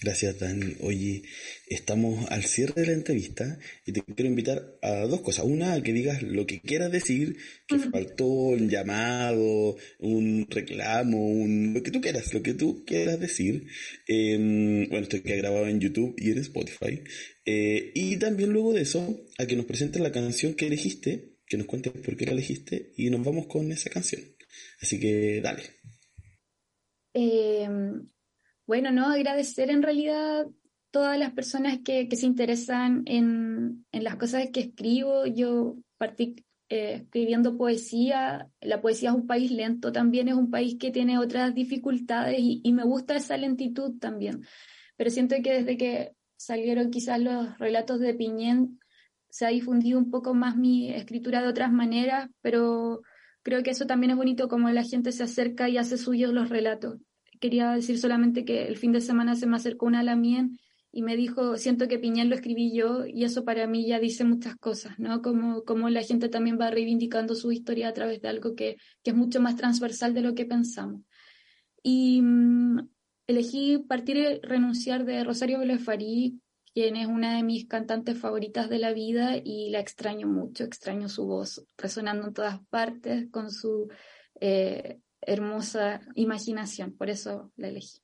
Gracias, 0.02 0.40
Dani. 0.40 0.76
Oye, 0.80 1.24
estamos 1.68 2.32
al 2.32 2.46
cierre 2.46 2.82
de 2.82 2.88
la 2.88 2.94
entrevista 2.94 3.60
y 3.86 3.92
te 3.92 4.02
quiero 4.02 4.30
invitar 4.30 4.78
a 4.82 5.02
dos 5.08 5.20
cosas. 5.20 5.44
Una, 5.44 5.74
a 5.74 5.84
que 5.84 5.92
digas 5.92 6.24
lo 6.24 6.48
que 6.48 6.62
quieras 6.62 6.90
decir, 6.90 7.36
que 7.68 7.80
faltó 7.80 8.26
un 8.26 8.70
llamado, 8.70 9.76
un 10.00 10.48
reclamo, 10.50 11.28
un, 11.28 11.74
lo 11.74 11.84
que 11.84 11.92
tú 11.92 12.00
quieras, 12.00 12.34
lo 12.34 12.42
que 12.42 12.54
tú 12.54 12.86
quieras 12.86 13.20
decir. 13.20 13.68
Em, 14.08 14.88
bueno, 14.88 15.04
esto 15.04 15.22
que 15.22 15.36
grabado 15.36 15.68
en 15.68 15.82
YouTube 15.82 16.16
y 16.18 16.32
en 16.32 16.38
Spotify. 16.38 17.04
Eh, 17.46 17.92
y 17.94 18.16
también 18.18 18.52
luego 18.52 18.74
de 18.74 18.84
eso, 18.84 19.26
a 19.38 19.46
que 19.48 19.58
nos 19.58 19.66
presentes 19.66 20.02
la 20.02 20.14
canción 20.14 20.54
que 20.54 20.68
elegiste, 20.68 21.40
que 21.46 21.58
nos 21.58 21.68
cuentes 21.68 21.92
por 21.92 22.16
qué 22.16 22.26
la 22.26 22.32
elegiste 22.32 22.94
y 22.96 23.10
nos 23.10 23.22
vamos 23.26 23.48
con 23.48 23.70
esa 23.70 23.90
canción. 23.90 24.22
Así 24.82 24.98
que 24.98 25.42
dale. 25.42 25.64
Eh, 27.14 27.68
bueno, 28.70 28.92
no, 28.92 29.08
agradecer 29.10 29.72
en 29.72 29.82
realidad 29.82 30.46
todas 30.92 31.18
las 31.18 31.32
personas 31.32 31.80
que, 31.84 32.08
se 32.16 32.28
interesan 32.28 33.02
en, 33.08 33.84
las 33.92 34.16
cosas 34.18 34.50
que 34.54 34.60
escribo. 34.60 35.26
Yo 35.26 35.78
eh, 36.70 37.02
escribiendo 37.02 37.58
poesía. 37.58 38.48
La 38.62 38.80
poesía 38.80 39.10
es 39.10 39.16
un 39.16 39.26
país 39.26 39.50
lento, 39.50 39.92
también 39.92 40.28
es 40.28 40.36
un 40.36 40.52
país 40.52 40.78
que 40.80 40.92
tiene 40.92 41.18
otras 41.18 41.56
dificultades 41.56 42.38
y, 42.40 42.62
y 42.64 42.72
me 42.74 42.84
gusta 42.84 43.16
esa 43.16 43.38
lentitud 43.38 43.98
también. 43.98 44.46
Pero 44.98 45.10
siento 45.10 45.36
que 45.44 45.52
desde 45.52 45.76
que 45.76 46.12
salieron 46.38 46.92
quizás 46.92 47.20
los 47.20 47.58
relatos 47.58 48.00
de 48.00 48.14
Piñén, 48.14 48.80
se 49.32 49.48
ha 49.48 49.50
difundido 49.50 49.98
un 49.98 50.12
poco 50.12 50.36
más 50.36 50.56
mi 50.58 50.92
escritura 50.92 51.42
de 51.42 51.48
otras 51.48 51.72
maneras, 51.72 52.30
pero 52.42 53.02
creo 53.42 53.64
que 53.64 53.72
eso 53.72 53.88
también 53.88 54.12
es 54.12 54.18
bonito 54.18 54.48
como 54.48 54.70
la 54.70 54.84
gente 54.84 55.12
se 55.12 55.24
acerca 55.24 55.70
y 55.70 55.80
hace 55.80 55.98
suyos 55.98 56.32
los 56.34 56.50
relatos. 56.50 57.00
Quería 57.40 57.72
decir 57.72 58.00
solamente 58.00 58.46
que 58.46 58.68
el 58.68 58.78
fin 58.78 58.92
de 58.92 59.02
semana 59.02 59.36
se 59.36 59.48
me 59.48 59.56
acercó 59.56 59.86
una 59.86 60.02
a 60.02 60.04
la 60.04 60.16
mía 60.16 60.48
y 60.92 61.04
me 61.04 61.16
dijo, 61.16 61.58
siento 61.58 61.88
que 61.88 62.00
Piñén 62.00 62.30
lo 62.30 62.36
escribí 62.36 62.74
yo 62.74 63.06
y 63.06 63.24
eso 63.24 63.46
para 63.46 63.68
mí 63.68 63.86
ya 63.86 64.00
dice 64.00 64.24
muchas 64.24 64.56
cosas, 64.56 64.98
¿no? 64.98 65.22
Como, 65.22 65.64
como 65.64 65.90
la 65.90 66.02
gente 66.02 66.30
también 66.30 66.60
va 66.60 66.72
reivindicando 66.72 67.36
su 67.36 67.52
historia 67.52 67.90
a 67.90 67.94
través 67.94 68.22
de 68.22 68.28
algo 68.28 68.56
que, 68.56 68.78
que 69.04 69.12
es 69.12 69.16
mucho 69.16 69.40
más 69.40 69.56
transversal 69.56 70.14
de 70.14 70.22
lo 70.22 70.34
que 70.34 70.46
pensamos. 70.46 71.02
Y 71.84 72.22
mm, 72.22 72.80
elegí 73.28 73.78
partir 73.78 74.18
y 74.18 74.40
renunciar 74.40 75.06
de 75.06 75.24
Rosario 75.24 75.60
Belefarí, 75.60 76.42
quien 76.74 76.96
es 76.96 77.08
una 77.08 77.36
de 77.36 77.44
mis 77.44 77.68
cantantes 77.68 78.18
favoritas 78.18 78.70
de 78.70 78.80
la 78.80 78.92
vida 78.92 79.38
y 79.38 79.70
la 79.70 79.80
extraño 79.80 80.28
mucho, 80.28 80.64
extraño 80.64 81.08
su 81.10 81.26
voz 81.26 81.64
resonando 81.78 82.28
en 82.28 82.34
todas 82.34 82.60
partes 82.70 83.28
con 83.30 83.52
su 83.52 83.90
eh, 84.40 85.00
hermosa 85.22 86.02
imaginación, 86.16 86.94
por 86.94 87.10
eso 87.10 87.52
la 87.58 87.70
elegí. 87.70 88.00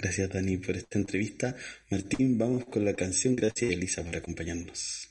Gracias 0.00 0.30
Dani 0.30 0.58
por 0.58 0.76
esta 0.76 0.98
entrevista. 0.98 1.56
Martín, 1.90 2.38
vamos 2.38 2.66
con 2.66 2.84
la 2.84 2.94
canción. 2.94 3.34
Gracias 3.34 3.72
Elisa 3.72 4.04
por 4.04 4.16
acompañarnos. 4.16 5.07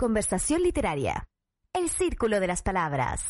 Conversación 0.00 0.62
literaria. 0.62 1.28
El 1.74 1.88
círculo 1.90 2.38
de 2.38 2.46
las 2.46 2.62
palabras. 2.62 3.20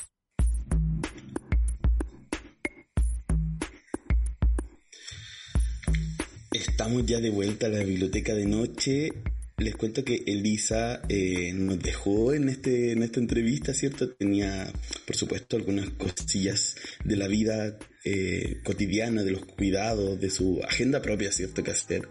Estamos 6.52 7.06
ya 7.06 7.20
de 7.20 7.30
vuelta 7.30 7.68
a 7.68 7.70
la 7.70 7.82
biblioteca 7.82 8.34
de 8.34 8.44
noche. 8.44 9.08
Les 9.56 9.76
cuento 9.76 10.04
que 10.04 10.24
Elisa 10.26 11.00
eh, 11.08 11.54
nos 11.54 11.78
dejó 11.78 12.34
en 12.34 12.50
este 12.50 12.92
en 12.92 13.02
esta 13.02 13.18
entrevista, 13.18 13.72
¿cierto? 13.72 14.10
Tenía, 14.10 14.70
por 15.06 15.16
supuesto, 15.16 15.56
algunas 15.56 15.88
cosillas 15.92 16.76
de 17.02 17.16
la 17.16 17.28
vida 17.28 17.78
eh, 18.04 18.60
cotidiana, 18.62 19.22
de 19.22 19.30
los 19.30 19.46
cuidados, 19.46 20.20
de 20.20 20.28
su 20.28 20.60
agenda 20.68 21.00
propia, 21.00 21.32
¿cierto? 21.32 21.64
Que 21.64 21.70
hacer. 21.70 22.10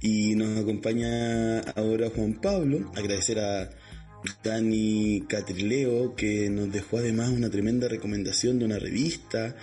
Y 0.00 0.34
nos 0.34 0.58
acompaña 0.58 1.60
ahora 1.76 2.08
Juan 2.08 2.40
Pablo. 2.40 2.90
Agradecer 2.96 3.38
a 3.40 3.70
Dani 4.42 5.24
Catrileo, 5.28 6.14
que 6.16 6.50
nos 6.50 6.72
dejó 6.72 6.98
además 6.98 7.30
una 7.30 7.50
tremenda 7.50 7.88
recomendación 7.88 8.58
de 8.58 8.64
una 8.64 8.78
revista, 8.78 9.54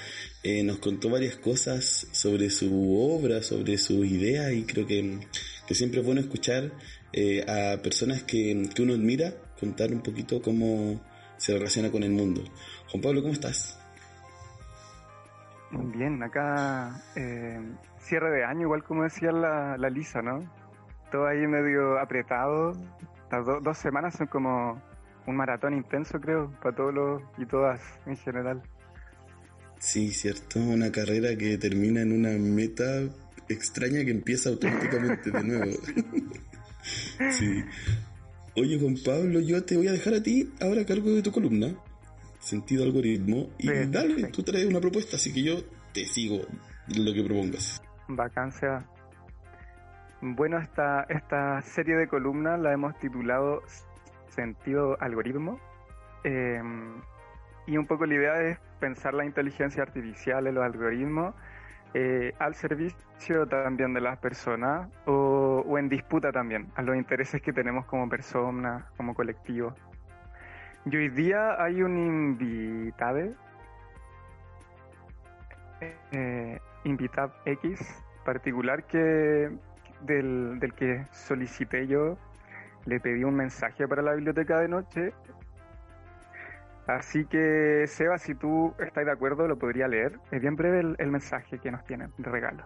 eh, 0.44 0.64
nos 0.64 0.80
contó 0.80 1.10
varias 1.10 1.36
cosas 1.36 2.08
sobre 2.12 2.50
su 2.50 2.98
obra, 2.98 3.42
sobre 3.42 3.78
sus 3.78 4.06
ideas 4.06 4.54
y 4.54 4.64
creo 4.64 4.88
que, 4.88 5.20
siempre 5.72 6.00
es 6.00 6.06
bueno 6.06 6.22
escuchar 6.22 6.72
eh, 7.12 7.44
a 7.48 7.82
personas 7.82 8.24
que, 8.24 8.70
uno 8.80 8.94
admira 8.94 9.34
contar 9.60 9.92
un 9.92 10.02
poquito 10.02 10.42
cómo 10.42 11.02
se 11.38 11.54
relaciona 11.54 11.92
con 11.92 12.04
el 12.04 12.12
mundo. 12.12 12.44
Juan 12.90 13.02
Pablo, 13.02 13.22
¿cómo 13.22 13.34
estás? 13.34 13.80
Bien, 15.72 16.22
acá 16.24 17.04
eh, 17.18 17.60
cierre 18.00 18.32
de 18.32 18.46
año, 18.46 18.62
igual 18.62 18.84
como 18.84 19.04
decía 19.04 19.32
la, 19.32 19.78
la 19.78 19.90
Lisa, 19.90 20.22
¿no? 20.22 20.50
Todo 21.12 21.28
ahí 21.28 21.46
medio 21.48 22.00
apretado, 22.00 22.74
las 23.32 23.46
dos 23.46 23.78
semanas 23.78 24.16
son 24.16 24.28
como 24.28 24.82
un 25.28 25.36
maratón 25.36 25.74
intenso, 25.74 26.20
creo, 26.20 26.52
para 26.62 26.76
todos 26.76 26.94
los 26.94 27.22
y 27.38 27.46
todas 27.46 27.82
en 28.06 28.18
general. 28.18 28.62
Sí, 29.80 30.12
cierto, 30.12 30.60
una 30.60 30.92
carrera 30.92 31.36
que 31.38 31.58
termina 31.58 32.02
en 32.02 32.12
una 32.12 32.30
meta 32.30 32.84
extraña 33.50 34.04
que 34.04 34.12
empieza 34.12 34.50
automáticamente 34.50 35.32
de 35.32 35.44
nuevo. 35.44 35.72
sí. 37.32 37.64
Oye, 38.56 38.80
Juan 38.80 38.96
Pablo, 39.04 39.42
yo 39.42 39.64
te 39.64 39.76
voy 39.76 39.88
a 39.88 39.92
dejar 39.92 40.14
a 40.14 40.24
ti 40.24 40.50
ahora 40.62 40.82
a 40.82 40.86
cargo 40.86 41.12
de 41.12 41.22
tu 41.22 41.32
columna, 41.32 41.76
Sentido 42.40 42.84
Algoritmo, 42.84 43.50
y 43.58 43.68
dale, 43.68 44.28
tú 44.28 44.44
traes 44.44 44.66
una 44.66 44.80
propuesta, 44.80 45.18
así 45.18 45.34
que 45.34 45.44
yo 45.44 45.64
te 45.94 46.06
sigo 46.06 46.42
lo 46.96 47.14
que 47.14 47.24
propongas. 47.24 47.82
Vacancia 48.08 48.86
bueno, 50.22 50.58
esta, 50.58 51.06
esta 51.10 51.62
serie 51.62 51.96
de 51.96 52.08
columnas 52.08 52.60
la 52.60 52.72
hemos 52.74 52.98
titulado 53.00 53.62
Sentido 54.30 54.98
Algoritmo. 55.00 55.60
Em, 56.24 57.02
y 57.68 57.78
un 57.78 57.86
poco 57.86 58.06
la 58.06 58.16
idea 58.16 58.42
es 58.42 58.60
pensar 58.80 59.14
la 59.14 59.26
inteligencia 59.26 59.84
artificial 59.84 60.44
los 60.46 60.64
algoritmos 60.64 61.34
eh, 61.94 62.34
al 62.40 62.56
servicio 62.56 63.48
también 63.48 63.94
de 63.94 64.02
las 64.02 64.18
personas 64.18 64.90
o, 65.06 65.64
o, 65.66 65.78
en 65.78 65.88
disputa 65.88 66.32
también 66.32 66.68
a 66.76 66.82
los 66.82 66.96
intereses 66.96 67.42
que 67.42 67.54
tenemos 67.54 67.86
como 67.86 68.10
personas, 68.10 68.84
como 68.98 69.14
colectivo. 69.14 69.74
Y 70.86 70.98
hoy 70.98 71.10
día 71.10 71.62
hay 71.64 71.82
un 71.82 71.98
invitado, 71.98 73.34
eh, 76.12 76.60
invitado 76.84 77.34
X 77.46 78.04
particular 78.26 78.84
que 78.84 79.52
del, 80.02 80.60
que 80.76 81.08
solicité 81.12 81.88
yo, 81.88 82.18
le 82.86 83.00
pedí 83.00 83.24
un 83.24 83.36
mensaje 83.36 83.88
para 83.88 84.02
la 84.02 84.14
biblioteca 84.14 84.60
de 84.60 84.68
noche. 84.68 85.14
Así 86.88 87.26
que, 87.26 87.86
Seba, 87.88 88.18
si 88.18 88.36
tú 88.36 88.76
estás 88.80 89.06
de 89.06 89.12
acuerdo, 89.12 89.48
lo 89.48 89.58
podría 89.58 89.88
leer. 89.88 90.20
Es 90.32 90.40
bien 90.40 90.56
breve 90.56 90.96
el, 90.98 91.12
mensaje 91.12 91.60
que 91.60 91.72
nos 91.72 91.84
tienen 91.86 92.12
de 92.18 92.30
regalo. 92.30 92.66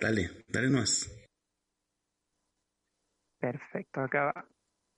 Dale, 0.00 0.44
dale 0.48 0.68
más. 0.68 1.10
Perfecto, 3.38 4.02
acá 4.02 4.32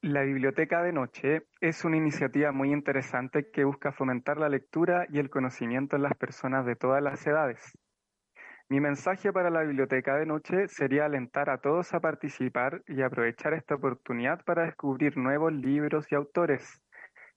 La 0.00 0.22
Biblioteca 0.22 0.82
de 0.82 0.92
Noche 0.92 1.42
es 1.60 1.84
una 1.84 1.96
iniciativa 1.96 2.50
muy 2.50 2.72
interesante 2.72 3.50
que 3.52 3.64
busca 3.64 3.92
fomentar 3.92 4.38
la 4.38 4.48
lectura 4.48 5.06
y 5.10 5.18
el 5.18 5.30
conocimiento 5.30 5.96
en 5.96 6.02
las 6.02 6.16
personas 6.16 6.66
de 6.66 6.74
todas 6.74 7.02
las 7.02 7.24
edades. 7.26 7.77
Mi 8.70 8.80
mensaje 8.80 9.32
para 9.32 9.48
la 9.48 9.62
biblioteca 9.62 10.16
de 10.16 10.26
noche 10.26 10.68
sería 10.68 11.06
alentar 11.06 11.48
a 11.48 11.56
todos 11.56 11.94
a 11.94 12.00
participar 12.00 12.82
y 12.86 13.00
aprovechar 13.00 13.54
esta 13.54 13.76
oportunidad 13.76 14.44
para 14.44 14.66
descubrir 14.66 15.16
nuevos 15.16 15.54
libros 15.54 16.12
y 16.12 16.14
autores 16.14 16.82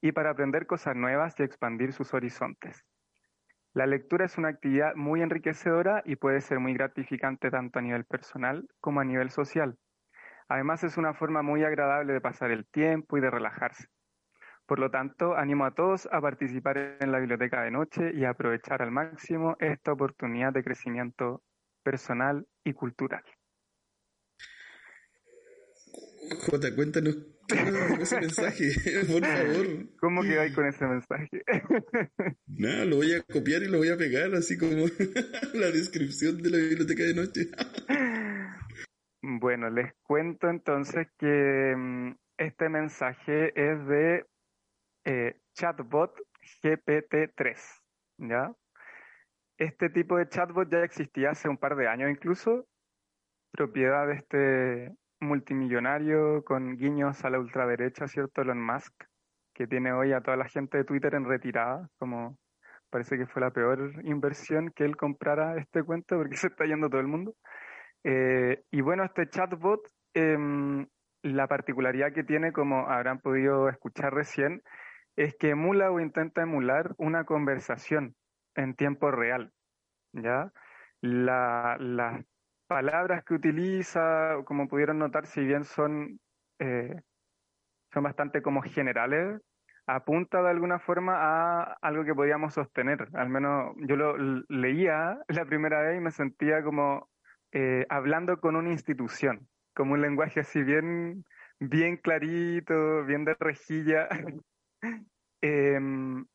y 0.02 0.12
para 0.12 0.32
aprender 0.32 0.68
cosas 0.68 0.94
nuevas 0.98 1.40
y 1.40 1.44
expandir 1.44 1.94
sus 1.94 2.14
horizontes. 2.14 2.84
La 3.74 3.86
lectura 3.86 4.26
es 4.26 4.38
una 4.38 4.50
actividad 4.50 4.94
muy 4.96 5.22
enriquecedora 5.22 6.04
y 6.04 6.18
puede 6.18 6.42
ser 6.42 6.60
muy 6.60 6.74
gratificante 6.74 7.50
tanto 7.50 7.80
a 7.80 7.82
nivel 7.82 8.04
personal 8.04 8.68
como 8.82 9.00
a 9.00 9.06
nivel 9.06 9.30
social. 9.30 9.78
Además 10.50 10.84
es 10.84 10.98
una 10.98 11.14
forma 11.14 11.42
muy 11.42 11.64
agradable 11.64 12.12
de 12.12 12.20
pasar 12.20 12.52
el 12.52 12.68
tiempo 12.68 13.18
y 13.18 13.22
de 13.22 13.32
relajarse. 13.32 13.88
Por 14.66 14.80
lo 14.80 14.90
tanto, 14.90 15.36
animo 15.36 15.66
a 15.66 15.72
todos 15.72 16.08
a 16.12 16.22
participar 16.22 16.98
en 17.00 17.12
la 17.12 17.20
biblioteca 17.20 17.64
de 17.64 17.72
noche 17.72 18.12
y 18.14 18.24
a 18.26 18.30
aprovechar 18.32 18.82
al 18.82 18.92
máximo 18.92 19.58
esta 19.60 19.92
oportunidad 19.92 20.54
de 20.54 20.64
crecimiento 20.64 21.44
personal 21.84 22.46
y 22.64 22.74
cultural. 22.74 23.24
Jota, 26.46 26.74
cuéntanos 26.74 27.18
qué 27.48 28.02
ese 28.02 28.20
mensaje, 28.20 28.72
por 29.12 29.26
favor. 29.26 29.68
¿Cómo 30.00 30.22
quedáis 30.22 30.56
con 30.56 30.66
ese 30.66 30.86
mensaje? 30.86 31.44
Nada, 32.48 32.86
lo 32.86 32.98
voy 32.98 33.14
a 33.14 33.22
copiar 33.22 33.64
y 33.64 33.68
lo 33.68 33.80
voy 33.80 33.90
a 33.90 33.98
pegar, 33.98 34.34
así 34.36 34.58
como 34.58 34.72
la 35.54 35.72
descripción 35.72 36.42
de 36.42 36.50
la 36.50 36.58
biblioteca 36.58 37.04
de 37.04 37.14
noche. 37.14 37.42
bueno, 39.22 39.70
les 39.70 39.94
cuento 40.04 40.50
entonces 40.50 41.08
que 41.18 41.76
mm, 41.76 42.12
este 42.38 42.70
mensaje 42.70 43.48
es 43.56 43.88
de 43.88 44.26
eh, 45.06 45.36
chatbot 45.54 46.14
GPT-3, 46.64 47.58
¿ya? 48.18 48.52
Este 49.58 49.90
tipo 49.90 50.18
de 50.18 50.28
chatbot 50.28 50.70
ya 50.72 50.84
existía 50.84 51.32
hace 51.32 51.50
un 51.50 51.58
par 51.58 51.76
de 51.76 51.88
años 51.88 52.10
incluso, 52.10 52.66
propiedad 53.52 54.08
de 54.08 54.14
este 54.14 54.96
multimillonario 55.20 56.44
con 56.44 56.78
guiños 56.78 57.24
a 57.24 57.30
la 57.30 57.40
ultraderecha, 57.40 58.08
¿cierto? 58.08 58.42
Elon 58.42 58.62
Musk, 58.62 58.94
que 59.54 59.68
tiene 59.68 59.94
hoy 59.94 60.14
a 60.14 60.22
toda 60.22 60.38
la 60.38 60.48
gente 60.48 60.80
de 60.80 60.84
Twitter 60.84 61.14
en 61.16 61.26
retirada, 61.26 61.88
como 62.00 62.38
parece 62.90 63.18
que 63.18 63.28
fue 63.28 63.42
la 63.42 63.52
peor 63.52 63.94
inversión 64.04 64.72
que 64.76 64.84
él 64.84 64.98
comprara 64.98 65.58
este 65.58 65.84
cuento 65.84 66.18
porque 66.18 66.36
se 66.38 66.48
está 66.48 66.66
yendo 66.66 66.90
todo 66.90 67.02
el 67.02 67.08
mundo. 67.08 67.34
Eh, 68.04 68.64
y 68.72 68.82
bueno, 68.82 69.04
este 69.04 69.30
chatbot, 69.30 69.82
em, 70.14 70.88
la 71.24 71.48
particularidad 71.48 72.14
que 72.14 72.24
tiene, 72.24 72.52
como 72.52 72.90
habrán 72.90 73.20
podido 73.20 73.70
escuchar 73.70 74.14
recién, 74.14 74.62
es 75.16 75.36
que 75.36 75.50
emula 75.50 75.92
o 75.92 76.00
intenta 76.00 76.42
emular 76.42 76.94
una 76.98 77.26
conversación 77.26 78.16
en 78.56 78.76
tiempo 78.76 79.12
real. 79.12 79.52
¿ya? 80.14 80.52
La, 81.02 81.78
las 81.80 82.24
palabras 82.68 83.24
que 83.24 83.34
utiliza, 83.34 84.38
como 84.46 84.68
pudieron 84.68 85.00
notar, 85.00 85.26
si 85.26 85.44
bien 85.44 85.64
son, 85.64 86.20
eh, 86.60 87.02
son 87.94 88.04
bastante 88.04 88.42
como 88.42 88.62
generales, 88.62 89.42
apunta 89.88 90.42
de 90.42 90.50
alguna 90.50 90.80
forma 90.80 91.16
a 91.18 91.78
algo 91.82 92.06
que 92.06 92.16
podíamos 92.16 92.54
sostener. 92.54 93.10
Al 93.14 93.30
menos 93.30 93.76
yo 93.78 93.96
lo 93.96 94.16
leía 94.50 95.20
la 95.28 95.46
primera 95.46 95.82
vez 95.82 95.98
y 95.98 96.02
me 96.02 96.12
sentía 96.12 96.64
como 96.64 97.10
eh, 97.52 97.86
hablando 97.90 98.40
con 98.40 98.56
una 98.56 98.72
institución, 98.72 99.48
como 99.74 99.94
un 99.94 100.02
lenguaje 100.02 100.42
así 100.42 100.64
bien, 100.64 101.26
bien 101.60 101.98
clarito, 101.98 103.04
bien 103.06 103.26
de 103.26 103.36
rejilla. 103.40 104.08
Em, 105.42 106.26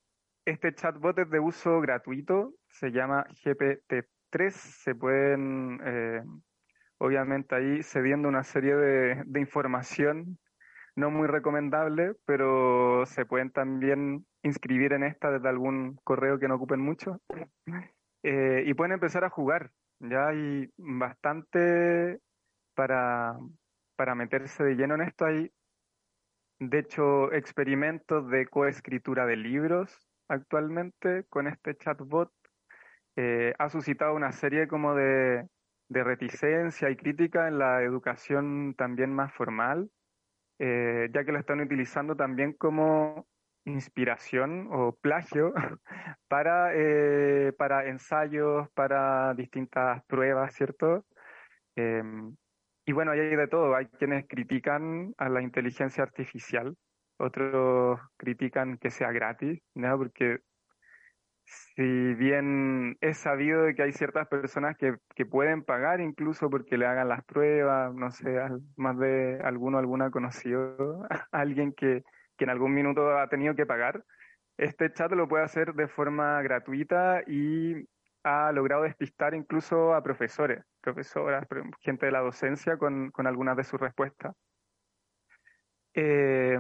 este 0.45 0.75
chatbot 0.75 1.19
es 1.19 1.31
de 1.31 1.41
uso 1.41 1.81
gratuito, 1.81 2.55
se 2.69 2.91
llama 2.91 3.25
GPT-3, 3.45 4.51
se 4.51 4.95
pueden, 4.95 5.81
eh, 5.85 6.23
obviamente 6.99 7.55
ahí 7.55 7.83
cediendo 7.83 8.29
una 8.29 8.43
serie 8.43 8.75
de, 8.75 9.23
de 9.25 9.41
información 9.41 10.39
no 10.97 11.11
muy 11.11 11.29
recomendable, 11.29 12.15
pero 12.25 13.05
se 13.07 13.27
pueden 13.27 13.51
también 13.51 14.27
inscribir 14.43 14.95
en 14.95 15.05
esta 15.05 15.31
desde 15.31 15.49
algún 15.49 15.97
correo 16.03 16.39
que 16.39 16.49
no 16.49 16.57
ocupen 16.57 16.81
mucho. 16.81 17.21
Eh, 18.23 18.65
y 18.67 18.75
pueden 18.75 18.93
empezar 18.93 19.23
a 19.25 19.31
jugar. 19.31 19.71
Ya 20.01 20.29
hay 20.29 20.69
bastante 20.77 22.19
para, 22.75 23.37
para 23.95 24.15
meterse 24.15 24.65
de 24.65 24.75
lleno 24.75 24.95
en 24.95 25.03
esto. 25.03 25.27
Hay, 25.27 25.53
de 26.59 26.79
hecho, 26.79 27.33
experimentos 27.33 28.29
de 28.31 28.47
coescritura 28.47 29.27
de 29.27 29.37
libros 29.37 30.09
actualmente 30.29 31.25
con 31.29 31.47
este 31.47 31.77
chatbot. 31.77 32.31
Eh, 33.17 33.55
ha 33.59 33.69
suscitado 33.71 34.15
una 34.15 34.33
serie 34.33 34.69
como 34.69 34.95
de, 34.95 35.47
de 35.89 36.05
reticencia 36.05 36.91
y 36.91 36.97
crítica 36.97 37.49
en 37.49 37.59
la 37.59 37.83
educación 37.83 38.75
también 38.77 39.13
más 39.15 39.33
formal 39.33 39.91
eh, 40.59 41.09
ya 41.13 41.25
que 41.25 41.33
lo 41.33 41.39
están 41.39 41.61
utilizando 41.61 42.17
también 42.17 42.55
como 42.55 43.27
inspiración 43.65 44.69
o 44.71 44.97
plagio 44.97 45.53
para, 46.29 46.71
eh, 46.75 47.53
para 47.59 47.89
ensayos, 47.89 48.69
para 48.71 49.35
distintas 49.35 50.03
pruebas, 50.07 50.55
¿cierto? 50.55 51.05
Y 52.87 52.93
bueno, 52.93 53.11
hay 53.11 53.19
de 53.19 53.49
todo. 53.49 53.75
Hay 53.75 53.87
quienes 53.87 54.27
critican 54.29 55.13
a 55.19 55.29
la 55.29 55.43
inteligencia 55.43 56.05
artificial, 56.05 56.77
otros 57.19 57.99
critican 58.17 58.79
que 58.79 58.91
sea 58.91 59.11
gratis, 59.11 59.61
¿no? 59.75 59.99
Porque 59.99 60.39
si 61.45 62.15
bien 62.15 62.97
es 63.01 63.19
sabido 63.19 63.67
que 63.75 63.83
hay 63.83 63.93
ciertas 63.93 64.29
personas 64.29 64.77
que, 64.77 64.97
que 65.17 65.27
pueden 65.27 65.65
pagar 65.65 66.01
incluso 66.01 66.49
porque 66.49 66.79
le 66.79 66.87
hagan 66.87 67.09
las 67.09 67.25
pruebas, 67.25 67.93
no 67.93 68.11
sé, 68.13 68.39
más 68.77 68.97
de 68.99 69.41
alguno, 69.43 69.79
alguna 69.79 70.11
conocido, 70.11 71.07
alguien 71.33 71.73
que, 71.73 72.05
que 72.37 72.45
en 72.45 72.51
algún 72.51 72.73
minuto 72.73 73.19
ha 73.19 73.29
tenido 73.29 73.57
que 73.57 73.67
pagar, 73.67 74.05
este 74.59 74.93
chat 74.93 75.11
lo 75.13 75.29
puede 75.29 75.45
hacer 75.45 75.75
de 75.75 75.89
forma 75.89 76.41
gratuita 76.43 77.23
y 77.27 77.87
ha 78.27 78.53
logrado 78.53 78.83
despistar 78.83 79.35
incluso 79.35 79.95
a 79.95 80.03
profesores, 80.03 80.65
profesoras, 80.81 81.47
gente 81.81 82.07
de 82.07 82.13
la 82.13 82.21
docencia 82.21 82.77
con, 82.77 83.11
con 83.11 83.27
algunas 83.27 83.57
de 83.57 83.65
sus 83.65 83.81
respuestas. 83.81 84.35
Eh, 85.95 86.59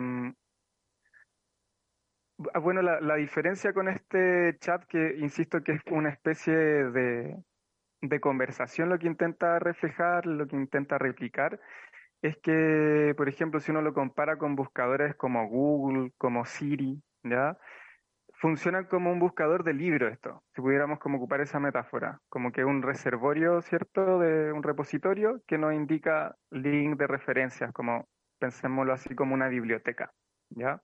Ah, 2.52 2.58
bueno, 2.58 2.82
la, 2.82 3.14
diferencia 3.16 3.72
con 3.72 3.88
este 3.88 4.58
chat, 4.60 4.84
que 4.84 5.16
insisto 5.18 5.62
que 5.62 5.72
es 5.72 5.80
una 5.90 6.10
especie 6.10 6.54
de, 6.54 7.34
de 8.02 8.20
conversación 8.20 8.90
lo 8.90 8.98
que 8.98 9.06
intenta 9.06 9.58
reflejar, 9.58 10.26
lo 10.26 10.46
que 10.46 10.56
intenta 10.56 10.98
replicar, 10.98 11.58
es 12.22 12.36
que, 12.38 13.14
por 13.16 13.28
ejemplo, 13.30 13.60
si 13.60 13.70
uno 13.70 13.80
lo 13.80 13.94
compara 13.94 14.36
con 14.36 14.54
buscadores 14.54 15.14
como 15.16 15.48
Google, 15.48 16.12
como 16.18 16.44
Siri, 16.44 17.02
¿ya? 17.22 17.58
Funcionan 18.38 18.84
como 18.84 19.10
un 19.10 19.18
buscador 19.18 19.64
de 19.64 19.72
libros 19.72 20.12
esto, 20.12 20.42
si 20.54 20.60
pudiéramos 20.60 20.98
como 20.98 21.16
ocupar 21.16 21.40
esa 21.40 21.58
metáfora, 21.58 22.20
como 22.28 22.52
que 22.52 22.64
un 22.64 22.82
reservorio, 22.82 23.62
¿cierto?, 23.62 24.18
de 24.18 24.52
un 24.52 24.62
repositorio 24.62 25.42
que 25.46 25.56
nos 25.56 25.72
indica 25.72 26.36
link 26.50 26.98
de 26.98 27.06
referencias, 27.06 27.72
como 27.72 28.08
pensémoslo 28.38 28.92
así 28.92 29.14
como 29.14 29.34
una 29.34 29.48
biblioteca, 29.48 30.12
¿ya? 30.50 30.82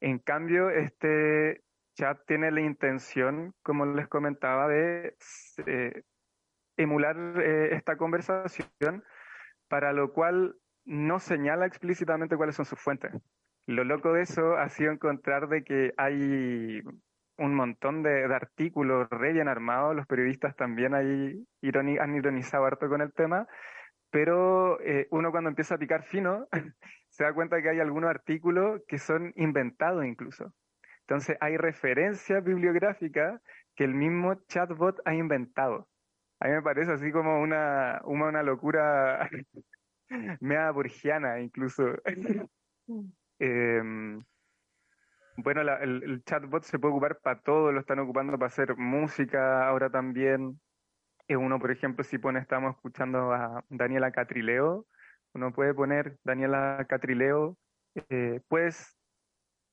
En 0.00 0.18
cambio, 0.18 0.68
este 0.68 1.62
chat 1.94 2.20
tiene 2.26 2.50
la 2.50 2.60
intención, 2.60 3.54
como 3.62 3.86
les 3.86 4.06
comentaba, 4.08 4.68
de 4.68 5.16
eh, 5.66 6.02
emular 6.76 7.16
eh, 7.40 7.74
esta 7.74 7.96
conversación, 7.96 9.02
para 9.68 9.94
lo 9.94 10.12
cual 10.12 10.56
no 10.84 11.18
señala 11.20 11.64
explícitamente 11.64 12.36
cuáles 12.36 12.54
son 12.54 12.66
sus 12.66 12.78
fuentes. 12.78 13.12
Lo 13.66 13.82
loco 13.84 14.12
de 14.12 14.22
eso 14.22 14.56
ha 14.56 14.68
sido 14.68 14.92
encontrar 14.92 15.48
de 15.48 15.64
que 15.64 15.92
hay 15.96 16.82
un 17.38 17.54
montón 17.54 18.02
de, 18.02 18.24
artículos 18.24 19.08
re 19.10 19.32
bien 19.32 19.48
armados, 19.48 19.94
los 19.94 20.06
periodistas 20.06 20.56
también 20.56 20.94
ahí 20.94 21.44
han 22.00 22.14
ironizado 22.14 22.64
harto 22.64 22.88
con 22.88 23.02
el 23.02 23.12
tema, 23.12 23.46
pero 24.10 24.80
eh, 24.80 25.08
uno 25.10 25.30
cuando 25.30 25.50
empieza 25.50 25.74
a 25.74 25.78
picar 25.78 26.04
fino 26.04 26.46
se 27.08 27.24
da 27.24 27.34
cuenta 27.34 27.60
que 27.60 27.70
hay 27.70 27.80
algunos 27.80 28.08
artículos 28.08 28.82
que 28.86 28.98
son 28.98 29.32
inventados 29.36 30.04
incluso. 30.04 30.52
Entonces 31.00 31.36
hay 31.40 31.56
referencias 31.56 32.42
bibliográficas 32.42 33.40
que 33.74 33.84
el 33.84 33.94
mismo 33.94 34.34
chatbot 34.48 35.00
ha 35.04 35.14
inventado. 35.14 35.88
A 36.40 36.48
mí 36.48 36.54
me 36.54 36.62
parece 36.62 36.92
así 36.92 37.10
como 37.12 37.40
una, 37.40 38.00
una, 38.04 38.42
locura 38.42 39.28
mea 40.40 40.70
burgiana 40.70 41.40
incluso. 41.40 41.84
Em, 43.38 44.22
bueno, 45.36 45.60
el, 45.60 46.22
chatbot 46.24 46.64
se 46.64 46.78
puede 46.78 46.92
ocupar 46.92 47.18
para 47.20 47.40
todo, 47.40 47.72
lo 47.72 47.80
están 47.80 47.98
ocupando 47.98 48.32
para 48.38 48.46
hacer 48.46 48.76
música 48.76 49.68
ahora 49.68 49.90
también. 49.90 50.58
Uno, 51.28 51.58
por 51.58 51.70
ejemplo, 51.70 52.04
si 52.04 52.18
pone, 52.18 52.38
estamos 52.40 52.74
escuchando 52.76 53.32
a 53.32 53.64
Daniela 53.68 54.12
Catrileo, 54.12 54.86
uno 55.34 55.52
puede 55.52 55.74
poner 55.74 56.16
Daniela 56.24 56.86
Catrileo, 56.88 57.58
eh, 58.08 58.40
puedes 58.48 58.96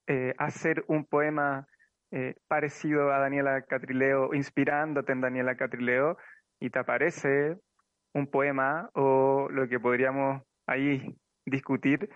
eh, 0.08 0.34
hacer 0.38 0.84
un 0.88 1.06
poema 1.06 1.68
eh, 2.12 2.36
parecido 2.48 3.14
a 3.14 3.20
Daniela 3.20 3.62
Catrileo, 3.62 4.34
inspirándote 4.34 5.14
en 5.14 5.22
Daniela 5.22 5.56
Catrileo, 5.56 6.18
y 6.60 6.70
te 6.70 6.80
aparece 6.80 7.58
un 8.14 8.28
poema 8.28 8.90
o 8.94 9.48
lo 9.50 9.68
que 9.68 9.80
podríamos 9.80 10.42
ahí 10.68 11.16
discutir, 11.46 12.10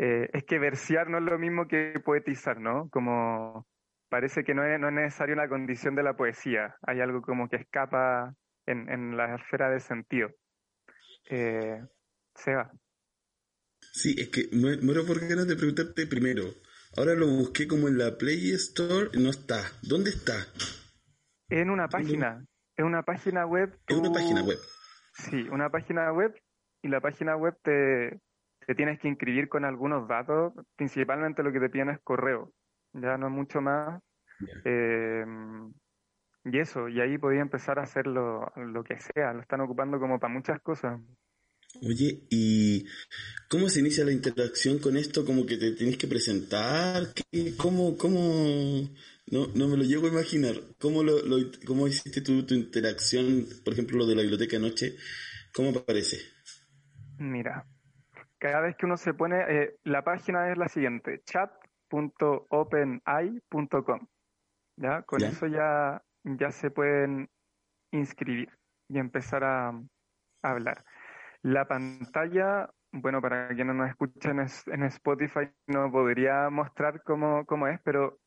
es 0.00 0.44
que 0.44 0.58
versear 0.58 1.08
no 1.10 1.18
es 1.18 1.24
lo 1.24 1.38
mismo 1.38 1.68
que 1.68 2.00
poetizar, 2.04 2.58
¿no? 2.60 2.88
Como 2.90 3.66
parece 4.08 4.44
que 4.44 4.54
no 4.54 4.64
es, 4.64 4.80
no 4.80 4.88
es 4.88 4.94
necesario 4.94 5.36
la 5.36 5.48
condición 5.48 5.94
de 5.94 6.02
la 6.02 6.16
poesía, 6.16 6.76
hay 6.82 7.00
algo 7.00 7.22
como 7.22 7.48
que 7.48 7.56
escapa 7.56 8.34
en, 8.66 8.90
en 8.90 9.16
la 9.16 9.34
esfera 9.34 9.70
de 9.70 9.80
sentido. 9.80 10.30
Eh, 11.28 11.80
Seba. 12.34 12.72
Sí, 13.92 14.14
es 14.18 14.28
que 14.28 14.48
muero 14.82 15.04
por 15.06 15.20
ganas 15.20 15.46
de 15.46 15.56
preguntarte 15.56 16.06
primero. 16.06 16.44
Ahora 16.96 17.14
lo 17.14 17.26
busqué 17.26 17.68
como 17.68 17.88
en 17.88 17.98
la 17.98 18.18
Play 18.18 18.52
Store, 18.52 19.10
no 19.14 19.30
está. 19.30 19.62
¿Dónde 19.82 20.10
está? 20.10 20.34
En 21.48 21.70
una 21.70 21.88
página. 21.88 22.44
En 22.76 22.86
una 22.86 23.02
página 23.02 23.46
web. 23.46 23.78
En 23.86 23.98
una 23.98 24.12
página 24.12 24.42
web. 24.42 24.58
Sí, 25.12 25.46
una 25.50 25.70
página 25.70 26.12
web. 26.12 26.34
Y 26.82 26.88
la 26.88 27.00
página 27.00 27.36
web 27.36 27.54
te, 27.62 28.20
te 28.70 28.76
tienes 28.76 29.00
que 29.00 29.08
inscribir 29.08 29.48
con 29.48 29.64
algunos 29.64 30.06
datos. 30.06 30.52
Principalmente 30.76 31.42
lo 31.42 31.52
que 31.52 31.58
te 31.58 31.70
piden 31.70 31.90
es 31.90 31.98
correo. 32.04 32.52
Ya 32.92 33.18
no 33.18 33.26
es 33.26 33.32
mucho 33.32 33.60
más. 33.60 34.00
Eh, 34.64 35.24
y 36.44 36.58
eso, 36.58 36.88
y 36.88 37.00
ahí 37.00 37.18
podía 37.18 37.40
empezar 37.40 37.78
a 37.78 37.82
hacer 37.82 38.06
lo, 38.06 38.52
lo 38.56 38.84
que 38.84 38.98
sea. 39.00 39.32
Lo 39.32 39.40
están 39.40 39.60
ocupando 39.62 39.98
como 39.98 40.18
para 40.20 40.32
muchas 40.32 40.60
cosas. 40.62 41.00
Oye, 41.82 42.22
¿y 42.30 42.84
cómo 43.48 43.68
se 43.68 43.80
inicia 43.80 44.04
la 44.04 44.12
interacción 44.12 44.78
con 44.78 44.96
esto? 44.96 45.24
¿Como 45.24 45.46
que 45.46 45.56
te 45.58 45.72
tienes 45.72 45.98
que 45.98 46.08
presentar? 46.08 47.08
¿Cómo, 47.58 47.96
cómo 47.98 48.90
No, 49.28 49.48
no 49.54 49.68
me 49.68 49.76
lo 49.76 49.84
llego 49.84 50.06
a 50.06 50.10
imaginar. 50.10 50.56
¿Cómo, 50.78 51.02
lo, 51.04 51.22
lo- 51.26 51.50
cómo 51.66 51.88
hiciste 51.88 52.20
tu, 52.22 52.44
tu 52.44 52.54
interacción, 52.54 53.46
por 53.64 53.72
ejemplo, 53.74 53.98
lo 53.98 54.06
de 54.06 54.16
la 54.16 54.22
biblioteca 54.22 54.56
anoche? 54.58 54.96
¿Cómo 55.54 55.70
aparece? 55.70 56.18
Mira, 57.18 57.66
cada 58.40 58.60
vez 58.62 58.74
que 58.76 58.86
uno 58.86 58.96
se 58.96 59.14
pone, 59.14 59.44
eh, 59.48 59.76
la 59.84 60.02
página 60.02 60.50
es 60.50 60.58
la 60.58 60.68
siguiente, 60.68 61.20
chat.openai.com. 61.24 64.06
¿Ya? 64.76 65.02
Con 65.02 65.20
Ya. 65.20 65.28
eso 65.28 65.46
ya, 65.46 66.02
ya 66.24 66.50
se 66.50 66.70
pueden 66.70 67.28
inscribir 67.92 68.48
y 68.88 68.98
empezar 68.98 69.44
a, 69.44 69.68
a 69.68 70.50
hablar. 70.50 70.84
La 71.42 71.66
pantalla, 71.66 72.70
bueno, 72.92 73.20
para 73.20 73.48
quienes 73.48 73.74
nos 73.76 73.88
escuchan 73.90 74.40
es- 74.40 74.66
en 74.68 74.84
Spotify 74.84 75.50
no 75.66 75.90
podría 75.92 76.48
mostrar 76.50 77.02
cómo, 77.02 77.44
cómo 77.46 77.68
es, 77.68 77.78
pero 77.84 78.18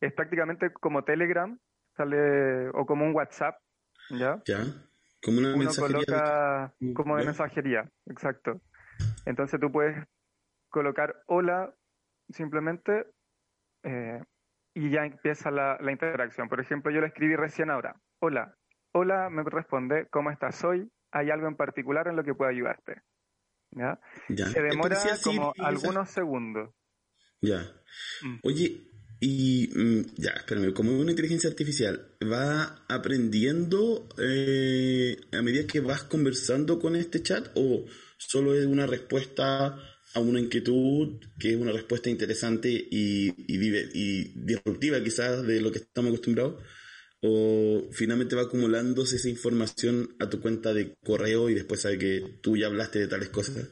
es 0.00 0.12
prácticamente 0.12 0.70
como 0.72 1.02
Telegram, 1.04 1.58
sale, 1.96 2.68
o 2.70 2.84
como 2.86 3.04
un 3.06 3.14
WhatsApp, 3.14 3.56
¿ya? 4.10 4.42
¿Ya? 4.46 4.64
Como 5.22 5.38
una 5.38 5.50
uno 5.54 5.58
mensajería. 5.60 5.98
de- 5.98 6.04
coloca 6.04 6.74
como 6.94 7.16
de 7.16 7.24
mensajería, 7.24 7.88
exacto. 8.06 8.60
Entonces 9.24 9.60
tú 9.60 9.70
puedes 9.70 9.96
colocar 10.68 11.22
hola 11.26 11.74
simplemente 12.30 13.06
eh, 13.82 14.22
y 14.74 14.90
ya 14.90 15.04
empieza 15.04 15.50
la, 15.50 15.78
la 15.80 15.92
interacción. 15.92 16.48
Por 16.48 16.60
ejemplo, 16.60 16.90
yo 16.90 17.00
le 17.00 17.08
escribí 17.08 17.36
recién 17.36 17.70
ahora, 17.70 18.00
hola, 18.20 18.56
hola, 18.92 19.28
me 19.30 19.42
responde, 19.42 20.06
¿cómo 20.10 20.30
estás 20.30 20.62
hoy? 20.64 20.90
¿Hay 21.12 21.30
algo 21.30 21.48
en 21.48 21.56
particular 21.56 22.08
en 22.08 22.16
lo 22.16 22.24
que 22.24 22.34
pueda 22.34 22.50
ayudarte? 22.50 23.02
¿Ya? 23.70 23.98
Ya. 24.28 24.46
Se 24.48 24.62
demora 24.62 24.98
como 25.22 25.52
Siri, 25.52 25.66
algunos 25.66 26.10
segundos. 26.10 26.70
Ya. 27.40 27.60
Mm. 28.22 28.38
Oye, 28.44 28.92
y 29.20 29.70
mm, 29.74 30.14
ya, 30.16 30.30
espérame, 30.30 30.72
como 30.72 30.98
una 30.98 31.10
inteligencia 31.10 31.48
artificial, 31.48 32.16
¿va 32.22 32.84
aprendiendo 32.88 34.08
eh, 34.18 35.16
a 35.32 35.42
medida 35.42 35.66
que 35.66 35.80
vas 35.80 36.02
conversando 36.04 36.78
con 36.78 36.96
este 36.96 37.22
chat 37.22 37.48
o 37.54 37.84
solo 38.28 38.54
es 38.54 38.66
una 38.66 38.86
respuesta 38.86 39.76
a 40.14 40.20
una 40.20 40.40
inquietud 40.40 41.20
que 41.38 41.50
es 41.52 41.56
una 41.56 41.72
respuesta 41.72 42.10
interesante 42.10 42.68
y, 42.68 43.34
y, 43.36 43.58
dive- 43.58 43.88
y 43.94 44.32
disruptiva 44.44 45.02
quizás 45.02 45.46
de 45.46 45.60
lo 45.60 45.70
que 45.72 45.78
estamos 45.78 46.10
acostumbrados? 46.10 46.62
¿O 47.24 47.88
finalmente 47.92 48.34
va 48.34 48.42
acumulándose 48.42 49.16
esa 49.16 49.28
información 49.28 50.08
a 50.18 50.28
tu 50.28 50.40
cuenta 50.40 50.74
de 50.74 50.94
correo 51.04 51.48
y 51.48 51.54
después 51.54 51.80
sabe 51.82 51.98
que 51.98 52.38
tú 52.42 52.56
ya 52.56 52.66
hablaste 52.66 52.98
de 52.98 53.08
tales 53.08 53.28
cosas? 53.28 53.70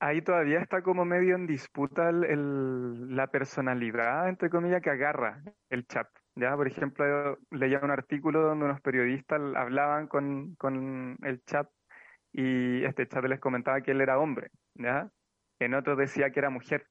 Ahí 0.00 0.22
todavía 0.22 0.60
está 0.60 0.82
como 0.82 1.04
medio 1.04 1.36
en 1.36 1.46
disputa 1.46 2.08
el- 2.08 2.24
el- 2.24 3.14
la 3.16 3.26
personalidad, 3.26 4.30
entre 4.30 4.48
comillas, 4.48 4.80
que 4.82 4.88
agarra 4.90 5.42
el 5.68 5.86
chat. 5.86 6.08
¿ya? 6.36 6.56
Por 6.56 6.68
ejemplo, 6.68 7.38
leía 7.50 7.80
un 7.82 7.90
artículo 7.90 8.40
donde 8.40 8.64
unos 8.64 8.80
periodistas 8.80 9.40
hablaban 9.54 10.06
con, 10.08 10.54
con 10.54 11.18
el 11.22 11.42
chat 11.44 11.68
y 12.32 12.84
este 12.84 13.06
chat 13.08 13.24
les 13.24 13.40
comentaba 13.40 13.80
que 13.80 13.90
él 13.92 14.00
era 14.00 14.18
hombre. 14.18 14.50
En 15.58 15.74
otro 15.74 15.96
decía 15.96 16.30
que 16.30 16.40
era 16.40 16.50
mujer. 16.50 16.86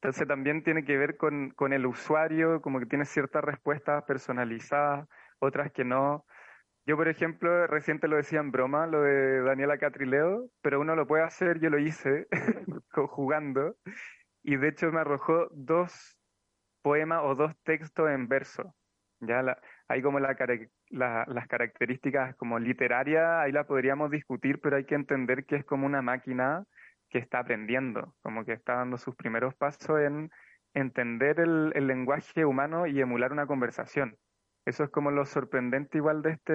Entonces 0.00 0.26
también 0.28 0.62
tiene 0.62 0.84
que 0.84 0.96
ver 0.96 1.16
con, 1.16 1.50
con 1.50 1.72
el 1.72 1.86
usuario, 1.86 2.60
como 2.60 2.78
que 2.78 2.86
tiene 2.86 3.04
ciertas 3.04 3.42
respuestas 3.42 4.04
personalizadas, 4.04 5.08
otras 5.38 5.72
que 5.72 5.84
no. 5.84 6.24
Yo, 6.86 6.96
por 6.96 7.08
ejemplo, 7.08 7.66
reciente 7.66 8.06
lo 8.06 8.16
decía 8.16 8.40
en 8.40 8.52
broma, 8.52 8.86
lo 8.86 9.02
de 9.02 9.40
Daniela 9.40 9.78
Catrileo, 9.78 10.48
pero 10.62 10.80
uno 10.80 10.94
lo 10.94 11.06
puede 11.06 11.24
hacer, 11.24 11.58
yo 11.58 11.70
lo 11.70 11.78
hice 11.78 12.28
jugando, 13.08 13.76
y 14.44 14.56
de 14.56 14.68
hecho 14.68 14.92
me 14.92 15.00
arrojó 15.00 15.48
dos 15.50 16.16
poemas 16.82 17.22
o 17.24 17.34
dos 17.34 17.52
textos 17.64 18.08
en 18.10 18.28
verso. 18.28 18.74
Ya 19.18 19.42
la, 19.42 19.60
hay 19.88 20.02
como 20.02 20.20
la, 20.20 20.36
la- 20.90 21.24
las 21.28 21.46
características 21.48 22.36
como 22.36 22.58
literarias, 22.58 23.24
ahí 23.44 23.52
la 23.52 23.66
podríamos 23.66 24.10
discutir, 24.10 24.60
pero 24.60 24.76
hay 24.76 24.84
que 24.84 24.94
entender 24.94 25.44
que 25.46 25.56
es 25.56 25.64
como 25.64 25.86
una 25.86 26.02
máquina 26.02 26.64
que 27.10 27.18
está 27.18 27.40
aprendiendo, 27.40 28.14
como 28.22 28.44
que 28.44 28.52
está 28.52 28.74
dando 28.74 28.98
sus 28.98 29.14
primeros 29.16 29.54
pasos 29.54 30.00
en 30.00 30.30
entender 30.74 31.40
el, 31.40 31.72
el 31.74 31.86
lenguaje 31.86 32.44
humano 32.44 32.86
y 32.86 33.00
emular 33.00 33.32
una 33.32 33.46
conversación. 33.46 34.16
Eso 34.66 34.84
es 34.84 34.90
como 34.90 35.10
lo 35.10 35.24
sorprendente 35.24 35.98
igual 35.98 36.22
de 36.22 36.32
este, 36.32 36.52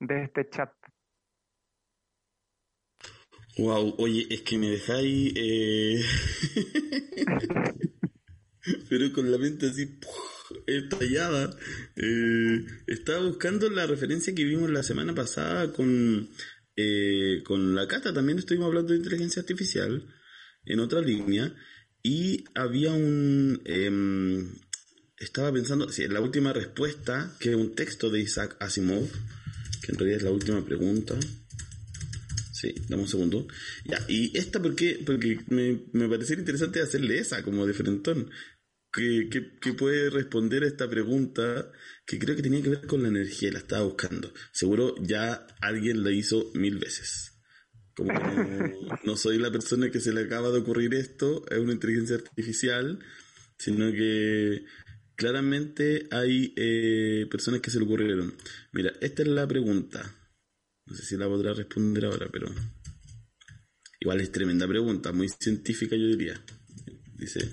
de 0.00 0.22
este 0.24 0.48
chat. 0.48 0.72
Wow, 3.58 3.94
oye, 3.98 4.26
es 4.30 4.42
que 4.42 4.58
me 4.58 4.68
dejáis 4.68 5.32
eh... 5.36 6.02
pero 8.88 9.12
con 9.12 9.30
la 9.30 9.38
mente 9.38 9.66
así 9.66 9.98
estallada. 10.66 11.56
Eh, 11.96 12.64
estaba 12.86 13.26
buscando 13.26 13.68
la 13.70 13.86
referencia 13.86 14.34
que 14.34 14.44
vimos 14.44 14.70
la 14.70 14.82
semana 14.82 15.14
pasada 15.14 15.72
con, 15.72 16.28
eh, 16.76 17.42
con 17.44 17.74
la 17.74 17.86
Cata, 17.88 18.12
también 18.12 18.38
estuvimos 18.38 18.68
hablando 18.68 18.92
de 18.92 18.98
inteligencia 18.98 19.40
artificial 19.40 20.06
en 20.64 20.80
otra 20.80 21.00
línea 21.00 21.54
y 22.02 22.44
había 22.54 22.92
un... 22.92 23.60
em, 23.64 24.54
estaba 25.18 25.52
pensando, 25.52 25.88
sí, 25.88 26.06
la 26.08 26.20
última 26.20 26.52
respuesta, 26.52 27.34
que 27.40 27.50
es 27.50 27.56
un 27.56 27.74
texto 27.74 28.10
de 28.10 28.20
Isaac 28.20 28.56
Asimov, 28.60 29.08
que 29.82 29.92
en 29.92 29.98
realidad 29.98 30.18
es 30.18 30.24
la 30.24 30.30
última 30.30 30.64
pregunta. 30.64 31.14
Sí, 32.52 32.74
dame 32.88 33.02
un 33.02 33.08
segundo. 33.08 33.46
Y 34.08 34.36
esta, 34.36 34.60
¿por 34.60 34.74
qué? 34.74 35.00
Porque 35.04 35.40
me, 35.48 35.84
me 35.92 36.08
parecería 36.08 36.40
interesante 36.40 36.80
hacerle 36.80 37.18
esa, 37.18 37.42
como 37.42 37.66
de 37.66 37.74
frentón. 37.74 38.30
Que, 38.94 39.28
que, 39.28 39.56
que 39.60 39.72
puede 39.72 40.08
responder 40.08 40.62
a 40.62 40.68
esta 40.68 40.88
pregunta 40.88 41.72
que 42.06 42.18
creo 42.18 42.36
que 42.36 42.42
tenía 42.42 42.62
que 42.62 42.68
ver 42.68 42.86
con 42.86 43.02
la 43.02 43.08
energía, 43.08 43.50
la 43.50 43.58
estaba 43.58 43.82
buscando. 43.84 44.32
Seguro 44.52 44.94
ya 45.00 45.46
alguien 45.60 46.04
la 46.04 46.12
hizo 46.12 46.52
mil 46.54 46.78
veces. 46.78 47.32
Como 47.96 48.12
no, 48.12 48.98
no 49.04 49.16
soy 49.16 49.38
la 49.38 49.50
persona 49.50 49.90
que 49.90 50.00
se 50.00 50.12
le 50.12 50.22
acaba 50.22 50.50
de 50.50 50.58
ocurrir 50.58 50.94
esto, 50.94 51.44
es 51.50 51.58
una 51.58 51.72
inteligencia 51.72 52.16
artificial, 52.16 53.00
sino 53.58 53.90
que 53.92 54.64
claramente 55.16 56.08
hay 56.10 56.52
eh, 56.56 57.26
personas 57.30 57.60
que 57.60 57.70
se 57.70 57.78
le 57.78 57.84
ocurrieron. 57.84 58.34
Mira, 58.72 58.92
esta 59.00 59.22
es 59.22 59.28
la 59.28 59.46
pregunta. 59.46 60.14
No 60.86 60.94
sé 60.94 61.04
si 61.04 61.16
la 61.16 61.26
podrá 61.26 61.54
responder 61.54 62.04
ahora, 62.04 62.28
pero 62.30 62.46
igual 64.00 64.20
es 64.20 64.30
tremenda 64.32 64.68
pregunta, 64.68 65.12
muy 65.12 65.28
científica 65.28 65.96
yo 65.96 66.08
diría. 66.08 66.44
Dice, 67.16 67.48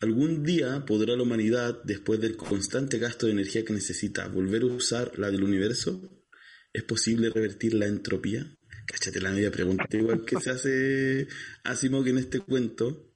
¿algún 0.00 0.42
día 0.42 0.84
podrá 0.86 1.16
la 1.16 1.22
humanidad, 1.22 1.82
después 1.84 2.20
del 2.20 2.36
constante 2.36 2.98
gasto 2.98 3.26
de 3.26 3.32
energía 3.32 3.64
que 3.64 3.72
necesita, 3.72 4.28
volver 4.28 4.62
a 4.62 4.66
usar 4.66 5.18
la 5.18 5.30
del 5.30 5.44
universo? 5.44 6.24
¿Es 6.72 6.84
posible 6.84 7.30
revertir 7.30 7.74
la 7.74 7.86
entropía? 7.86 8.46
Cáchate 8.86 9.20
la 9.20 9.30
media 9.30 9.50
pregunta, 9.50 9.86
igual 9.96 10.24
que 10.24 10.40
se 10.40 10.50
hace 10.50 11.28
Asimov 11.64 12.06
en 12.08 12.18
este 12.18 12.40
cuento, 12.40 13.12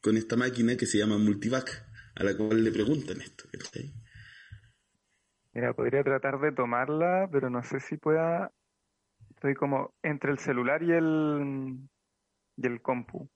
con 0.00 0.16
esta 0.16 0.36
máquina 0.36 0.76
que 0.76 0.86
se 0.86 0.98
llama 0.98 1.18
Multivac, 1.18 1.86
a 2.14 2.24
la 2.24 2.36
cual 2.36 2.64
le 2.64 2.72
preguntan 2.72 3.20
esto. 3.20 3.44
Mira, 5.52 5.72
podría 5.74 6.02
tratar 6.02 6.40
de 6.40 6.52
tomarla, 6.52 7.28
pero 7.30 7.50
no 7.50 7.62
sé 7.62 7.80
si 7.80 7.96
pueda. 7.96 8.52
Estoy 9.30 9.54
como 9.54 9.94
entre 10.02 10.30
el 10.30 10.38
celular 10.38 10.82
y 10.82 10.92
el 10.92 11.78
y 12.56 12.66
el 12.66 12.80
compu. 12.82 13.28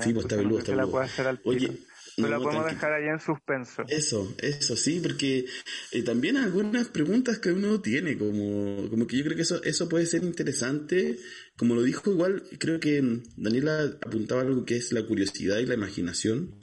Sí, 0.00 0.12
pues 0.12 0.26
está 0.26 0.42
no 0.42 0.60
sé 0.60 0.72
está 1.04 1.28
al 1.30 1.40
Oye, 1.44 1.78
no, 2.18 2.28
la 2.28 2.38
podemos 2.38 2.66
dejar 2.66 2.92
ahí 2.92 3.08
en 3.08 3.20
suspenso. 3.20 3.84
Eso, 3.88 4.34
eso, 4.38 4.76
sí, 4.76 5.00
porque 5.00 5.46
eh, 5.92 6.02
también 6.02 6.36
algunas 6.36 6.88
preguntas 6.88 7.38
que 7.38 7.52
uno 7.52 7.80
tiene, 7.80 8.18
como, 8.18 8.88
como 8.90 9.06
que 9.06 9.16
yo 9.16 9.24
creo 9.24 9.36
que 9.36 9.42
eso, 9.42 9.62
eso 9.62 9.88
puede 9.88 10.06
ser 10.06 10.24
interesante, 10.24 11.18
como 11.56 11.74
lo 11.74 11.82
dijo 11.82 12.10
igual, 12.10 12.42
creo 12.58 12.80
que 12.80 13.00
mm, 13.00 13.22
Daniela 13.36 13.82
apuntaba 14.04 14.42
algo 14.42 14.64
que 14.64 14.76
es 14.76 14.92
la 14.92 15.06
curiosidad 15.06 15.58
y 15.58 15.66
la 15.66 15.74
imaginación. 15.74 16.60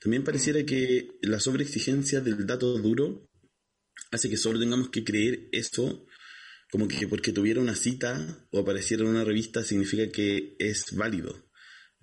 También 0.00 0.24
pareciera 0.24 0.64
que 0.64 1.08
la 1.22 1.40
sobreexigencia 1.40 2.20
del 2.20 2.46
dato 2.46 2.78
duro 2.78 3.28
hace 4.10 4.30
que 4.30 4.36
solo 4.36 4.60
tengamos 4.60 4.90
que 4.90 5.04
creer 5.04 5.48
eso, 5.52 6.06
como 6.70 6.88
que 6.88 7.08
porque 7.08 7.32
tuviera 7.32 7.60
una 7.60 7.74
cita 7.74 8.46
o 8.50 8.60
apareciera 8.60 9.02
en 9.02 9.10
una 9.10 9.24
revista 9.24 9.62
significa 9.62 10.10
que 10.10 10.56
es 10.58 10.94
válido. 10.96 11.44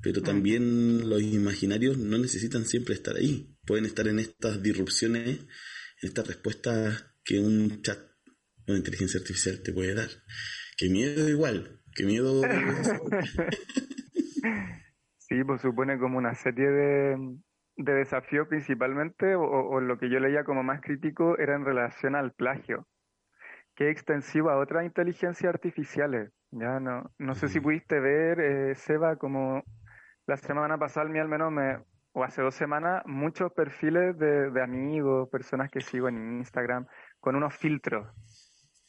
Pero 0.01 0.21
también 0.21 1.09
los 1.09 1.21
imaginarios 1.21 1.97
no 1.97 2.17
necesitan 2.17 2.65
siempre 2.65 2.95
estar 2.95 3.15
ahí. 3.15 3.55
Pueden 3.65 3.85
estar 3.85 4.07
en 4.07 4.19
estas 4.19 4.61
disrupciones, 4.63 5.39
en 5.39 5.45
estas 6.01 6.27
respuestas 6.27 7.13
que 7.23 7.39
un 7.39 7.81
chat 7.81 7.99
o 8.67 8.73
inteligencia 8.73 9.19
artificial 9.19 9.61
te 9.63 9.73
puede 9.73 9.93
dar. 9.93 10.09
Qué 10.77 10.89
miedo 10.89 11.29
igual, 11.29 11.81
qué 11.95 12.05
miedo. 12.05 12.41
Sí, 15.31 15.45
pues 15.45 15.61
supone 15.61 15.97
como 15.97 16.17
una 16.17 16.35
serie 16.35 16.69
de, 16.69 17.15
de 17.77 17.93
desafíos 17.93 18.49
principalmente, 18.49 19.33
o, 19.35 19.43
o 19.43 19.79
lo 19.79 19.97
que 19.97 20.09
yo 20.09 20.19
leía 20.19 20.43
como 20.43 20.61
más 20.61 20.81
crítico 20.81 21.37
era 21.37 21.55
en 21.55 21.63
relación 21.63 22.15
al 22.15 22.33
plagio, 22.33 22.85
que 23.77 23.85
es 23.85 23.91
extensivo 23.93 24.49
a 24.49 24.59
otras 24.59 24.83
inteligencias 24.83 25.53
artificiales. 25.53 26.33
Ya 26.51 26.81
no, 26.81 27.09
no 27.17 27.33
sé 27.35 27.47
si 27.47 27.61
pudiste 27.61 28.01
ver, 28.01 28.41
eh, 28.41 28.75
Seba, 28.75 29.15
como 29.15 29.63
la 30.27 30.37
semana 30.37 30.77
pasada, 30.77 31.07
mí 31.07 31.19
al 31.19 31.27
menos 31.27 31.51
me, 31.51 31.77
o 32.13 32.23
hace 32.23 32.41
dos 32.41 32.55
semanas 32.55 33.03
muchos 33.05 33.51
perfiles 33.53 34.17
de, 34.17 34.51
de 34.51 34.61
amigos, 34.61 35.29
personas 35.29 35.69
que 35.71 35.81
sigo 35.81 36.09
en 36.09 36.37
Instagram, 36.39 36.85
con 37.19 37.35
unos 37.35 37.55
filtros. 37.55 38.07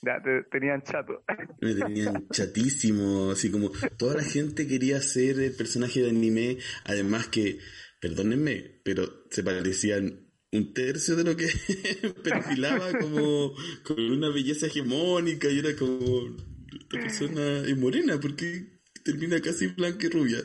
Ya, 0.04 0.20
te, 0.20 0.42
tenían 0.50 0.82
chato. 0.82 1.22
Me 1.60 1.74
tenían 1.74 2.26
chatísimo, 2.32 3.30
así 3.30 3.50
como 3.50 3.70
toda 3.96 4.16
la 4.16 4.24
gente 4.24 4.66
quería 4.66 5.00
ser 5.00 5.38
el 5.38 5.54
personaje 5.54 6.00
de 6.02 6.10
anime, 6.10 6.58
además 6.84 7.28
que, 7.28 7.58
perdónenme, 8.00 8.80
pero 8.84 9.04
se 9.30 9.44
parecían 9.44 10.32
un 10.50 10.74
tercio 10.74 11.16
de 11.16 11.24
lo 11.24 11.36
que 11.36 11.46
perfilaba 12.24 12.92
como 12.98 13.54
con 13.84 13.98
una 13.98 14.28
belleza 14.28 14.66
hegemónica 14.66 15.48
y 15.48 15.60
era 15.60 15.74
como 15.76 16.36
esta 16.78 16.98
persona 17.00 17.58
es 17.66 17.76
morena 17.76 18.20
porque 18.20 18.80
termina 19.04 19.40
casi 19.40 19.68
blanca 19.68 20.06
y 20.06 20.10
rubia. 20.10 20.38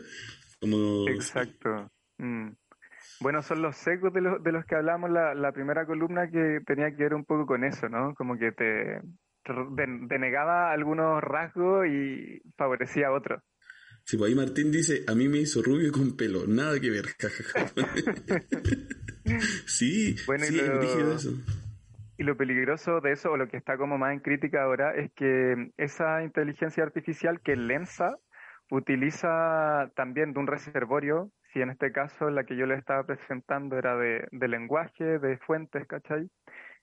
Como... 0.59 1.07
Exacto. 1.09 1.91
Mm. 2.17 2.49
Bueno, 3.19 3.41
son 3.41 3.61
los 3.61 3.75
secos 3.77 4.13
de, 4.13 4.21
los 4.21 4.43
de 4.43 4.51
los 4.51 4.65
que 4.65 4.75
hablamos 4.75 5.09
la, 5.09 5.33
la 5.33 5.51
primera 5.51 5.85
columna 5.85 6.29
que 6.29 6.59
tenía 6.65 6.91
que 6.91 7.03
ver 7.03 7.13
un 7.13 7.25
poco 7.25 7.45
con 7.45 7.63
eso, 7.63 7.89
¿no? 7.89 8.13
Como 8.15 8.37
que 8.37 8.51
te 8.51 9.01
denegaba 10.09 10.71
algunos 10.71 11.21
rasgos 11.21 11.87
y 11.87 12.41
favorecía 12.57 13.11
otros. 13.11 13.41
Sí, 14.03 14.17
pues 14.17 14.29
ahí 14.29 14.35
Martín 14.35 14.71
dice, 14.71 15.03
a 15.07 15.15
mí 15.15 15.27
me 15.27 15.39
hizo 15.39 15.61
rubio 15.61 15.91
con 15.91 16.15
pelo, 16.15 16.47
nada 16.47 16.79
que 16.79 16.89
ver. 16.89 17.05
sí, 19.65 20.15
bueno, 20.25 20.45
sí, 20.45 20.55
y 20.55 20.61
lo, 20.61 21.13
eso. 21.13 21.33
Y 22.17 22.23
lo 22.23 22.37
peligroso 22.37 23.01
de 23.01 23.11
eso, 23.11 23.31
o 23.31 23.37
lo 23.37 23.49
que 23.49 23.57
está 23.57 23.77
como 23.77 23.97
más 23.97 24.13
en 24.13 24.21
crítica 24.21 24.63
ahora, 24.63 24.95
es 24.95 25.11
que 25.13 25.71
esa 25.75 26.23
inteligencia 26.23 26.83
artificial 26.83 27.41
que 27.41 27.57
Lensa 27.57 28.17
utiliza 28.69 29.89
también 29.95 30.33
de 30.33 30.39
un 30.39 30.47
reservorio, 30.47 31.31
si 31.53 31.61
en 31.61 31.69
este 31.69 31.91
caso 31.91 32.29
la 32.29 32.43
que 32.43 32.55
yo 32.55 32.65
le 32.65 32.75
estaba 32.75 33.03
presentando 33.03 33.77
era 33.77 33.95
de, 33.95 34.27
de 34.31 34.47
lenguaje, 34.47 35.19
de 35.19 35.37
fuentes, 35.37 35.87
¿cachai? 35.87 36.29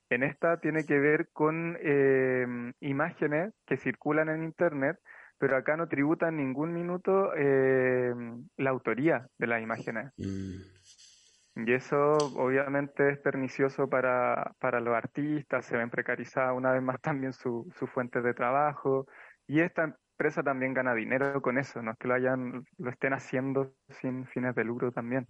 En 0.09 0.23
esta 0.23 0.59
tiene 0.59 0.85
que 0.85 0.99
ver 0.99 1.29
con 1.33 1.77
eh, 1.81 2.45
imágenes 2.79 3.53
que 3.65 3.77
circulan 3.77 4.29
en 4.29 4.43
Internet, 4.43 4.97
pero 5.37 5.57
acá 5.57 5.75
no 5.77 5.87
tributan 5.87 6.37
ningún 6.37 6.73
minuto 6.73 7.31
eh, 7.35 8.13
la 8.57 8.69
autoría 8.69 9.27
de 9.37 9.47
las 9.47 9.61
imágenes. 9.61 10.11
Mm. 10.17 11.65
Y 11.67 11.73
eso 11.73 12.17
obviamente 12.35 13.11
es 13.11 13.19
pernicioso 13.19 13.89
para, 13.89 14.53
para 14.59 14.79
los 14.81 14.93
artistas, 14.93 15.65
se 15.65 15.77
ven 15.77 15.89
precarizadas 15.89 16.55
una 16.55 16.71
vez 16.71 16.83
más 16.83 16.99
también 17.01 17.33
su, 17.33 17.71
su 17.77 17.87
fuente 17.87 18.21
de 18.21 18.33
trabajo. 18.33 19.07
Y 19.47 19.61
esta 19.61 19.95
empresa 20.15 20.43
también 20.43 20.73
gana 20.73 20.93
dinero 20.95 21.41
con 21.41 21.57
eso, 21.57 21.81
no 21.81 21.91
es 21.91 21.97
que 21.97 22.07
lo 22.07 22.15
hayan, 22.15 22.65
lo 22.77 22.89
estén 22.89 23.13
haciendo 23.13 23.75
sin 24.01 24.25
fines 24.27 24.55
de 24.55 24.63
lucro 24.63 24.91
también. 24.91 25.27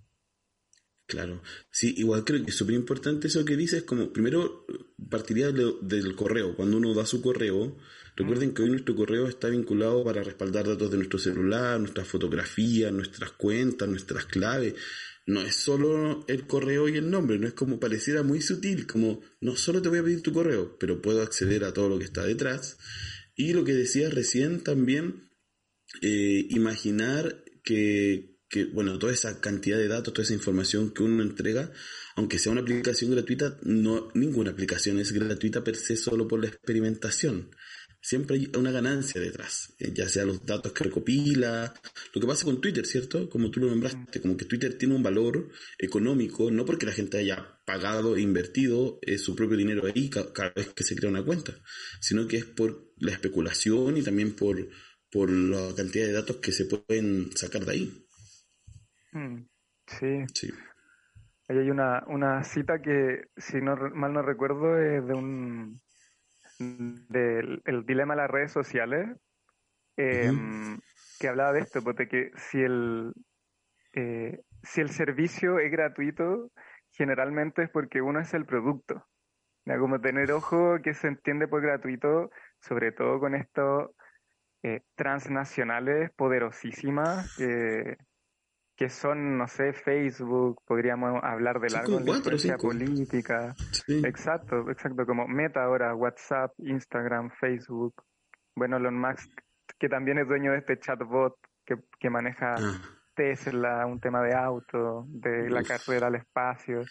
Claro, 1.07 1.43
sí, 1.69 1.93
igual 1.97 2.25
creo 2.25 2.43
que 2.43 2.49
es 2.49 2.57
súper 2.57 2.73
importante 2.73 3.27
eso 3.27 3.45
que 3.45 3.55
dices, 3.55 3.83
como 3.83 4.11
primero 4.11 4.65
partiría 5.09 5.51
de- 5.51 5.75
del 5.83 6.15
correo, 6.15 6.55
cuando 6.55 6.77
uno 6.77 6.95
da 6.95 7.05
su 7.05 7.21
correo, 7.21 7.77
recuerden 8.15 8.53
que 8.55 8.63
hoy 8.63 8.71
nuestro 8.71 8.95
correo 8.95 9.27
está 9.27 9.49
vinculado 9.49 10.03
para 10.03 10.23
respaldar 10.23 10.65
datos 10.67 10.89
de 10.89 10.97
nuestro 10.97 11.19
celular, 11.19 11.79
nuestras 11.79 12.07
fotografías, 12.07 12.91
nuestras 12.91 13.31
cuentas, 13.33 13.88
nuestras 13.88 14.25
claves, 14.25 14.73
no 15.27 15.41
es 15.41 15.55
solo 15.55 16.25
el 16.27 16.47
correo 16.47 16.89
y 16.89 16.97
el 16.97 17.09
nombre, 17.11 17.38
no 17.38 17.47
es 17.47 17.53
como 17.53 17.79
pareciera 17.79 18.23
muy 18.23 18.41
sutil, 18.41 18.88
como 18.88 19.21
no 19.41 19.55
solo 19.55 19.81
te 19.83 19.89
voy 19.89 19.99
a 19.99 20.03
pedir 20.03 20.23
tu 20.23 20.33
correo, 20.33 20.75
pero 20.79 21.01
puedo 21.03 21.21
acceder 21.21 21.65
a 21.65 21.73
todo 21.73 21.88
lo 21.89 21.99
que 21.99 22.05
está 22.05 22.23
detrás. 22.25 22.77
Y 23.36 23.53
lo 23.53 23.63
que 23.63 23.73
decías 23.73 24.13
recién 24.13 24.61
también, 24.61 25.29
eh, 26.01 26.47
imaginar 26.49 27.43
que, 27.63 28.39
que, 28.49 28.65
bueno, 28.65 28.97
toda 28.97 29.13
esa 29.13 29.41
cantidad 29.41 29.77
de 29.77 29.88
datos, 29.88 30.13
toda 30.13 30.23
esa 30.23 30.33
información 30.33 30.91
que 30.93 31.03
uno 31.03 31.21
entrega, 31.21 31.71
aunque 32.15 32.39
sea 32.39 32.53
una 32.53 32.61
aplicación 32.61 33.11
gratuita, 33.11 33.59
no, 33.63 34.09
ninguna 34.13 34.51
aplicación 34.51 34.99
es 34.99 35.11
gratuita 35.11 35.63
per 35.63 35.75
se 35.75 35.97
solo 35.97 36.27
por 36.27 36.39
la 36.39 36.47
experimentación. 36.47 37.51
Siempre 38.10 38.36
hay 38.38 38.51
una 38.56 38.72
ganancia 38.72 39.20
detrás, 39.20 39.74
eh, 39.80 39.91
ya 39.93 40.08
sea 40.08 40.26
los 40.26 40.45
datos 40.45 40.72
que 40.74 40.84
recopila, 40.84 41.74
lo 42.14 42.22
que 42.22 42.28
pasa 42.28 42.45
con 42.45 42.62
Twitter, 42.62 42.86
¿cierto? 42.86 43.28
Como 43.30 43.49
tú 43.49 43.60
lo 43.62 43.68
nombraste, 43.68 44.22
como 44.22 44.38
que 44.38 44.45
Twitter 44.45 44.78
tiene 44.78 44.93
un 44.95 45.01
valor 45.01 45.49
económico, 45.80 46.51
no 46.51 46.66
porque 46.66 46.86
la 46.86 46.91
gente 46.91 47.18
haya 47.18 47.38
pagado 47.66 48.16
e 48.16 48.22
invertido 48.22 48.99
eh, 49.01 49.18
su 49.18 49.36
propio 49.36 49.58
dinero 49.58 49.88
ahí 49.88 50.10
ca- 50.10 50.32
cada 50.34 50.51
vez 50.56 50.68
que 50.76 50.84
se 50.84 50.95
crea 50.95 51.10
una 51.10 51.26
cuenta, 51.26 51.53
sino 51.99 52.28
que 52.28 52.38
es 52.38 52.45
por 52.45 52.93
la 52.97 53.12
especulación 53.12 53.97
y 53.97 54.03
también 54.03 54.36
por, 54.36 54.68
por 55.12 55.32
la 55.32 55.74
cantidad 55.76 56.06
de 56.06 56.14
datos 56.14 56.38
que 56.38 56.51
se 56.51 56.66
pueden 56.66 57.36
sacar 57.36 57.66
de 57.66 57.72
ahí. 57.72 58.06
Mm, 59.14 59.47
Sí, 59.88 60.26
Sí. 60.34 60.51
ahí 61.47 61.58
hay 61.58 61.70
una, 61.70 62.03
una 62.08 62.43
cita 62.43 62.82
que, 62.82 63.30
si 63.38 63.62
no 63.62 63.76
mal 63.93 64.14
no 64.14 64.22
recuerdo, 64.22 64.78
es 64.80 65.06
de 65.08 65.14
un 65.14 65.82
del 66.60 67.62
el 67.66 67.86
dilema 67.86 68.16
de 68.16 68.22
las 68.22 68.32
redes 68.32 68.51
sociales, 68.51 69.10
eh, 69.97 70.32
que 71.20 71.28
hablaba 71.28 71.53
de 71.53 71.62
esto, 71.62 71.82
pues, 71.84 71.95
de 71.95 72.08
que 72.08 72.32
si 72.36 72.62
el 72.62 73.14
eh, 73.93 74.41
si 74.64 74.82
el 74.82 74.89
servicio 74.89 75.60
es 75.60 75.72
gratuito, 75.72 76.51
generalmente 76.91 77.64
es 77.64 77.70
porque 77.70 78.01
uno 78.01 78.20
es 78.20 78.34
el 78.34 78.45
producto. 78.45 79.06
Como 79.66 79.99
tener 79.99 80.32
ojo 80.32 80.78
que 80.84 80.93
se 80.93 81.08
entiende 81.08 81.47
por 81.47 81.62
gratuito, 81.62 82.30
sobre 82.60 82.91
todo 82.91 83.20
con 83.20 83.34
estos 83.34 83.89
eh, 84.62 84.82
transnacionales 84.95 86.12
poderosísimas 86.12 87.36
que, 87.36 87.97
que 88.76 88.89
son, 88.89 89.38
no 89.38 89.47
sé, 89.47 89.71
Facebook, 89.73 90.61
podríamos 90.65 91.23
hablar 91.23 91.59
de 91.59 91.69
largo 91.69 91.99
la 91.99 92.17
influencia 92.17 92.53
cinco. 92.57 92.67
política. 92.67 93.55
Sí. 93.71 94.01
Exacto, 94.05 94.69
exacto, 94.69 95.05
como 95.05 95.28
Meta 95.28 95.63
ahora, 95.63 95.95
WhatsApp, 95.95 96.51
Instagram, 96.59 97.30
Facebook. 97.39 97.93
Bueno, 98.55 98.78
Elon 98.78 98.99
Musk, 98.99 99.30
que 99.80 99.88
también 99.89 100.19
es 100.19 100.28
dueño 100.28 100.51
de 100.51 100.59
este 100.59 100.78
chatbot 100.80 101.36
que, 101.65 101.76
que 101.99 102.09
maneja 102.09 102.55
Ah. 102.57 102.82
Tesla, 103.15 103.86
un 103.86 103.99
tema 104.01 104.21
de 104.21 104.34
auto, 104.36 105.05
de 105.07 105.49
la 105.49 105.61
Uf. 105.61 105.67
carrera 105.67 106.07
al 106.07 106.15
espacio. 106.15 106.84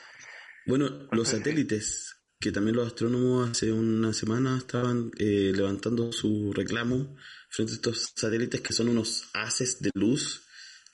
Bueno, 0.66 0.88
los 1.12 1.28
satélites, 1.28 2.18
que 2.40 2.50
también 2.50 2.76
los 2.76 2.86
astrónomos 2.86 3.50
hace 3.50 3.70
una 3.72 4.12
semana 4.14 4.56
estaban 4.56 5.10
eh, 5.18 5.52
levantando 5.54 6.12
su 6.12 6.50
reclamo 6.54 7.14
frente 7.50 7.72
a 7.72 7.74
estos 7.76 8.12
satélites 8.16 8.62
que 8.62 8.72
son 8.72 8.88
unos 8.88 9.30
haces 9.34 9.80
de 9.82 9.90
luz, 9.94 10.43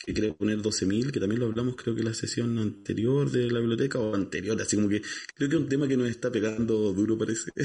que 0.04 0.14
quiere 0.14 0.32
poner 0.32 0.58
12.000, 0.58 1.12
que 1.12 1.20
también 1.20 1.40
lo 1.40 1.46
hablamos 1.46 1.76
creo 1.76 1.94
que 1.94 2.00
en 2.00 2.08
la 2.08 2.14
sesión 2.14 2.58
anterior 2.58 3.30
de 3.30 3.50
la 3.50 3.60
biblioteca, 3.60 3.98
o 3.98 4.14
anterior, 4.14 4.60
así 4.60 4.76
como 4.76 4.88
que 4.88 5.02
creo 5.34 5.48
que 5.48 5.56
es 5.56 5.62
un 5.62 5.68
tema 5.68 5.86
que 5.86 5.96
nos 5.96 6.08
está 6.08 6.30
pegando 6.30 6.92
duro 6.92 7.18
parece. 7.18 7.50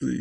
Sí. 0.00 0.20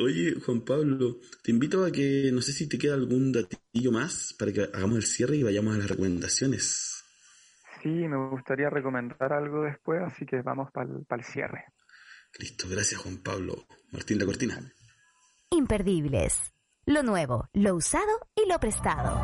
Oye, 0.00 0.34
Juan 0.44 0.66
Pablo, 0.66 1.18
te 1.42 1.50
invito 1.50 1.82
a 1.82 1.90
que, 1.90 2.30
no 2.30 2.42
sé 2.42 2.52
si 2.52 2.68
te 2.68 2.76
queda 2.76 2.92
algún 2.92 3.32
datillo 3.32 3.90
más 3.90 4.34
para 4.38 4.52
que 4.52 4.64
hagamos 4.64 4.96
el 4.96 5.04
cierre 5.04 5.36
y 5.36 5.42
vayamos 5.42 5.74
a 5.74 5.78
las 5.78 5.88
recomendaciones. 5.88 7.02
Sí, 7.82 7.88
me 7.88 8.18
gustaría 8.28 8.68
recomendar 8.68 9.32
algo 9.32 9.62
después, 9.62 10.02
así 10.02 10.26
que 10.26 10.42
vamos 10.42 10.70
para 10.72 10.90
el 10.90 11.24
cierre. 11.24 11.64
Listo, 12.38 12.68
gracias 12.68 13.00
Juan 13.00 13.22
Pablo. 13.22 13.66
Martín 13.92 14.18
La 14.18 14.26
Cortina. 14.26 14.60
Imperdibles. 15.50 16.53
Lo 16.86 17.02
nuevo, 17.02 17.48
lo 17.54 17.76
usado 17.76 18.28
y 18.36 18.46
lo 18.46 18.60
prestado. 18.60 19.18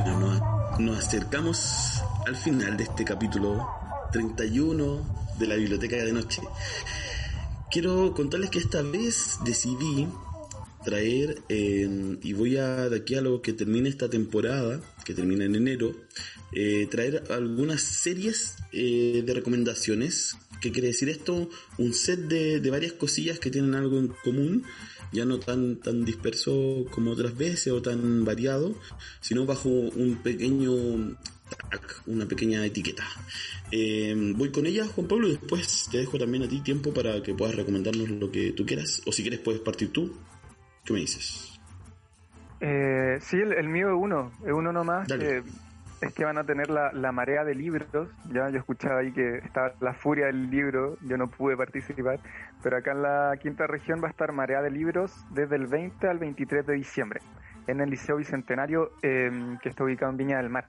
Bueno, 0.00 0.74
nos, 0.80 0.98
acercamos 0.98 2.02
al 2.26 2.34
final 2.34 2.76
de 2.76 2.82
este 2.82 3.04
capítulo 3.04 3.68
31 4.10 5.36
de 5.38 5.46
la 5.46 5.54
Biblioteca 5.54 5.94
de 5.94 6.12
Noche. 6.12 6.42
Quiero 7.70 8.12
contarles 8.12 8.50
que 8.50 8.58
esta 8.58 8.82
vez 8.82 9.38
decidí 9.44 10.08
traer, 10.82 11.40
eh, 11.50 12.18
y 12.20 12.32
voy 12.32 12.56
a, 12.56 12.88
de 12.88 12.96
aquí 12.96 13.14
a 13.14 13.20
lo 13.20 13.42
que 13.42 13.52
termine 13.52 13.88
esta 13.88 14.10
temporada, 14.10 14.80
que 15.04 15.14
termina 15.14 15.44
en 15.44 15.54
enero, 15.54 15.94
eh, 16.52 16.86
traer 16.90 17.24
algunas 17.30 17.80
series 17.80 18.56
eh, 18.72 19.22
de 19.24 19.34
recomendaciones. 19.34 20.36
¿Qué 20.60 20.70
quiere 20.70 20.88
decir 20.88 21.08
esto? 21.08 21.50
Un 21.78 21.92
set 21.92 22.20
de, 22.20 22.60
de 22.60 22.70
varias 22.70 22.92
cosillas 22.92 23.38
que 23.38 23.50
tienen 23.50 23.74
algo 23.74 23.98
en 23.98 24.08
común, 24.08 24.64
ya 25.12 25.24
no 25.24 25.38
tan, 25.38 25.76
tan 25.76 26.04
disperso 26.04 26.86
como 26.90 27.10
otras 27.12 27.36
veces 27.36 27.72
o 27.72 27.82
tan 27.82 28.24
variado, 28.24 28.74
sino 29.20 29.44
bajo 29.44 29.68
un 29.68 30.22
pequeño 30.22 31.16
tag, 31.70 31.82
una 32.06 32.26
pequeña 32.26 32.64
etiqueta. 32.64 33.06
Eh, 33.70 34.14
voy 34.36 34.50
con 34.50 34.66
ella, 34.66 34.86
Juan 34.86 35.08
Pablo, 35.08 35.28
y 35.28 35.32
después 35.32 35.88
te 35.90 35.98
dejo 35.98 36.18
también 36.18 36.44
a 36.44 36.48
ti 36.48 36.60
tiempo 36.60 36.92
para 36.92 37.22
que 37.22 37.34
puedas 37.34 37.54
recomendarnos 37.54 38.08
lo 38.10 38.30
que 38.30 38.52
tú 38.52 38.64
quieras, 38.66 39.02
o 39.06 39.12
si 39.12 39.22
quieres 39.22 39.40
puedes 39.40 39.60
partir 39.60 39.92
tú. 39.92 40.12
¿Qué 40.84 40.92
me 40.92 41.00
dices? 41.00 41.51
Eh, 42.64 43.18
sí, 43.20 43.36
el, 43.36 43.52
el 43.54 43.68
mío 43.68 43.88
es 43.88 43.96
uno, 43.98 44.30
es 44.46 44.52
uno 44.52 44.72
nomás 44.72 45.08
que 45.08 45.42
es 46.00 46.14
que 46.14 46.24
van 46.24 46.38
a 46.38 46.44
tener 46.44 46.68
la, 46.70 46.92
la, 46.92 47.12
marea 47.12 47.44
de 47.44 47.54
libros. 47.54 48.08
Ya 48.32 48.48
yo 48.50 48.58
escuchaba 48.58 49.00
ahí 49.00 49.12
que 49.12 49.38
estaba 49.38 49.72
la 49.80 49.92
furia 49.94 50.26
del 50.26 50.50
libro, 50.50 50.96
yo 51.02 51.16
no 51.16 51.28
pude 51.28 51.56
participar, 51.56 52.18
pero 52.62 52.76
acá 52.76 52.92
en 52.92 53.02
la 53.02 53.36
quinta 53.40 53.66
región 53.66 54.00
va 54.02 54.08
a 54.08 54.10
estar 54.10 54.32
marea 54.32 54.62
de 54.62 54.70
libros 54.70 55.12
desde 55.30 55.56
el 55.56 55.66
20 55.66 56.08
al 56.08 56.18
23 56.18 56.66
de 56.66 56.74
diciembre 56.74 57.20
en 57.66 57.80
el 57.80 57.90
Liceo 57.90 58.16
Bicentenario 58.16 58.90
em, 59.02 59.58
que 59.58 59.68
está 59.68 59.84
ubicado 59.84 60.10
en 60.10 60.18
Viña 60.18 60.36
del 60.38 60.50
Mar. 60.50 60.66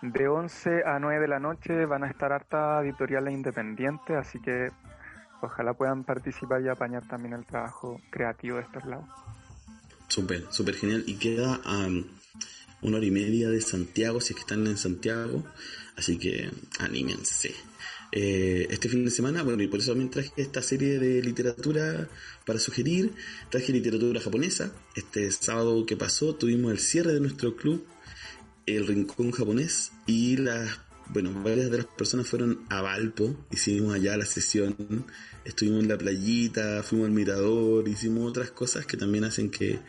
De 0.00 0.26
11 0.26 0.82
a 0.84 0.98
9 0.98 1.20
de 1.20 1.28
la 1.28 1.38
noche 1.38 1.86
van 1.86 2.04
a 2.04 2.08
estar 2.08 2.32
harta 2.32 2.80
editoriales 2.82 3.34
independientes, 3.34 4.16
así 4.16 4.40
que 4.40 4.70
ojalá 5.40 5.74
puedan 5.74 6.02
participar 6.04 6.60
y 6.60 6.68
apañar 6.68 7.06
también 7.06 7.34
el 7.34 7.46
trabajo 7.46 8.00
creativo 8.10 8.56
de 8.56 8.62
estos 8.62 8.84
lados. 8.84 9.08
Súper, 10.12 10.44
súper 10.50 10.74
genial. 10.74 11.04
Y 11.06 11.14
queda 11.14 11.58
a 11.64 11.88
una 12.82 12.96
hora 12.98 13.06
y 13.06 13.10
media 13.10 13.48
de 13.48 13.62
Santiago, 13.62 14.20
si 14.20 14.34
es 14.34 14.36
que 14.36 14.40
están 14.42 14.66
en 14.66 14.76
Santiago. 14.76 15.42
Así 15.96 16.18
que 16.18 16.50
anímense. 16.80 17.54
Eh, 18.12 18.66
este 18.68 18.90
fin 18.90 19.06
de 19.06 19.10
semana, 19.10 19.42
bueno, 19.42 19.62
y 19.62 19.68
por 19.68 19.80
eso 19.80 19.92
también 19.92 20.10
traje 20.10 20.30
esta 20.36 20.60
serie 20.60 20.98
de 20.98 21.22
literatura 21.22 22.10
para 22.44 22.58
sugerir. 22.58 23.14
Traje 23.48 23.72
literatura 23.72 24.20
japonesa. 24.20 24.70
Este 24.94 25.30
sábado 25.30 25.86
que 25.86 25.96
pasó 25.96 26.34
tuvimos 26.34 26.72
el 26.72 26.78
cierre 26.78 27.14
de 27.14 27.20
nuestro 27.20 27.56
club, 27.56 27.86
el 28.66 28.86
Rincón 28.86 29.30
Japonés, 29.30 29.92
y 30.06 30.36
las, 30.36 30.78
bueno, 31.08 31.32
varias 31.42 31.70
de 31.70 31.78
las 31.78 31.86
personas 31.86 32.26
fueron 32.28 32.64
a 32.68 32.82
Valpo. 32.82 33.46
Hicimos 33.50 33.94
allá 33.94 34.16
la 34.16 34.26
sesión, 34.26 34.76
estuvimos 35.44 35.82
en 35.82 35.88
la 35.88 35.98
playita, 35.98 36.82
fuimos 36.82 37.06
al 37.06 37.12
mirador, 37.12 37.88
hicimos 37.88 38.28
otras 38.28 38.50
cosas 38.50 38.86
que 38.86 38.96
también 38.96 39.24
hacen 39.24 39.50
que 39.50 39.80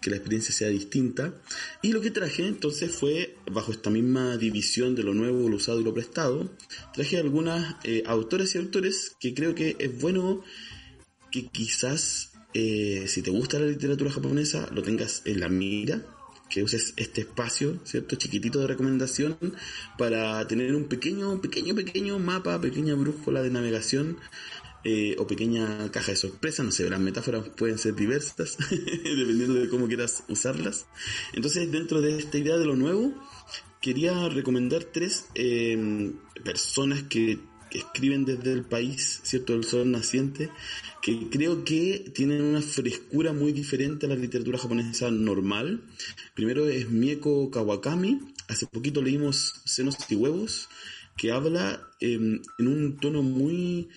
que 0.00 0.10
la 0.10 0.16
experiencia 0.16 0.54
sea 0.54 0.68
distinta. 0.68 1.34
Y 1.82 1.92
lo 1.92 2.00
que 2.00 2.10
traje 2.10 2.46
entonces 2.46 2.92
fue, 2.92 3.36
bajo 3.50 3.72
esta 3.72 3.90
misma 3.90 4.36
división 4.36 4.94
de 4.94 5.02
lo 5.02 5.14
nuevo, 5.14 5.48
lo 5.48 5.56
usado 5.56 5.80
y 5.80 5.84
lo 5.84 5.94
prestado, 5.94 6.50
traje 6.94 7.18
algunas 7.18 7.76
eh, 7.84 8.02
autores 8.06 8.54
y 8.54 8.58
autores 8.58 9.16
que 9.20 9.34
creo 9.34 9.54
que 9.54 9.76
es 9.78 10.00
bueno 10.00 10.42
que 11.30 11.46
quizás, 11.48 12.32
eh, 12.54 13.06
si 13.08 13.22
te 13.22 13.30
gusta 13.30 13.58
la 13.58 13.66
literatura 13.66 14.10
japonesa, 14.10 14.68
lo 14.72 14.82
tengas 14.82 15.22
en 15.24 15.40
la 15.40 15.48
mira, 15.48 16.06
que 16.48 16.62
uses 16.62 16.94
este 16.96 17.22
espacio, 17.22 17.80
¿cierto? 17.84 18.16
Chiquitito 18.16 18.60
de 18.60 18.66
recomendación 18.66 19.36
para 19.98 20.46
tener 20.46 20.74
un 20.74 20.84
pequeño, 20.84 21.40
pequeño, 21.40 21.74
pequeño 21.74 22.18
mapa, 22.18 22.60
pequeña 22.60 22.94
brújula 22.94 23.42
de 23.42 23.50
navegación 23.50 24.18
eh, 24.84 25.16
o 25.18 25.26
pequeña 25.26 25.90
caja 25.90 26.12
de 26.12 26.16
sorpresa, 26.16 26.62
no 26.62 26.70
sé, 26.70 26.88
las 26.88 27.00
metáforas 27.00 27.48
pueden 27.48 27.76
ser 27.76 27.96
diversas, 27.96 28.56
dependiendo 28.70 29.54
de 29.54 29.68
cómo 29.68 29.88
quieras 29.88 30.22
usarlas. 30.28 30.86
Entonces, 31.32 31.72
dentro 31.72 32.00
de 32.00 32.16
esta 32.16 32.38
idea 32.38 32.56
de 32.56 32.66
lo 32.66 32.76
nuevo, 32.76 33.12
quería 33.80 34.28
recomendar 34.28 34.84
tres 34.84 35.26
em, 35.34 36.14
personas 36.44 37.02
que, 37.02 37.40
escriben 37.70 38.24
desde 38.24 38.52
el 38.52 38.64
país, 38.64 39.20
¿cierto? 39.24 39.54
El 39.54 39.64
sol 39.64 39.90
naciente, 39.90 40.50
que 41.02 41.28
creo 41.30 41.64
que 41.64 42.10
tienen 42.14 42.42
una 42.42 42.62
frescura 42.62 43.32
muy 43.32 43.52
diferente 43.52 44.06
a 44.06 44.08
la 44.08 44.16
literatura 44.16 44.58
japonesa 44.58 45.10
normal. 45.10 45.82
Primero 46.34 46.68
es 46.68 46.90
Mieko 46.90 47.50
Kawakami, 47.50 48.20
hace 48.48 48.66
poquito 48.66 49.02
leímos 49.02 49.60
Senos 49.64 49.96
y 50.08 50.14
Huevos, 50.14 50.68
que 51.16 51.32
habla 51.32 51.88
em, 52.00 52.40
en 52.58 52.68
un 52.68 52.96
tono 52.98 53.22
muy 53.22 53.88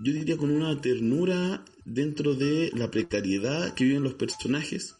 yo 0.00 0.12
diría 0.12 0.36
con 0.36 0.50
una 0.52 0.80
ternura 0.80 1.64
dentro 1.84 2.34
de 2.34 2.70
la 2.74 2.88
precariedad 2.88 3.74
que 3.74 3.82
viven 3.82 4.04
los 4.04 4.14
personajes. 4.14 4.94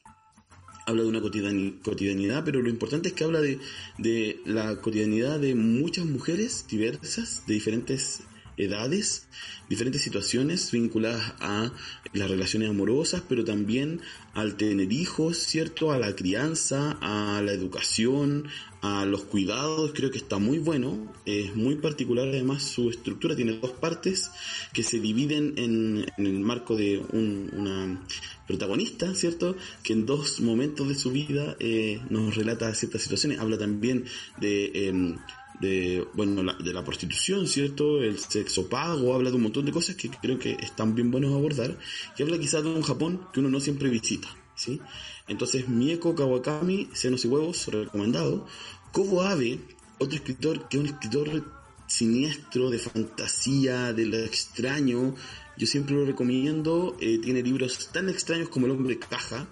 Habla 0.88 1.02
de 1.02 1.08
una 1.08 1.20
cotidianidad, 1.20 2.44
pero 2.46 2.62
lo 2.62 2.70
importante 2.70 3.08
es 3.08 3.14
que 3.14 3.24
habla 3.24 3.42
de, 3.42 3.58
de 3.98 4.40
la 4.46 4.80
cotidianidad 4.80 5.38
de 5.38 5.54
muchas 5.54 6.06
mujeres 6.06 6.64
diversas, 6.66 7.42
de 7.46 7.52
diferentes 7.52 8.22
edades, 8.58 9.28
diferentes 9.68 10.02
situaciones 10.02 10.70
vinculadas 10.70 11.34
a 11.40 11.72
las 12.12 12.30
relaciones 12.30 12.70
amorosas, 12.70 13.22
pero 13.28 13.44
también 13.44 14.00
al 14.34 14.56
tener 14.56 14.92
hijos, 14.92 15.38
¿cierto? 15.38 15.92
A 15.92 15.98
la 15.98 16.14
crianza, 16.14 16.98
a 17.00 17.40
la 17.42 17.52
educación, 17.52 18.48
a 18.80 19.04
los 19.04 19.24
cuidados, 19.24 19.92
creo 19.94 20.10
que 20.10 20.18
está 20.18 20.38
muy 20.38 20.58
bueno, 20.58 21.12
es 21.26 21.54
muy 21.56 21.76
particular 21.76 22.28
además 22.28 22.62
su 22.62 22.90
estructura, 22.90 23.34
tiene 23.34 23.58
dos 23.58 23.72
partes 23.72 24.30
que 24.72 24.82
se 24.82 25.00
dividen 25.00 25.54
en, 25.56 26.06
el 26.16 26.40
marco 26.40 26.76
de 26.76 27.02
una 27.12 28.00
protagonista, 28.46 29.14
¿cierto? 29.14 29.56
Que 29.82 29.92
en 29.92 30.06
dos 30.06 30.40
momentos 30.40 30.88
de 30.88 30.94
su 30.94 31.10
vida 31.10 31.56
eh, 31.58 32.00
nos 32.08 32.36
relata 32.36 32.74
ciertas 32.74 33.02
situaciones, 33.02 33.38
habla 33.38 33.58
también 33.58 34.04
de... 34.40 34.88
Em, 34.88 35.16
de, 35.60 36.06
bueno, 36.14 36.42
la, 36.42 36.54
de 36.54 36.72
la 36.72 36.84
prostitución, 36.84 37.46
¿cierto? 37.46 38.02
El 38.02 38.18
sexo 38.18 38.68
pago, 38.68 39.14
habla 39.14 39.30
de 39.30 39.36
un 39.36 39.42
montón 39.42 39.64
de 39.64 39.72
cosas 39.72 39.96
que 39.96 40.08
creo 40.08 40.38
que 40.38 40.52
están 40.52 40.94
bien 40.94 41.10
buenos 41.10 41.32
a 41.32 41.36
abordar, 41.36 41.78
que 42.16 42.22
habla 42.22 42.38
quizás 42.38 42.62
de 42.62 42.70
un 42.70 42.82
Japón 42.82 43.26
que 43.32 43.40
uno 43.40 43.48
no 43.48 43.60
siempre 43.60 43.88
visita, 43.88 44.28
¿sí? 44.54 44.80
Entonces, 45.26 45.68
Mieko 45.68 46.14
Kawakami, 46.14 46.88
Senos 46.92 47.24
y 47.24 47.28
Huevos, 47.28 47.66
recomendado. 47.68 48.46
Kobo 48.92 49.22
Abe, 49.22 49.60
otro 49.98 50.16
escritor 50.16 50.68
que 50.68 50.78
es 50.78 50.82
un 50.82 50.88
escritor 50.88 51.44
siniestro, 51.86 52.70
de 52.70 52.78
fantasía, 52.78 53.92
de 53.92 54.06
lo 54.06 54.18
extraño, 54.18 55.14
yo 55.56 55.66
siempre 55.66 55.96
lo 55.96 56.04
recomiendo, 56.04 56.96
eh, 57.00 57.18
tiene 57.18 57.42
libros 57.42 57.90
tan 57.92 58.08
extraños 58.08 58.48
como 58.48 58.66
El 58.66 58.72
hombre 58.72 58.98
caja, 58.98 59.48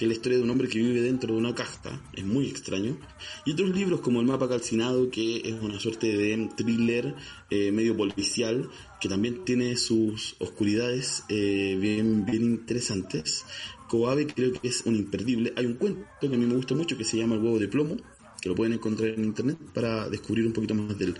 que 0.00 0.06
es 0.06 0.08
la 0.08 0.14
historia 0.14 0.38
de 0.38 0.44
un 0.44 0.50
hombre 0.50 0.66
que 0.66 0.78
vive 0.78 1.02
dentro 1.02 1.34
de 1.34 1.38
una 1.38 1.54
caja, 1.54 2.00
es 2.14 2.24
muy 2.24 2.48
extraño. 2.48 2.96
Y 3.44 3.52
otros 3.52 3.68
libros 3.68 4.00
como 4.00 4.20
El 4.20 4.26
mapa 4.26 4.48
calcinado, 4.48 5.10
que 5.10 5.42
es 5.44 5.52
una 5.60 5.78
suerte 5.78 6.16
de 6.16 6.48
thriller 6.56 7.14
eh, 7.50 7.70
medio 7.70 7.94
policial, 7.94 8.70
que 8.98 9.10
también 9.10 9.44
tiene 9.44 9.76
sus 9.76 10.36
oscuridades 10.38 11.24
eh, 11.28 11.76
bien, 11.78 12.24
bien 12.24 12.44
interesantes. 12.44 13.44
Koabe 13.90 14.26
creo 14.26 14.54
que 14.54 14.68
es 14.68 14.86
un 14.86 14.96
imperdible. 14.96 15.52
Hay 15.54 15.66
un 15.66 15.74
cuento 15.74 16.00
que 16.18 16.28
a 16.28 16.30
mí 16.30 16.46
me 16.46 16.54
gusta 16.54 16.74
mucho 16.74 16.96
que 16.96 17.04
se 17.04 17.18
llama 17.18 17.34
El 17.34 17.42
huevo 17.42 17.58
de 17.58 17.68
plomo, 17.68 17.98
que 18.40 18.48
lo 18.48 18.54
pueden 18.54 18.72
encontrar 18.72 19.10
en 19.10 19.22
internet 19.22 19.58
para 19.74 20.08
descubrir 20.08 20.46
un 20.46 20.54
poquito 20.54 20.74
más 20.74 20.96
de 20.96 21.04
él. 21.04 21.14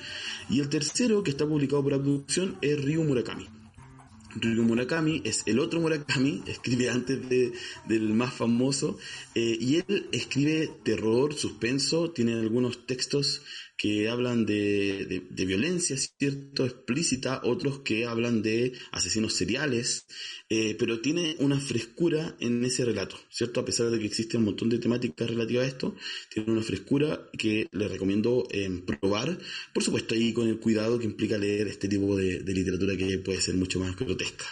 Y 0.48 0.58
el 0.58 0.70
tercero 0.70 1.22
que 1.22 1.32
está 1.32 1.46
publicado 1.46 1.82
por 1.82 1.92
la 1.92 1.98
producción 1.98 2.56
es 2.62 2.82
Ryu 2.82 3.04
Murakami. 3.04 3.59
Ryu 4.36 4.62
Murakami 4.62 5.22
es 5.24 5.42
el 5.46 5.58
otro 5.58 5.80
Murakami, 5.80 6.42
escribe 6.46 6.90
antes 6.90 7.28
de, 7.28 7.52
del 7.86 8.12
más 8.14 8.32
famoso, 8.34 8.98
eh, 9.34 9.56
y 9.60 9.76
él 9.76 10.08
escribe 10.12 10.70
terror, 10.84 11.34
suspenso, 11.34 12.10
tiene 12.10 12.34
algunos 12.34 12.86
textos 12.86 13.42
que 13.80 14.10
hablan 14.10 14.44
de, 14.44 15.24
de, 15.30 15.44
violencia, 15.46 15.96
¿cierto? 15.96 16.66
Explícita, 16.66 17.40
otros 17.44 17.78
que 17.80 18.04
hablan 18.04 18.42
de 18.42 18.74
asesinos 18.92 19.32
seriales, 19.32 20.06
eh, 20.50 20.76
pero 20.78 21.00
tiene 21.00 21.36
una 21.38 21.58
frescura 21.58 22.36
en 22.40 22.62
ese 22.62 22.84
relato, 22.84 23.16
¿cierto? 23.30 23.58
A 23.60 23.64
pesar 23.64 23.88
de 23.88 23.98
que 23.98 24.04
existe 24.04 24.36
un 24.36 24.44
montón 24.44 24.68
de 24.68 24.80
temáticas 24.80 25.30
relativas 25.30 25.64
a 25.64 25.68
esto, 25.68 25.96
tiene 26.28 26.52
una 26.52 26.62
frescura 26.62 27.26
que 27.38 27.68
le 27.72 27.88
recomiendo 27.88 28.46
eh, 28.50 28.68
probar, 28.84 29.38
por 29.72 29.82
supuesto 29.82 30.14
ahí 30.14 30.34
con 30.34 30.46
el 30.46 30.60
cuidado 30.60 30.98
que 30.98 31.06
implica 31.06 31.38
leer 31.38 31.68
este 31.68 31.88
tipo 31.88 32.14
de, 32.18 32.40
de 32.40 32.52
literatura 32.52 32.98
que 32.98 33.16
puede 33.20 33.40
ser 33.40 33.54
mucho 33.54 33.80
más 33.80 33.96
grotesca. 33.96 34.44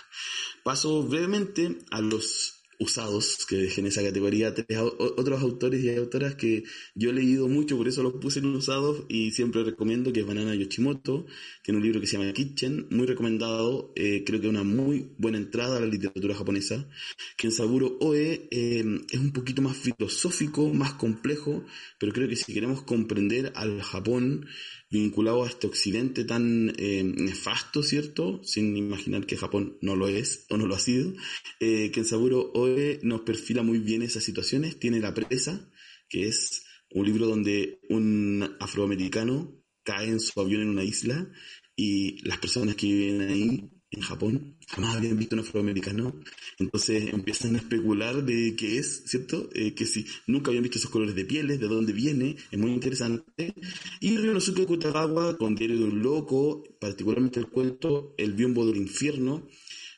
Paso 0.64 1.02
brevemente 1.02 1.76
a 1.90 2.00
los 2.00 2.57
usados 2.78 3.44
que 3.48 3.56
dejen 3.56 3.86
esa 3.86 4.02
categoría 4.02 4.54
tres 4.54 4.78
otros 4.78 5.42
autores 5.42 5.82
y 5.82 5.94
autoras 5.94 6.34
que 6.36 6.64
yo 6.94 7.10
he 7.10 7.12
leído 7.12 7.48
mucho, 7.48 7.76
por 7.76 7.88
eso 7.88 8.02
los 8.02 8.14
puse 8.14 8.38
en 8.38 8.46
usados 8.46 9.04
y 9.08 9.32
siempre 9.32 9.64
recomiendo 9.64 10.12
que 10.12 10.20
es 10.20 10.26
Banana 10.26 10.54
Yoshimoto, 10.54 11.26
tiene 11.62 11.78
un 11.78 11.84
libro 11.84 12.00
que 12.00 12.06
se 12.06 12.16
llama 12.18 12.32
Kitchen, 12.32 12.86
muy 12.90 13.06
recomendado, 13.06 13.92
eh, 13.96 14.22
creo 14.24 14.40
que 14.40 14.48
una 14.48 14.62
muy 14.62 15.10
buena 15.18 15.38
entrada 15.38 15.76
a 15.76 15.80
la 15.80 15.86
literatura 15.86 16.34
japonesa. 16.34 16.88
Kensaburo 17.36 17.98
Oe 18.00 18.48
eh, 18.50 18.84
es 19.10 19.20
un 19.20 19.32
poquito 19.32 19.62
más 19.62 19.76
filosófico, 19.76 20.72
más 20.72 20.94
complejo, 20.94 21.64
pero 21.98 22.12
creo 22.12 22.28
que 22.28 22.36
si 22.36 22.52
queremos 22.52 22.82
comprender 22.82 23.52
al 23.54 23.80
Japón 23.82 24.46
vinculado 24.90 25.44
a 25.44 25.48
este 25.48 25.66
occidente 25.66 26.24
tan 26.24 26.74
eh, 26.78 27.02
nefasto, 27.04 27.82
¿cierto? 27.82 28.40
Sin 28.42 28.76
imaginar 28.76 29.26
que 29.26 29.36
Japón 29.36 29.78
no 29.82 29.96
lo 29.96 30.08
es 30.08 30.46
o 30.48 30.56
no 30.56 30.66
lo 30.66 30.74
ha 30.74 30.78
sido. 30.78 31.12
Eh, 31.60 31.90
Kensaburo 31.90 32.50
Oe 32.54 33.00
nos 33.02 33.22
perfila 33.22 33.62
muy 33.62 33.78
bien 33.78 34.02
esas 34.02 34.24
situaciones. 34.24 34.78
Tiene 34.78 35.00
La 35.00 35.14
Presa, 35.14 35.70
que 36.08 36.28
es 36.28 36.64
un 36.90 37.04
libro 37.04 37.26
donde 37.26 37.80
un 37.90 38.56
afroamericano 38.60 39.62
cae 39.82 40.08
en 40.08 40.20
su 40.20 40.40
avión 40.40 40.62
en 40.62 40.68
una 40.70 40.84
isla 40.84 41.30
y 41.76 42.26
las 42.26 42.38
personas 42.38 42.76
que 42.76 42.86
viven 42.86 43.20
ahí 43.22 43.70
en 43.90 44.00
Japón 44.02 44.56
jamás 44.68 44.96
habían 44.96 45.18
visto 45.18 45.34
un 45.34 45.40
afroamericano. 45.40 46.14
Entonces 46.58 47.12
empiezan 47.12 47.54
a 47.54 47.58
especular 47.58 48.24
de 48.24 48.54
qué 48.56 48.78
es, 48.78 49.04
¿cierto? 49.06 49.48
Eh, 49.54 49.74
que 49.74 49.86
si 49.86 50.06
nunca 50.26 50.50
habían 50.50 50.62
visto 50.62 50.78
esos 50.78 50.90
colores 50.90 51.14
de 51.14 51.24
pieles, 51.24 51.60
de 51.60 51.68
dónde 51.68 51.92
viene, 51.92 52.36
es 52.50 52.58
muy 52.58 52.72
interesante. 52.72 53.54
Y 54.00 54.16
Ryonosuke 54.16 54.66
Kutagawa, 54.66 55.36
con 55.38 55.54
Diario 55.54 55.78
de 55.78 55.84
un 55.84 56.02
Loco, 56.02 56.62
particularmente 56.80 57.40
el 57.40 57.48
cuento 57.48 58.14
El 58.18 58.34
biombo 58.34 58.66
del 58.66 58.76
infierno, 58.76 59.46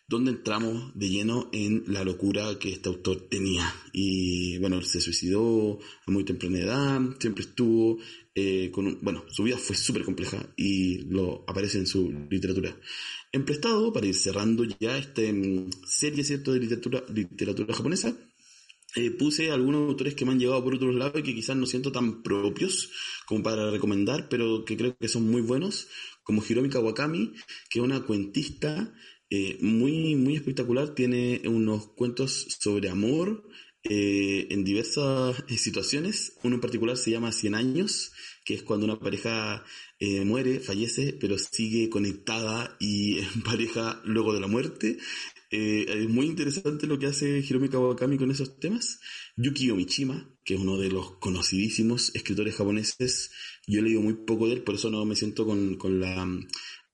donde 0.06 0.32
entramos 0.32 0.92
de 0.96 1.08
lleno 1.08 1.48
en 1.52 1.84
la 1.86 2.02
locura 2.02 2.58
que 2.58 2.72
este 2.72 2.88
autor 2.88 3.28
tenía. 3.28 3.72
Y 3.92 4.58
bueno, 4.58 4.82
se 4.82 5.00
suicidó 5.00 5.78
a 6.06 6.10
muy 6.10 6.24
temprana 6.24 6.58
edad, 6.58 7.00
siempre 7.20 7.44
estuvo 7.44 7.98
eh, 8.34 8.70
con 8.72 8.86
un, 8.86 8.98
bueno, 9.02 9.24
su 9.28 9.42
vida 9.44 9.56
fue 9.56 9.76
súper 9.76 10.04
compleja 10.04 10.38
y 10.56 10.98
lo 11.08 11.44
aparece 11.46 11.78
en 11.78 11.86
su 11.86 12.10
literatura. 12.28 12.76
Emprestado, 13.32 13.92
para 13.92 14.06
ir 14.06 14.14
cerrando 14.14 14.64
ya 14.64 14.98
esta 14.98 15.22
mm, 15.22 15.70
serie, 15.86 16.24
¿cierto?, 16.24 16.52
de 16.52 16.60
literatura, 16.60 17.04
literatura 17.08 17.74
japonesa, 17.74 18.16
eh, 18.96 19.12
puse 19.12 19.52
algunos 19.52 19.88
autores 19.88 20.14
que 20.14 20.24
me 20.24 20.32
han 20.32 20.40
llegado 20.40 20.64
por 20.64 20.74
otros 20.74 20.94
lados 20.94 21.20
y 21.20 21.22
que 21.22 21.34
quizás 21.34 21.56
no 21.56 21.66
siento 21.66 21.92
tan 21.92 22.24
propios 22.24 22.90
como 23.24 23.42
para 23.42 23.70
recomendar, 23.70 24.28
pero 24.28 24.64
que 24.64 24.76
creo 24.76 24.96
que 24.98 25.06
son 25.06 25.30
muy 25.30 25.42
buenos, 25.42 25.86
como 26.24 26.42
Hiromi 26.42 26.70
Kawakami, 26.70 27.32
que 27.68 27.78
es 27.78 27.84
una 27.84 28.00
cuentista 28.02 28.92
eh, 29.30 29.58
muy, 29.60 30.16
muy 30.16 30.34
espectacular, 30.34 30.92
tiene 30.96 31.40
unos 31.44 31.86
cuentos 31.92 32.48
sobre 32.58 32.88
amor 32.88 33.44
eh, 33.84 34.48
en 34.50 34.64
diversas 34.64 35.44
situaciones, 35.56 36.36
uno 36.42 36.56
en 36.56 36.60
particular 36.60 36.96
se 36.96 37.12
llama 37.12 37.30
Cien 37.30 37.54
años, 37.54 38.12
que 38.44 38.54
es 38.54 38.62
cuando 38.62 38.86
una 38.86 38.98
pareja 38.98 39.64
eh, 39.98 40.24
muere, 40.24 40.60
fallece, 40.60 41.16
pero 41.20 41.36
sigue 41.38 41.90
conectada 41.90 42.76
y 42.80 43.18
en 43.34 43.42
pareja 43.42 44.00
luego 44.04 44.32
de 44.32 44.40
la 44.40 44.46
muerte. 44.46 44.98
es 45.50 46.08
muy 46.08 46.26
interesante 46.26 46.86
lo 46.86 46.98
que 46.98 47.06
hace 47.06 47.40
Hiromi 47.40 47.68
Kawakami 47.68 48.16
con 48.18 48.30
esos 48.30 48.58
temas. 48.60 49.00
Yukio 49.36 49.76
Mishima, 49.76 50.28
que 50.44 50.54
es 50.54 50.60
uno 50.60 50.78
de 50.78 50.90
los 50.90 51.18
conocidísimos 51.18 52.14
escritores 52.14 52.54
japoneses, 52.54 53.30
yo 53.66 53.80
he 53.80 53.82
leído 53.82 54.00
muy 54.00 54.14
poco 54.14 54.46
de 54.46 54.54
él, 54.54 54.62
por 54.62 54.74
eso 54.74 54.90
no 54.90 55.04
me 55.04 55.16
siento 55.16 55.46
con, 55.46 55.76
con 55.76 56.00
la 56.00 56.26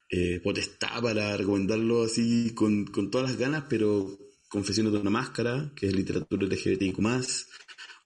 eh, 0.08 0.40
potestad 0.42 1.02
para 1.02 1.36
recomendarlo 1.36 2.04
así 2.04 2.52
con, 2.54 2.86
con, 2.86 3.10
todas 3.10 3.30
las 3.30 3.38
ganas, 3.38 3.64
pero 3.68 4.18
Confesiones 4.48 4.92
de 4.92 5.00
una 5.00 5.10
máscara, 5.10 5.72
que 5.74 5.88
es 5.88 5.94
literatura 5.94 6.46
LGBTIQ+, 6.46 7.00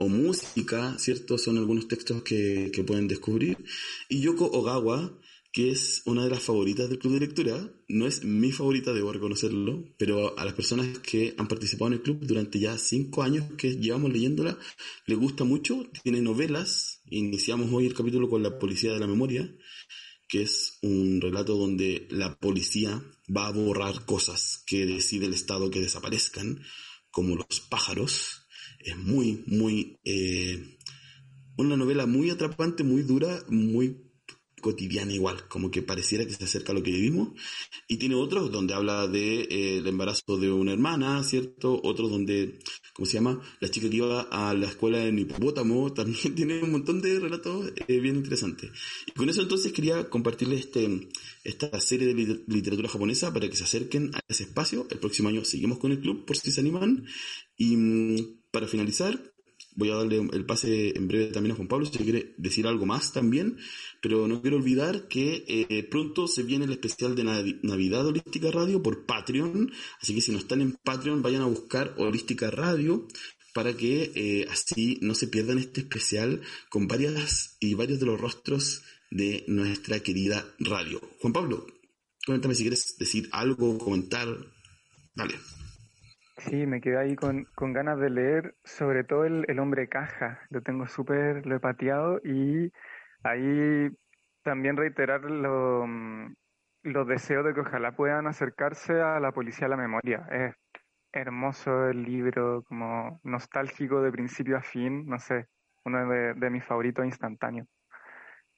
o 0.01 0.09
música, 0.09 0.98
¿cierto? 0.98 1.39
Son 1.39 1.59
algunos 1.59 1.86
textos 1.86 2.22
que, 2.22 2.70
que 2.72 2.82
pueden 2.82 3.06
descubrir. 3.06 3.59
Y 4.09 4.20
Yoko 4.22 4.47
Ogawa, 4.47 5.12
que 5.52 5.70
es 5.70 6.02
una 6.06 6.24
de 6.24 6.31
las 6.31 6.43
favoritas 6.43 6.89
del 6.89 6.98
club 6.98 7.14
de 7.14 7.20
lectura, 7.20 7.72
no 7.89 8.06
es 8.06 8.24
mi 8.24 8.51
favorita, 8.51 8.94
debo 8.94 9.12
reconocerlo, 9.12 9.85
pero 9.98 10.39
a 10.39 10.44
las 10.44 10.55
personas 10.55 10.98
que 11.01 11.35
han 11.36 11.48
participado 11.48 11.89
en 11.89 11.94
el 11.94 12.02
club 12.02 12.18
durante 12.22 12.59
ya 12.59 12.78
cinco 12.78 13.22
años 13.22 13.44
que 13.59 13.77
llevamos 13.77 14.10
leyéndola, 14.10 14.59
le 15.06 15.14
gusta 15.16 15.44
mucho, 15.44 15.86
tiene 16.02 16.22
novelas, 16.22 17.02
iniciamos 17.10 17.70
hoy 17.70 17.86
el 17.86 17.94
capítulo 17.94 18.31
con 18.31 18.43
La 18.43 18.59
Policía 18.59 18.93
de 18.93 19.01
la 19.01 19.06
Memoria, 19.06 19.55
que 20.28 20.43
es 20.43 20.78
un 20.82 21.20
relato 21.20 21.56
donde 21.56 22.06
la 22.10 22.39
policía 22.39 23.02
va 23.36 23.48
a 23.48 23.52
borrar 23.52 24.06
cosas 24.06 24.62
que 24.64 24.86
decide 24.86 25.27
el 25.27 25.35
Estado 25.35 25.70
que 25.70 25.81
desaparezcan, 25.81 26.62
como 27.10 27.36
los 27.36 27.60
pájaros. 27.68 28.39
Es 28.81 28.97
muy, 28.97 29.44
muy... 29.47 29.98
Eh, 30.05 30.77
una 31.57 31.77
novela 31.77 32.07
muy 32.07 32.31
atrapante, 32.31 32.85
muy 32.85 33.02
dura, 33.02 33.44
muy 33.48 34.11
cotidiana 34.61 35.12
igual, 35.12 35.48
como 35.48 35.70
que 35.70 35.82
pareciera 35.82 36.27
que 36.27 36.35
se 36.35 36.44
acerca 36.44 36.73
a 36.73 36.74
lo 36.74 36.82
que 36.82 36.93
vivimos. 36.93 37.31
Y 37.89 37.97
tiene 37.97 38.15
otros 38.15 38.52
donde 38.52 38.74
habla 38.74 39.07
de 39.09 39.43
eh, 39.43 39.78
el 39.78 39.86
embarazo 39.86 40.39
de 40.39 40.51
una 40.52 40.73
hermana, 40.73 41.23
¿cierto? 41.24 41.81
Otros 41.82 42.11
donde, 42.11 42.59
¿cómo 42.93 43.07
se 43.07 43.15
llama? 43.15 43.40
La 43.61 43.70
chica 43.70 43.90
que 43.90 43.97
iba 43.97 44.23
a 44.23 44.55
la 44.55 44.66
escuela 44.66 45.05
en 45.05 45.19
hipopótamo, 45.19 45.93
también 45.94 46.35
tiene 46.35 46.62
un 46.62 46.70
montón 46.70 47.01
de 47.01 47.19
relatos 47.19 47.73
eh, 47.89 48.01
bien 48.01 48.16
interesantes. 48.16 48.70
Y 49.07 49.12
con 49.12 49.28
eso 49.28 49.43
entonces 49.43 49.73
quería 49.73 50.09
compartirles 50.09 50.61
este, 50.61 51.09
esta 51.44 51.81
serie 51.81 52.15
de 52.15 52.44
literatura 52.47 52.89
japonesa 52.89 53.32
para 53.32 53.48
que 53.48 53.57
se 53.57 53.65
acerquen 53.65 54.11
a 54.15 54.20
ese 54.28 54.44
espacio. 54.44 54.86
El 54.90 54.98
próximo 54.98 55.28
año 55.28 55.44
seguimos 55.44 55.78
con 55.78 55.93
el 55.93 56.01
club 56.01 56.24
por 56.24 56.36
si 56.36 56.52
se 56.52 56.61
animan. 56.61 57.07
Y 57.57 57.77
mm, 57.77 58.39
para 58.51 58.66
finalizar, 58.66 59.32
voy 59.77 59.90
a 59.90 59.94
darle 59.94 60.28
el 60.32 60.47
pase 60.47 60.97
en 60.97 61.09
breve 61.09 61.27
también 61.27 61.52
a 61.52 61.56
Juan 61.56 61.68
Pablo 61.68 61.86
si 61.86 61.98
quiere 61.98 62.35
decir 62.39 62.66
algo 62.66 62.86
más 62.86 63.12
también, 63.12 63.59
pero 64.02 64.27
no 64.27 64.43
quiero 64.43 64.56
olvidar 64.56 65.09
que 65.09 65.44
eh, 65.47 65.82
pronto 65.85 66.27
se 66.28 66.43
viene 66.43 66.64
el 66.64 66.72
especial 66.72 67.14
de 67.14 67.24
Navidad 67.62 68.06
Holística 68.06 68.51
Radio 68.51 68.82
por 68.82 69.06
Patreon, 69.06 69.72
así 70.01 70.14
que 70.14 70.20
si 70.20 70.32
no 70.32 70.39
están 70.39 70.60
en 70.60 70.72
Patreon 70.82 71.22
vayan 71.22 71.43
a 71.43 71.47
buscar 71.47 71.94
Holística 71.98 72.51
Radio 72.51 73.06
para 73.52 73.77
que 73.77 74.12
eh, 74.14 74.47
así 74.51 74.98
no 75.02 75.14
se 75.14 75.28
pierdan 75.28 75.59
este 75.59 75.81
especial 75.81 76.40
con 76.68 76.86
varias 76.86 77.56
y 77.60 77.74
varios 77.74 78.01
de 78.01 78.06
los 78.06 78.20
rostros 78.20 78.82
de 79.10 79.44
nuestra 79.48 80.01
querida 80.01 80.55
radio. 80.60 81.01
Juan 81.20 81.32
Pablo, 81.32 81.66
cuéntame 82.24 82.55
si 82.55 82.62
quieres 82.62 82.97
decir 82.98 83.28
algo, 83.32 83.78
comentar. 83.78 84.28
Dale. 85.14 85.35
Sí, 86.40 86.66
me 86.66 86.80
quedé 86.80 86.96
ahí 86.98 87.16
con, 87.16 87.44
con 87.54 87.72
ganas 87.74 87.98
de 87.98 88.08
leer, 88.10 88.56
sobre 88.64 89.04
todo 89.04 89.24
el, 89.26 89.44
el 89.48 89.58
hombre 89.58 89.88
caja. 89.88 90.40
Lo 90.48 90.62
tengo 90.62 90.86
súper, 90.86 91.44
lo 91.46 91.56
he 91.56 91.60
pateado 91.60 92.18
y 92.24 92.72
ahí 93.22 93.90
también 94.42 94.76
reiterar 94.76 95.22
lo, 95.22 95.86
mm, 95.86 96.34
los 96.84 97.06
deseos 97.06 97.44
de 97.44 97.52
que 97.54 97.60
ojalá 97.60 97.94
puedan 97.94 98.26
acercarse 98.26 99.00
a 99.02 99.20
la 99.20 99.32
policía 99.32 99.66
de 99.66 99.70
la 99.70 99.76
memoria. 99.76 100.26
Es 100.30 100.54
hermoso 101.12 101.88
el 101.88 102.04
libro, 102.04 102.62
como 102.64 103.20
nostálgico 103.24 104.00
de 104.02 104.12
principio 104.12 104.56
a 104.56 104.62
fin, 104.62 105.06
no 105.06 105.18
sé, 105.18 105.46
uno 105.84 106.08
de, 106.08 106.34
de 106.34 106.50
mis 106.50 106.64
favoritos 106.64 107.04
instantáneos. 107.04 107.68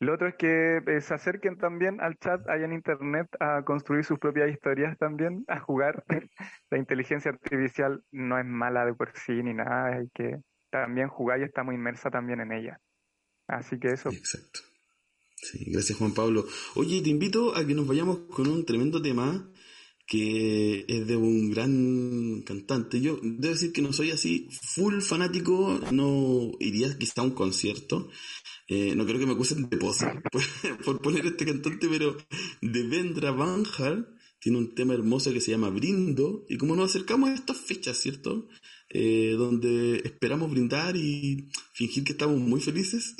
Lo 0.02 0.14
otro 0.14 0.26
es 0.26 0.34
que 0.34 0.78
eh, 0.78 1.00
se 1.00 1.14
acerquen 1.14 1.58
también 1.58 2.00
al 2.00 2.18
chat 2.18 2.40
ahí 2.48 2.64
en 2.64 2.72
internet 2.72 3.28
a 3.38 3.62
construir 3.64 4.04
sus 4.04 4.18
propias 4.18 4.50
historias 4.50 4.98
también, 4.98 5.44
a 5.46 5.60
jugar. 5.60 6.04
La 6.70 6.78
inteligencia 6.78 7.30
artificial 7.30 8.02
no 8.10 8.36
es 8.36 8.44
mala 8.44 8.84
de 8.84 8.94
por 8.94 9.12
sí 9.16 9.32
ni 9.32 9.54
nada, 9.54 9.96
hay 9.96 10.08
que 10.12 10.40
también 10.70 11.06
jugar 11.06 11.38
y 11.38 11.44
está 11.44 11.62
muy 11.62 11.76
inmersa 11.76 12.10
también 12.10 12.40
en 12.40 12.50
ella. 12.50 12.80
Así 13.46 13.78
que 13.78 13.90
eso. 13.90 14.08
Exacto. 14.10 14.58
Sí, 15.36 15.70
gracias 15.70 15.96
Juan 15.98 16.14
Pablo. 16.14 16.46
Oye, 16.74 17.00
te 17.00 17.10
invito 17.10 17.56
a 17.56 17.64
que 17.64 17.74
nos 17.74 17.86
vayamos 17.86 18.22
con 18.34 18.48
un 18.48 18.66
tremendo 18.66 19.00
tema 19.00 19.52
que 20.04 20.84
es 20.88 21.06
de 21.06 21.16
un 21.16 21.48
gran 21.50 22.42
cantante. 22.42 23.00
Yo 23.00 23.20
debo 23.22 23.54
decir 23.54 23.72
que 23.72 23.82
no 23.82 23.92
soy 23.92 24.10
así 24.10 24.48
full 24.74 25.00
fanático, 25.00 25.80
no 25.92 26.50
iría 26.58 26.98
quizá 26.98 27.20
a 27.20 27.24
un 27.24 27.34
concierto, 27.34 28.10
eh, 28.72 28.94
no 28.96 29.04
creo 29.04 29.18
que 29.18 29.26
me 29.26 29.32
acusen 29.32 29.68
de 29.68 29.76
posa 29.76 30.22
por, 30.84 31.02
poner 31.02 31.26
este 31.26 31.44
cantante, 31.44 31.86
pero 31.90 32.16
Devendra 32.62 33.30
Banjar 33.30 34.08
tiene 34.40 34.56
un 34.56 34.74
tema 34.74 34.94
hermoso 34.94 35.30
que 35.30 35.42
se 35.42 35.50
llama 35.50 35.68
Brindo, 35.68 36.46
y 36.48 36.56
como 36.56 36.74
nos 36.74 36.88
acercamos 36.88 37.28
a 37.28 37.34
estas 37.34 37.58
fechas, 37.58 37.98
¿cierto? 37.98 38.48
Eh, 38.88 39.34
donde 39.36 39.96
esperamos 40.04 40.50
brindar 40.50 40.96
y 40.96 41.50
fingir 41.74 42.02
que 42.02 42.12
estamos 42.12 42.38
muy 42.38 42.62
felices, 42.62 43.14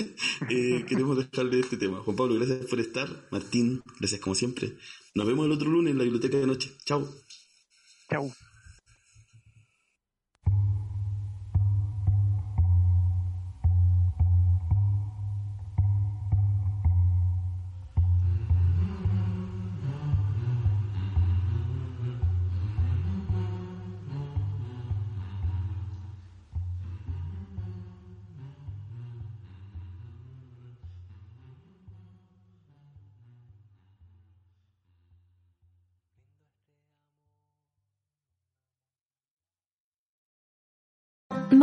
eh, 0.50 0.86
queremos 0.88 1.18
dejarle 1.18 1.60
este 1.60 1.76
tema. 1.76 2.00
Juan 2.00 2.16
Pablo, 2.16 2.36
gracias 2.36 2.64
por 2.64 2.80
estar. 2.80 3.28
Martín, 3.30 3.82
gracias 4.00 4.22
como 4.22 4.34
siempre. 4.34 4.78
Nos 5.14 5.26
vemos 5.26 5.44
el 5.44 5.52
otro 5.52 5.68
lunes 5.68 5.92
en 5.92 5.98
la 5.98 6.04
biblioteca 6.04 6.38
de 6.38 6.46
noche. 6.46 6.72
Chao. 6.86 7.06
Chao. 8.08 8.32